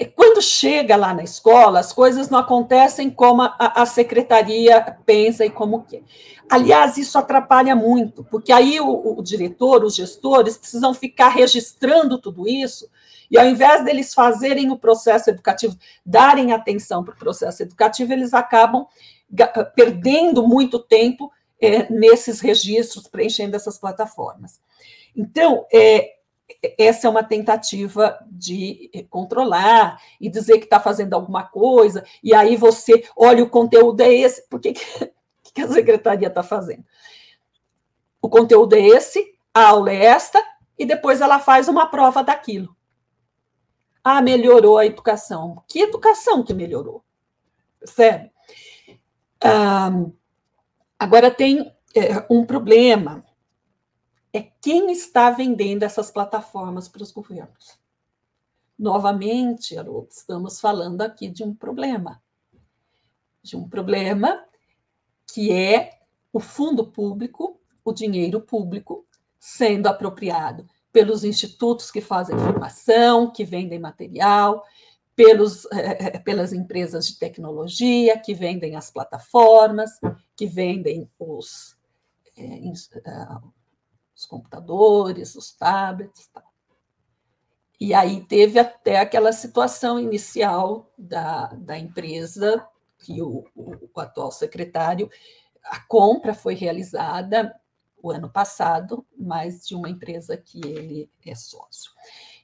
É, 0.02 0.04
quando 0.04 0.42
chega 0.42 0.96
lá 0.96 1.14
na 1.14 1.22
escola, 1.22 1.78
as 1.78 1.92
coisas 1.92 2.28
não 2.28 2.40
acontecem 2.40 3.08
como 3.08 3.42
a, 3.42 3.54
a 3.56 3.86
secretaria 3.86 4.80
pensa 5.06 5.44
e 5.44 5.50
como 5.50 5.84
quer. 5.84 6.02
Aliás, 6.50 6.96
isso 6.96 7.16
atrapalha 7.16 7.76
muito, 7.76 8.24
porque 8.24 8.50
aí 8.50 8.80
o, 8.80 9.16
o 9.16 9.22
diretor, 9.22 9.84
os 9.84 9.94
gestores, 9.94 10.56
precisam 10.56 10.92
ficar 10.92 11.28
registrando 11.28 12.18
tudo 12.18 12.48
isso, 12.48 12.90
e 13.30 13.38
ao 13.38 13.46
invés 13.46 13.84
deles 13.84 14.12
fazerem 14.12 14.72
o 14.72 14.76
processo 14.76 15.30
educativo, 15.30 15.78
darem 16.04 16.52
atenção 16.52 17.04
para 17.04 17.14
o 17.14 17.18
processo 17.18 17.62
educativo, 17.62 18.12
eles 18.12 18.34
acabam 18.34 18.88
perdendo 19.76 20.46
muito 20.46 20.80
tempo 20.80 21.30
é, 21.60 21.90
nesses 21.92 22.40
registros, 22.40 23.06
preenchendo 23.06 23.54
essas 23.54 23.78
plataformas. 23.78 24.60
Então, 25.16 25.64
é, 25.72 26.16
essa 26.78 27.06
é 27.06 27.10
uma 27.10 27.22
tentativa 27.22 28.18
de 28.30 28.90
controlar 29.08 30.00
e 30.20 30.28
dizer 30.28 30.58
que 30.58 30.64
está 30.64 30.78
fazendo 30.78 31.14
alguma 31.14 31.44
coisa, 31.44 32.04
e 32.22 32.34
aí 32.34 32.56
você 32.56 33.04
olha 33.16 33.42
o 33.42 33.50
conteúdo 33.50 34.00
é 34.00 34.12
esse, 34.12 34.46
por 34.48 34.60
que, 34.60 34.72
que 34.72 35.60
a 35.62 35.68
secretaria 35.68 36.28
está 36.28 36.42
fazendo? 36.42 36.84
O 38.20 38.28
conteúdo 38.28 38.74
é 38.74 38.80
esse, 38.80 39.34
a 39.52 39.68
aula 39.68 39.90
é 39.90 40.04
esta, 40.04 40.42
e 40.78 40.86
depois 40.86 41.20
ela 41.20 41.38
faz 41.38 41.68
uma 41.68 41.86
prova 41.86 42.22
daquilo. 42.22 42.74
Ah, 44.04 44.20
melhorou 44.20 44.78
a 44.78 44.86
educação. 44.86 45.62
Que 45.68 45.80
educação 45.80 46.42
que 46.42 46.52
melhorou? 46.52 47.04
Percebe? 47.78 48.32
Ah, 49.40 49.90
agora 50.98 51.30
tem 51.30 51.72
é, 51.94 52.24
um 52.28 52.44
problema 52.44 53.24
é 54.32 54.40
quem 54.40 54.90
está 54.90 55.30
vendendo 55.30 55.82
essas 55.82 56.10
plataformas 56.10 56.88
para 56.88 57.02
os 57.02 57.12
governos. 57.12 57.78
Novamente, 58.78 59.76
Haroldo, 59.76 60.08
estamos 60.10 60.58
falando 60.58 61.02
aqui 61.02 61.28
de 61.28 61.44
um 61.44 61.54
problema. 61.54 62.22
De 63.42 63.56
um 63.56 63.68
problema 63.68 64.44
que 65.32 65.52
é 65.52 66.00
o 66.32 66.40
fundo 66.40 66.86
público, 66.86 67.60
o 67.84 67.92
dinheiro 67.92 68.40
público, 68.40 69.06
sendo 69.38 69.86
apropriado 69.86 70.66
pelos 70.92 71.24
institutos 71.24 71.90
que 71.90 72.00
fazem 72.00 72.38
formação, 72.38 73.30
que 73.30 73.44
vendem 73.44 73.78
material, 73.78 74.64
pelos, 75.14 75.66
eh, 75.72 76.18
pelas 76.20 76.52
empresas 76.52 77.06
de 77.06 77.18
tecnologia, 77.18 78.18
que 78.18 78.34
vendem 78.34 78.76
as 78.76 78.90
plataformas, 78.90 79.90
que 80.36 80.46
vendem 80.46 81.10
os, 81.18 81.76
eh, 82.36 82.60
os 84.14 84.26
computadores, 84.26 85.34
os 85.34 85.52
tablets. 85.52 86.28
Tal. 86.32 86.44
E 87.80 87.92
aí 87.94 88.24
teve 88.24 88.58
até 88.58 89.00
aquela 89.00 89.32
situação 89.32 89.98
inicial 89.98 90.92
da, 90.96 91.46
da 91.54 91.76
empresa, 91.78 92.64
que 92.98 93.20
o, 93.20 93.44
o, 93.56 93.90
o 93.92 94.00
atual 94.00 94.30
secretário, 94.30 95.10
a 95.64 95.80
compra 95.80 96.32
foi 96.32 96.54
realizada 96.54 97.52
o 98.02 98.10
ano 98.10 98.28
passado, 98.28 99.06
mas 99.16 99.66
de 99.66 99.74
uma 99.74 99.88
empresa 99.88 100.36
que 100.36 100.60
ele 100.64 101.10
é 101.24 101.34
sócio. 101.34 101.92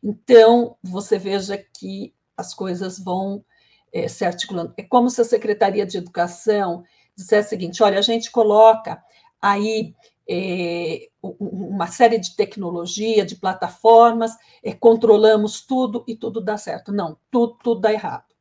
Então, 0.02 0.76
você 0.82 1.18
veja 1.18 1.58
que 1.58 2.14
as 2.36 2.54
coisas 2.54 2.98
vão 2.98 3.44
é, 3.92 4.06
se 4.06 4.24
articulando. 4.24 4.72
É 4.76 4.82
como 4.82 5.10
se 5.10 5.20
a 5.20 5.24
Secretaria 5.24 5.84
de 5.84 5.98
Educação 5.98 6.84
dissesse 7.16 7.48
o 7.48 7.50
seguinte: 7.50 7.82
olha, 7.82 7.98
a 7.98 8.02
gente 8.02 8.30
coloca 8.30 9.02
aí 9.42 9.94
é, 10.28 11.08
uma 11.22 11.88
série 11.88 12.18
de 12.18 12.36
tecnologia, 12.36 13.26
de 13.26 13.36
plataformas, 13.36 14.32
é, 14.62 14.72
controlamos 14.72 15.60
tudo 15.60 16.04
e 16.06 16.14
tudo 16.14 16.40
dá 16.40 16.56
certo. 16.56 16.92
Não, 16.92 17.18
tudo, 17.30 17.58
tudo 17.62 17.80
dá 17.80 17.92
errado. 17.92 18.34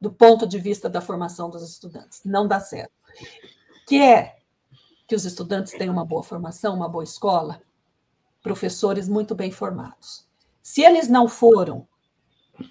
Do 0.00 0.12
ponto 0.12 0.46
de 0.46 0.58
vista 0.58 0.88
da 0.88 1.00
formação 1.00 1.50
dos 1.50 1.62
estudantes, 1.68 2.22
não 2.24 2.46
dá 2.46 2.60
certo. 2.60 2.92
Que 3.86 4.00
é 4.00 4.36
que 5.06 5.14
os 5.14 5.24
estudantes 5.24 5.72
tenham 5.72 5.92
uma 5.92 6.04
boa 6.04 6.22
formação, 6.22 6.74
uma 6.74 6.88
boa 6.88 7.04
escola, 7.04 7.60
professores 8.42 9.08
muito 9.08 9.34
bem 9.34 9.50
formados. 9.50 10.26
Se 10.62 10.82
eles 10.82 11.08
não 11.08 11.26
foram 11.26 11.86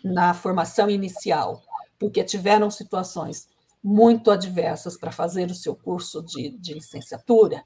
na 0.04 0.34
formação 0.34 0.90
inicial, 0.90 1.62
porque 2.00 2.24
tiveram 2.24 2.72
situações 2.72 3.50
muito 3.84 4.32
adversas 4.32 4.98
para 4.98 5.12
fazer 5.12 5.52
o 5.52 5.56
seu 5.56 5.76
curso 5.76 6.22
de, 6.24 6.50
de 6.58 6.74
licenciatura, 6.74 7.64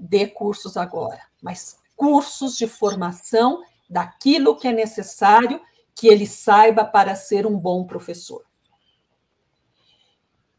dê 0.00 0.26
cursos 0.26 0.76
agora, 0.76 1.20
mas 1.42 1.78
cursos 1.96 2.56
de 2.56 2.66
formação 2.66 3.62
daquilo 3.88 4.56
que 4.56 4.68
é 4.68 4.72
necessário 4.72 5.60
que 5.94 6.08
ele 6.08 6.26
saiba 6.26 6.84
para 6.84 7.14
ser 7.14 7.46
um 7.46 7.58
bom 7.58 7.84
professor. 7.84 8.44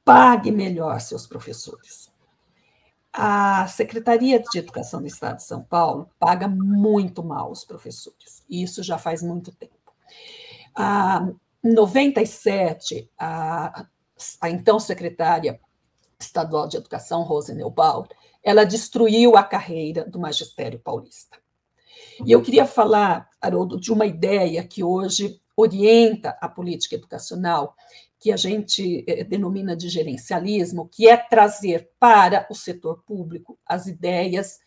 Pague 0.06 0.52
melhor 0.52 1.00
seus 1.00 1.26
professores. 1.26 2.12
A 3.14 3.68
Secretaria 3.68 4.40
de 4.40 4.60
Educação 4.60 5.02
do 5.02 5.08
Estado 5.08 5.38
de 5.38 5.44
São 5.44 5.64
Paulo 5.64 6.10
paga 6.20 6.48
muito 6.48 7.24
mal 7.24 7.52
os 7.52 7.66
professores, 7.66 8.44
e 8.48 8.62
isso 8.64 8.84
já 8.84 8.98
faz 8.98 9.22
muito 9.22 9.52
tempo. 9.52 9.74
Em 11.64 11.74
97, 11.74 13.10
a, 13.18 13.86
a 14.40 14.50
então 14.50 14.80
secretária 14.80 15.60
estadual 16.20 16.68
de 16.68 16.78
Educação, 16.78 17.24
Rose 17.24 17.54
Neubauer, 17.54 18.08
ela 18.44 18.64
destruiu 18.64 19.36
a 19.36 19.44
carreira 19.44 20.06
do 20.06 20.20
magistério 20.20 20.80
paulista. 20.80 21.38
E 22.26 22.32
eu 22.32 22.42
queria 22.42 22.66
falar, 22.66 23.30
Haroldo, 23.40 23.80
de 23.80 23.92
uma 23.92 24.06
ideia 24.06 24.64
que 24.64 24.84
hoje 24.84 25.40
orienta 25.56 26.38
a 26.42 26.48
política 26.48 26.96
educacional, 26.96 27.76
que 28.20 28.32
a 28.32 28.38
gente 28.38 29.04
eh, 29.08 29.24
denomina 29.24 29.76
de 29.76 29.90
gerencialismo, 29.90 30.88
que 30.88 31.08
é 31.08 31.18
trazer 31.18 31.90
para 32.00 32.48
o 32.50 32.56
setor 32.56 33.04
público 33.04 33.58
as 33.66 33.88
ideias 33.88 34.60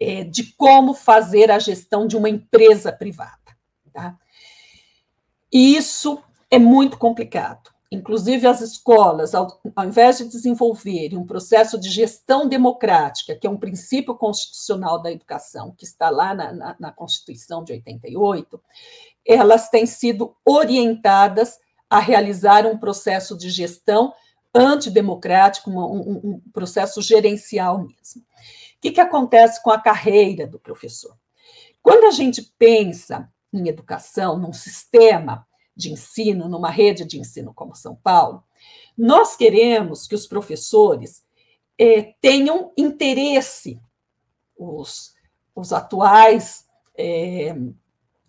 eh, 0.00 0.24
de 0.24 0.52
como 0.54 0.94
fazer 0.94 1.50
a 1.50 1.58
gestão 1.58 2.06
de 2.06 2.16
uma 2.16 2.28
empresa 2.28 2.92
privada. 2.92 3.36
Tá? 3.92 4.16
E 5.52 5.76
isso 5.76 6.22
é 6.50 6.58
muito 6.58 6.96
complicado. 6.96 7.70
Inclusive, 7.92 8.46
as 8.46 8.60
escolas, 8.60 9.34
ao, 9.34 9.60
ao, 9.74 9.84
invés 9.84 10.18
de 10.18 10.24
desenvolverem 10.26 11.18
um 11.18 11.26
processo 11.26 11.78
de 11.78 11.90
gestão 11.90 12.48
democrática, 12.48 13.34
que 13.34 13.46
é 13.46 13.50
um 13.50 13.56
princípio 13.56 14.14
constitucional 14.14 15.02
da 15.02 15.10
educação, 15.10 15.74
que 15.76 15.84
está 15.84 16.08
lá 16.08 16.32
na, 16.32 16.52
na, 16.52 16.76
na 16.78 16.92
Constituição 16.92 17.64
de 17.64 17.72
88, 17.72 18.62
elas 19.26 19.68
têm 19.68 19.86
sido 19.86 20.36
orientadas 20.46 21.58
a 21.88 21.98
realizar 21.98 22.64
um 22.64 22.78
processo 22.78 23.36
de 23.36 23.50
gestão 23.50 24.14
antidemocrático, 24.54 25.68
um, 25.68 25.78
um, 25.78 26.20
um 26.24 26.40
processo 26.52 27.02
gerencial 27.02 27.78
mesmo. 27.78 28.22
O 28.22 28.80
que, 28.80 28.92
que 28.92 29.00
acontece 29.00 29.60
com 29.62 29.70
a 29.70 29.80
carreira 29.80 30.46
do 30.46 30.60
professor? 30.60 31.16
Quando 31.82 32.04
a 32.04 32.12
gente 32.12 32.42
pensa 32.56 33.28
em 33.52 33.68
educação, 33.68 34.38
num 34.38 34.52
sistema 34.52 35.46
de 35.80 35.92
ensino, 35.92 36.48
numa 36.48 36.70
rede 36.70 37.04
de 37.04 37.18
ensino 37.18 37.52
como 37.52 37.74
São 37.74 37.96
Paulo, 37.96 38.44
nós 38.96 39.34
queremos 39.34 40.06
que 40.06 40.14
os 40.14 40.26
professores 40.26 41.24
eh, 41.78 42.14
tenham 42.20 42.72
interesse, 42.76 43.80
os, 44.56 45.14
os 45.54 45.72
atuais 45.72 46.66
eh, 46.96 47.56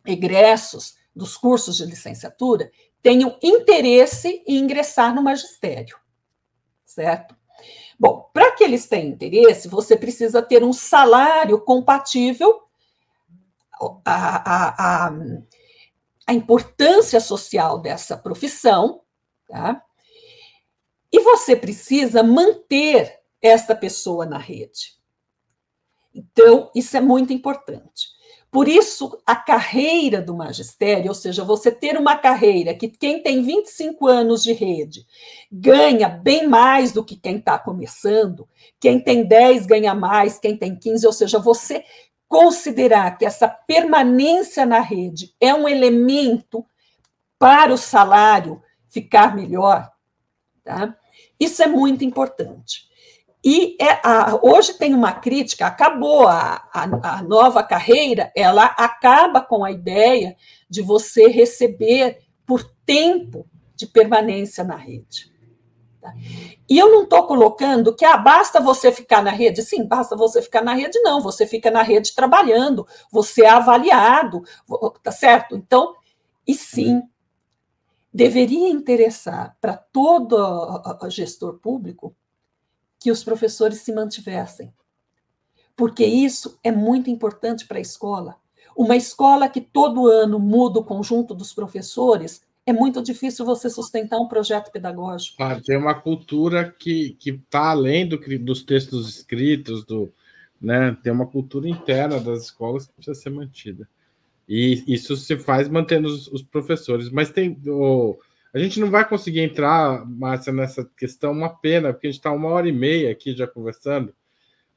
egressos 0.06 0.96
dos 1.14 1.36
cursos 1.36 1.78
de 1.78 1.86
licenciatura 1.86 2.72
tenham 3.04 3.38
interesse 3.44 4.44
em 4.48 4.60
ingressar 4.60 5.14
no 5.14 5.22
magistério, 5.22 5.98
certo? 6.86 7.36
Bom, 8.00 8.30
para 8.34 8.52
que 8.52 8.64
eles 8.64 8.88
tenham 8.88 9.10
interesse, 9.10 9.68
você 9.68 9.98
precisa 9.98 10.42
ter 10.42 10.64
um 10.64 10.72
salário 10.72 11.60
compatível 11.60 12.62
a, 14.06 15.06
a, 15.06 15.08
a 15.08 15.12
importância 16.34 17.20
social 17.20 17.80
dessa 17.80 18.18
profissão, 18.18 19.02
tá? 19.48 19.84
E 21.12 21.20
você 21.20 21.56
precisa 21.56 22.24
manter 22.24 23.20
essa 23.42 23.76
pessoa 23.76 24.26
na 24.26 24.38
rede. 24.38 24.96
Então, 26.14 26.70
isso 26.76 26.96
é 26.96 27.02
muito 27.02 27.34
importante. 27.34 28.10
Por 28.52 28.68
isso, 28.68 29.18
a 29.26 29.34
carreira 29.34 30.22
do 30.22 30.36
magistério, 30.36 31.08
ou 31.08 31.16
seja, 31.16 31.42
você 31.42 31.72
ter 31.72 31.98
uma 31.98 32.18
carreira 32.18 32.74
que 32.74 32.90
quem 32.90 33.24
tem 33.24 33.42
25 33.42 34.06
anos 34.08 34.44
de 34.44 34.52
rede 34.52 35.08
ganha 35.50 36.10
bem 36.10 36.48
mais 36.48 36.92
do 36.92 37.04
que 37.04 37.16
quem 37.16 37.38
está 37.38 37.58
começando, 37.58 38.46
quem 38.78 39.00
tem 39.00 39.24
10 39.26 39.66
ganha 39.66 39.96
mais, 39.96 40.38
quem 40.38 40.58
tem 40.58 40.76
15, 40.76 41.08
ou 41.08 41.14
seja, 41.14 41.40
você 41.40 41.86
considerar 42.32 43.18
que 43.18 43.26
essa 43.26 43.46
permanência 43.46 44.66
na 44.66 44.80
rede 44.80 45.36
é 45.38 45.54
um 45.54 45.68
elemento 45.68 46.66
para 47.38 47.74
o 47.74 47.78
salário 47.78 48.64
ficar 48.88 49.36
melhor, 49.36 49.92
tá? 50.64 50.96
isso 51.38 51.62
é 51.62 51.68
muito 51.68 52.06
importante. 52.06 52.90
E 53.44 53.76
é, 53.82 54.00
a, 54.02 54.40
hoje 54.42 54.76
tem 54.76 54.94
uma 54.94 55.12
crítica, 55.12 55.66
acabou 55.66 56.26
a, 56.26 56.70
a, 56.74 57.18
a 57.18 57.22
nova 57.22 57.62
carreira, 57.64 58.32
ela 58.34 58.64
acaba 58.64 59.42
com 59.42 59.66
a 59.66 59.72
ideia 59.72 60.38
de 60.70 60.82
você 60.82 61.28
receber 61.28 62.20
por 62.46 62.64
tempo 62.86 63.46
de 63.76 63.86
permanência 63.86 64.64
na 64.64 64.78
rede. 64.78 65.31
Tá? 66.02 66.14
E 66.68 66.80
eu 66.80 66.90
não 66.90 67.04
estou 67.04 67.28
colocando 67.28 67.96
que 67.96 68.04
ah, 68.04 68.18
basta 68.18 68.60
você 68.60 68.92
ficar 68.92 69.22
na 69.22 69.30
rede. 69.30 69.62
Sim, 69.62 69.86
basta 69.86 70.16
você 70.16 70.42
ficar 70.42 70.64
na 70.64 70.74
rede, 70.74 71.00
não. 71.02 71.22
Você 71.22 71.46
fica 71.46 71.70
na 71.70 71.84
rede 71.84 72.16
trabalhando, 72.16 72.88
você 73.12 73.44
é 73.44 73.50
avaliado, 73.50 74.44
tá 75.04 75.12
certo? 75.12 75.56
Então, 75.56 75.96
e 76.48 76.56
sim, 76.56 77.04
deveria 78.12 78.70
interessar 78.70 79.56
para 79.62 79.78
todo 79.78 80.82
gestor 81.08 81.60
público 81.60 82.16
que 83.00 83.12
os 83.12 83.24
professores 83.24 83.82
se 83.82 83.94
mantivessem. 83.94 84.74
Porque 85.76 86.06
isso 86.06 86.60
é 86.64 86.72
muito 86.72 87.12
importante 87.12 87.68
para 87.68 87.78
a 87.78 87.82
escola. 87.82 88.38
Uma 88.76 88.96
escola 88.96 89.48
que 89.48 89.62
todo 89.62 90.08
ano 90.08 90.40
muda 90.40 90.80
o 90.80 90.84
conjunto 90.84 91.36
dos 91.36 91.54
professores 91.54 92.42
é 92.66 92.74
muito 92.74 93.02
difícil 93.02 93.46
você 93.46 93.70
sustentar 93.70 94.20
um 94.20 94.28
projeto 94.28 94.72
pedagógico. 94.72 95.42
Ah, 95.42 95.60
tem 95.60 95.78
uma 95.78 96.00
cultura 96.00 96.72
que 96.72 97.18
está 97.26 97.72
além 97.72 98.08
do, 98.08 98.18
dos 98.40 98.64
textos 98.64 99.10
escritos, 99.10 99.84
do, 99.84 100.14
né? 100.62 100.96
tem 101.02 101.12
uma 101.12 101.26
cultura 101.26 101.68
interna 101.68 102.20
das 102.20 102.44
escolas 102.44 102.86
que 102.86 102.94
precisa 102.94 103.20
ser 103.20 103.30
mantida. 103.32 103.88
E 104.48 104.84
isso 104.88 105.16
se 105.16 105.38
faz 105.38 105.70
mantendo 105.70 106.08
os, 106.08 106.28
os 106.28 106.42
professores. 106.42 107.10
Mas 107.10 107.32
tem. 107.32 107.58
A 108.54 108.60
gente 108.60 108.82
não 108.82 108.92
vai 108.92 109.08
conseguir 109.08 109.40
entrar, 109.40 110.06
Márcia, 110.06 110.52
nessa 110.52 110.84
questão, 110.98 111.32
uma 111.32 111.50
pena, 111.50 111.94
porque 111.94 112.08
a 112.08 112.12
gente 112.12 112.20
está 112.20 112.32
uma 112.32 112.50
hora 112.50 112.68
e 112.68 112.72
meia 112.72 113.10
aqui 113.10 113.34
já 113.34 113.48
conversando, 113.48 114.14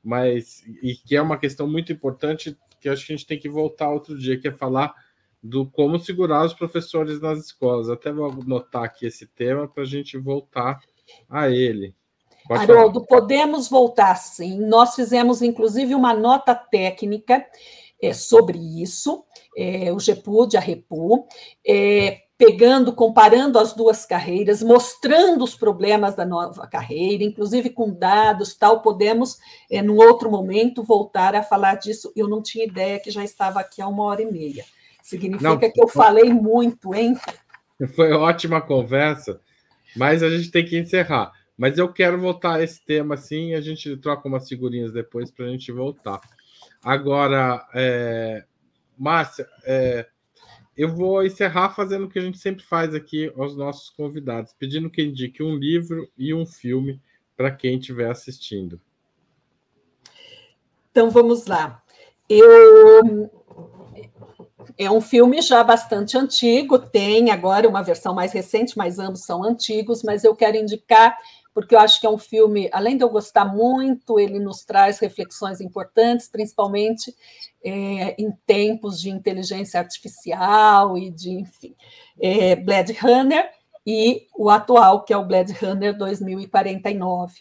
mas 0.03 0.63
e 0.81 0.95
que 0.95 1.17
é 1.17 1.21
uma 1.21 1.37
questão 1.37 1.69
muito 1.69 1.93
importante 1.93 2.57
que 2.81 2.89
acho 2.89 3.05
que 3.05 3.13
a 3.13 3.17
gente 3.17 3.27
tem 3.27 3.39
que 3.39 3.49
voltar 3.49 3.91
outro 3.91 4.17
dia, 4.17 4.39
que 4.39 4.47
é 4.47 4.53
falar 4.53 4.95
do 5.45 5.67
como 5.67 5.99
segurar 5.99 6.47
os 6.47 6.55
professores 6.55 7.21
nas 7.21 7.39
escolas. 7.39 7.91
Até 7.91 8.11
vou 8.11 8.31
anotar 8.31 8.85
aqui 8.85 9.05
esse 9.05 9.27
tema 9.27 9.69
para 9.69 9.83
a 9.83 9.87
gente 9.87 10.17
voltar 10.17 10.81
a 11.29 11.51
ele. 11.51 11.95
Pode 12.49 12.63
Haroldo, 12.63 13.05
falar. 13.05 13.21
podemos 13.21 13.69
voltar 13.69 14.17
sim. 14.17 14.59
Nós 14.59 14.95
fizemos, 14.95 15.43
inclusive, 15.43 15.95
uma 15.95 16.15
nota 16.15 16.55
técnica 16.55 17.45
é, 18.01 18.15
sobre 18.15 18.59
isso, 18.59 19.23
é, 19.57 19.93
o 19.93 20.01
GEPUD, 20.01 20.57
a 20.57 20.61
REPU, 20.61 21.27
é, 21.67 22.23
pegando, 22.39 22.95
comparando 22.95 23.59
as 23.59 23.75
duas 23.75 24.07
carreiras, 24.07 24.63
mostrando 24.63 25.45
os 25.45 25.55
problemas 25.55 26.15
da 26.15 26.25
nova 26.25 26.67
carreira, 26.67 27.23
inclusive 27.23 27.69
com 27.69 27.93
dados, 27.93 28.55
tal, 28.55 28.81
podemos, 28.81 29.39
é, 29.71 29.83
num 29.83 29.97
outro 29.97 30.31
momento, 30.31 30.83
voltar 30.83 31.35
a 31.35 31.43
falar 31.43 31.77
disso. 31.77 32.11
Eu 32.17 32.29
não 32.29 32.43
tinha 32.43 32.65
ideia 32.65 32.99
que 32.99 33.11
já 33.11 33.23
estava 33.23 33.61
aqui 33.61 33.83
há 33.83 33.89
uma 33.89 34.05
hora 34.05 34.23
e 34.23 34.31
meia. 34.31 34.65
Significa 35.05 35.51
Não, 35.51 35.59
que 35.59 35.71
eu 35.79 35.87
falei 35.87 36.33
muito, 36.33 36.95
hein? 36.95 37.15
Foi 37.95 38.11
ótima 38.13 38.63
conversa, 38.63 39.39
mas 39.95 40.23
a 40.23 40.31
gente 40.31 40.51
tem 40.51 40.65
que 40.65 40.79
encerrar. 40.79 41.31
Mas 41.59 41.77
eu 41.77 41.93
quero 41.93 42.19
voltar 42.19 42.55
a 42.55 42.63
esse 42.63 42.83
tema 42.83 43.15
assim, 43.15 43.53
a 43.53 43.61
gente 43.61 43.99
troca 43.99 44.27
umas 44.27 44.49
figurinhas 44.49 44.95
depois 44.95 45.31
para 45.31 45.45
a 45.45 45.49
gente 45.51 45.71
voltar. 45.71 46.23
Agora, 46.83 47.69
é... 47.75 48.47
Márcia, 48.97 49.47
é... 49.65 50.07
eu 50.75 50.89
vou 50.89 51.23
encerrar 51.23 51.75
fazendo 51.75 52.07
o 52.07 52.09
que 52.09 52.19
a 52.19 52.23
gente 52.23 52.39
sempre 52.39 52.65
faz 52.65 52.95
aqui 52.95 53.31
aos 53.37 53.55
nossos 53.55 53.91
convidados, 53.91 54.55
pedindo 54.59 54.89
que 54.89 55.03
indique 55.03 55.43
um 55.43 55.55
livro 55.55 56.11
e 56.17 56.33
um 56.33 56.47
filme 56.47 56.99
para 57.37 57.51
quem 57.51 57.79
estiver 57.79 58.11
assistindo. 58.11 58.81
Então 60.91 61.11
vamos 61.11 61.45
lá. 61.45 61.83
Eu 62.27 63.31
é 64.79 64.91
um 64.91 65.01
filme 65.01 65.41
já 65.41 65.63
bastante 65.63 66.17
antigo, 66.17 66.79
tem 66.79 67.31
agora 67.31 67.69
uma 67.69 67.83
versão 67.83 68.15
mais 68.15 68.33
recente, 68.33 68.77
mas 68.77 68.99
ambos 68.99 69.25
são 69.25 69.43
antigos, 69.43 70.03
mas 70.03 70.25
eu 70.25 70.35
quero 70.35 70.57
indicar 70.57 71.17
porque 71.55 71.73
eu 71.73 71.79
acho 71.79 72.01
que 72.01 72.07
é 72.07 72.11
um 72.11 72.19
filme, 72.19 72.69
além 72.73 72.97
de 72.97 73.05
eu 73.05 73.09
gostar 73.09 73.45
muito, 73.45 74.19
ele 74.19 74.41
nos 74.41 74.65
traz 74.65 74.99
reflexões 74.99 75.61
importantes, 75.61 76.27
principalmente 76.27 77.15
é, 77.65 78.21
em 78.21 78.33
tempos 78.45 79.01
de 79.01 79.09
inteligência 79.09 79.79
artificial 79.79 80.99
e 80.99 81.11
de, 81.11 81.31
enfim. 81.31 81.77
É, 82.21 82.57
Blade 82.57 82.93
Runner 82.95 83.49
e 83.87 84.27
o 84.37 84.51
atual, 84.51 85.05
que 85.05 85.13
é 85.13 85.17
o 85.17 85.25
Blade 85.25 85.53
Runner 85.53 85.97
2049. 85.97 87.35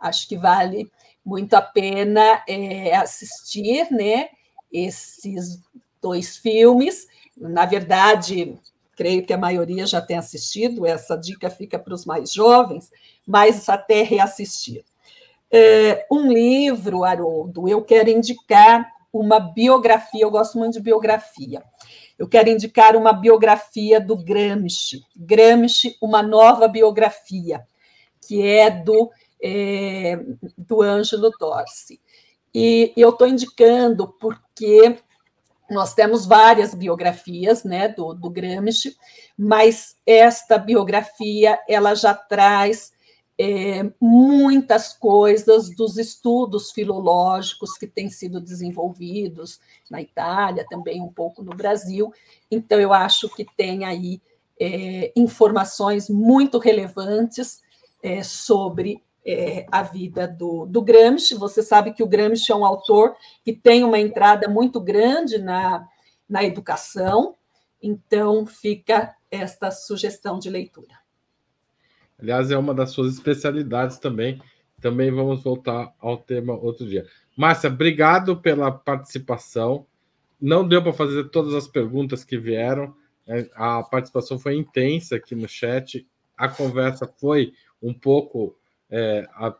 Acho 0.00 0.26
que 0.26 0.38
vale 0.38 0.90
muito 1.22 1.52
a 1.52 1.60
pena 1.60 2.42
é, 2.48 2.96
assistir 2.96 3.92
né, 3.92 4.30
esses 4.72 5.60
dois 6.00 6.36
filmes. 6.36 7.06
Na 7.36 7.66
verdade, 7.66 8.58
creio 8.96 9.24
que 9.24 9.32
a 9.32 9.38
maioria 9.38 9.86
já 9.86 10.00
tem 10.00 10.16
assistido, 10.16 10.84
essa 10.84 11.16
dica 11.16 11.48
fica 11.48 11.78
para 11.78 11.94
os 11.94 12.04
mais 12.04 12.32
jovens, 12.32 12.90
mas 13.26 13.68
até 13.68 14.02
reassistir. 14.02 14.84
É, 15.50 16.04
um 16.10 16.30
livro, 16.32 17.04
Haroldo, 17.04 17.68
eu 17.68 17.82
quero 17.82 18.10
indicar 18.10 18.90
uma 19.12 19.38
biografia, 19.38 20.22
eu 20.22 20.30
gosto 20.30 20.58
muito 20.58 20.74
de 20.74 20.80
biografia. 20.80 21.62
Eu 22.18 22.28
quero 22.28 22.50
indicar 22.50 22.96
uma 22.96 23.12
biografia 23.12 24.00
do 24.00 24.16
Gramsci, 24.16 25.00
Gramsci, 25.16 25.96
uma 26.02 26.20
nova 26.20 26.66
biografia, 26.66 27.64
que 28.26 28.44
é 28.44 28.68
do, 28.68 29.10
é, 29.40 30.18
do 30.56 30.82
Ângelo 30.82 31.30
Torsi. 31.38 32.00
E 32.52 32.92
eu 32.96 33.10
estou 33.10 33.28
indicando 33.28 34.08
porque 34.18 34.98
nós 35.70 35.94
temos 35.94 36.26
várias 36.26 36.74
biografias 36.74 37.64
né, 37.64 37.88
do, 37.88 38.14
do 38.14 38.30
Gramsci, 38.30 38.96
mas 39.36 39.96
esta 40.06 40.58
biografia 40.58 41.58
ela 41.68 41.94
já 41.94 42.14
traz 42.14 42.92
é, 43.38 43.88
muitas 44.00 44.92
coisas 44.92 45.70
dos 45.76 45.96
estudos 45.96 46.72
filológicos 46.72 47.78
que 47.78 47.86
têm 47.86 48.10
sido 48.10 48.40
desenvolvidos 48.40 49.60
na 49.88 50.02
Itália, 50.02 50.66
também 50.68 51.00
um 51.00 51.12
pouco 51.12 51.42
no 51.42 51.54
Brasil. 51.54 52.12
Então, 52.50 52.80
eu 52.80 52.92
acho 52.92 53.28
que 53.28 53.46
tem 53.56 53.84
aí 53.84 54.20
é, 54.60 55.12
informações 55.14 56.08
muito 56.08 56.58
relevantes 56.58 57.60
é, 58.02 58.24
sobre 58.24 59.02
é, 59.28 59.66
a 59.70 59.82
vida 59.82 60.26
do, 60.26 60.64
do 60.64 60.80
Gramsci. 60.80 61.34
Você 61.34 61.62
sabe 61.62 61.92
que 61.92 62.02
o 62.02 62.06
Gramsci 62.06 62.50
é 62.50 62.54
um 62.54 62.64
autor 62.64 63.14
que 63.44 63.52
tem 63.52 63.84
uma 63.84 63.98
entrada 63.98 64.48
muito 64.48 64.80
grande 64.80 65.36
na, 65.36 65.86
na 66.26 66.42
educação, 66.42 67.36
então 67.82 68.46
fica 68.46 69.14
esta 69.30 69.70
sugestão 69.70 70.38
de 70.38 70.48
leitura. 70.48 70.94
Aliás, 72.18 72.50
é 72.50 72.56
uma 72.56 72.72
das 72.72 72.90
suas 72.90 73.12
especialidades 73.14 73.98
também. 73.98 74.40
Também 74.80 75.10
vamos 75.10 75.42
voltar 75.42 75.94
ao 76.00 76.16
tema 76.16 76.54
outro 76.54 76.86
dia. 76.86 77.06
Márcia, 77.36 77.68
obrigado 77.68 78.40
pela 78.40 78.72
participação. 78.72 79.86
Não 80.40 80.66
deu 80.66 80.82
para 80.82 80.92
fazer 80.92 81.28
todas 81.28 81.52
as 81.52 81.68
perguntas 81.68 82.24
que 82.24 82.38
vieram. 82.38 82.94
É, 83.26 83.48
a 83.54 83.82
participação 83.82 84.38
foi 84.38 84.56
intensa 84.56 85.16
aqui 85.16 85.34
no 85.34 85.46
chat. 85.46 86.06
A 86.36 86.48
conversa 86.48 87.06
foi 87.06 87.52
um 87.82 87.92
pouco 87.92 88.56
é, 88.90 89.28
a, 89.34 89.48
a, 89.48 89.54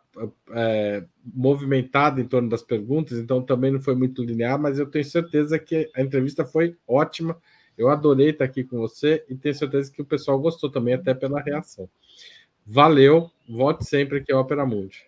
é, 0.52 1.04
movimentada 1.22 2.20
em 2.20 2.26
torno 2.26 2.48
das 2.48 2.62
perguntas, 2.62 3.18
então 3.18 3.42
também 3.42 3.70
não 3.70 3.80
foi 3.80 3.94
muito 3.94 4.22
linear, 4.22 4.58
mas 4.58 4.78
eu 4.78 4.86
tenho 4.90 5.04
certeza 5.04 5.58
que 5.58 5.90
a 5.94 6.02
entrevista 6.02 6.44
foi 6.44 6.76
ótima. 6.86 7.36
Eu 7.76 7.88
adorei 7.90 8.30
estar 8.30 8.44
aqui 8.44 8.64
com 8.64 8.78
você 8.78 9.24
e 9.28 9.34
tenho 9.34 9.54
certeza 9.54 9.92
que 9.92 10.02
o 10.02 10.06
pessoal 10.06 10.38
gostou 10.40 10.70
também, 10.70 10.94
até 10.94 11.14
pela 11.14 11.40
reação. 11.40 11.88
Valeu, 12.66 13.30
volte 13.48 13.84
sempre 13.84 14.18
aqui 14.18 14.32
ao 14.32 14.40
Opera 14.40 14.66
Mundi. 14.66 15.04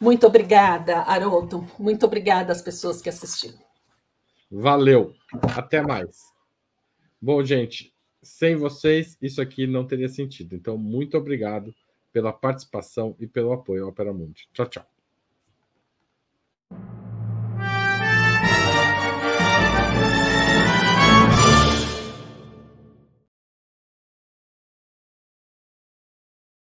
Muito 0.00 0.26
obrigada, 0.26 0.98
Haroldo. 1.00 1.66
Muito 1.78 2.06
obrigada 2.06 2.52
às 2.52 2.62
pessoas 2.62 3.00
que 3.00 3.08
assistiram. 3.08 3.58
Valeu. 4.50 5.14
Até 5.56 5.82
mais. 5.82 6.32
Bom, 7.20 7.42
gente, 7.42 7.92
sem 8.22 8.54
vocês, 8.54 9.16
isso 9.20 9.40
aqui 9.40 9.66
não 9.66 9.86
teria 9.86 10.08
sentido. 10.08 10.54
Então, 10.54 10.78
muito 10.78 11.16
obrigado 11.16 11.74
pela 12.16 12.32
participação 12.32 13.14
e 13.20 13.26
pelo 13.26 13.52
apoio 13.52 13.82
ao 13.84 13.90
Opera 13.90 14.10
Mundi. 14.10 14.48
Tchau, 14.54 14.66
tchau. 14.66 14.95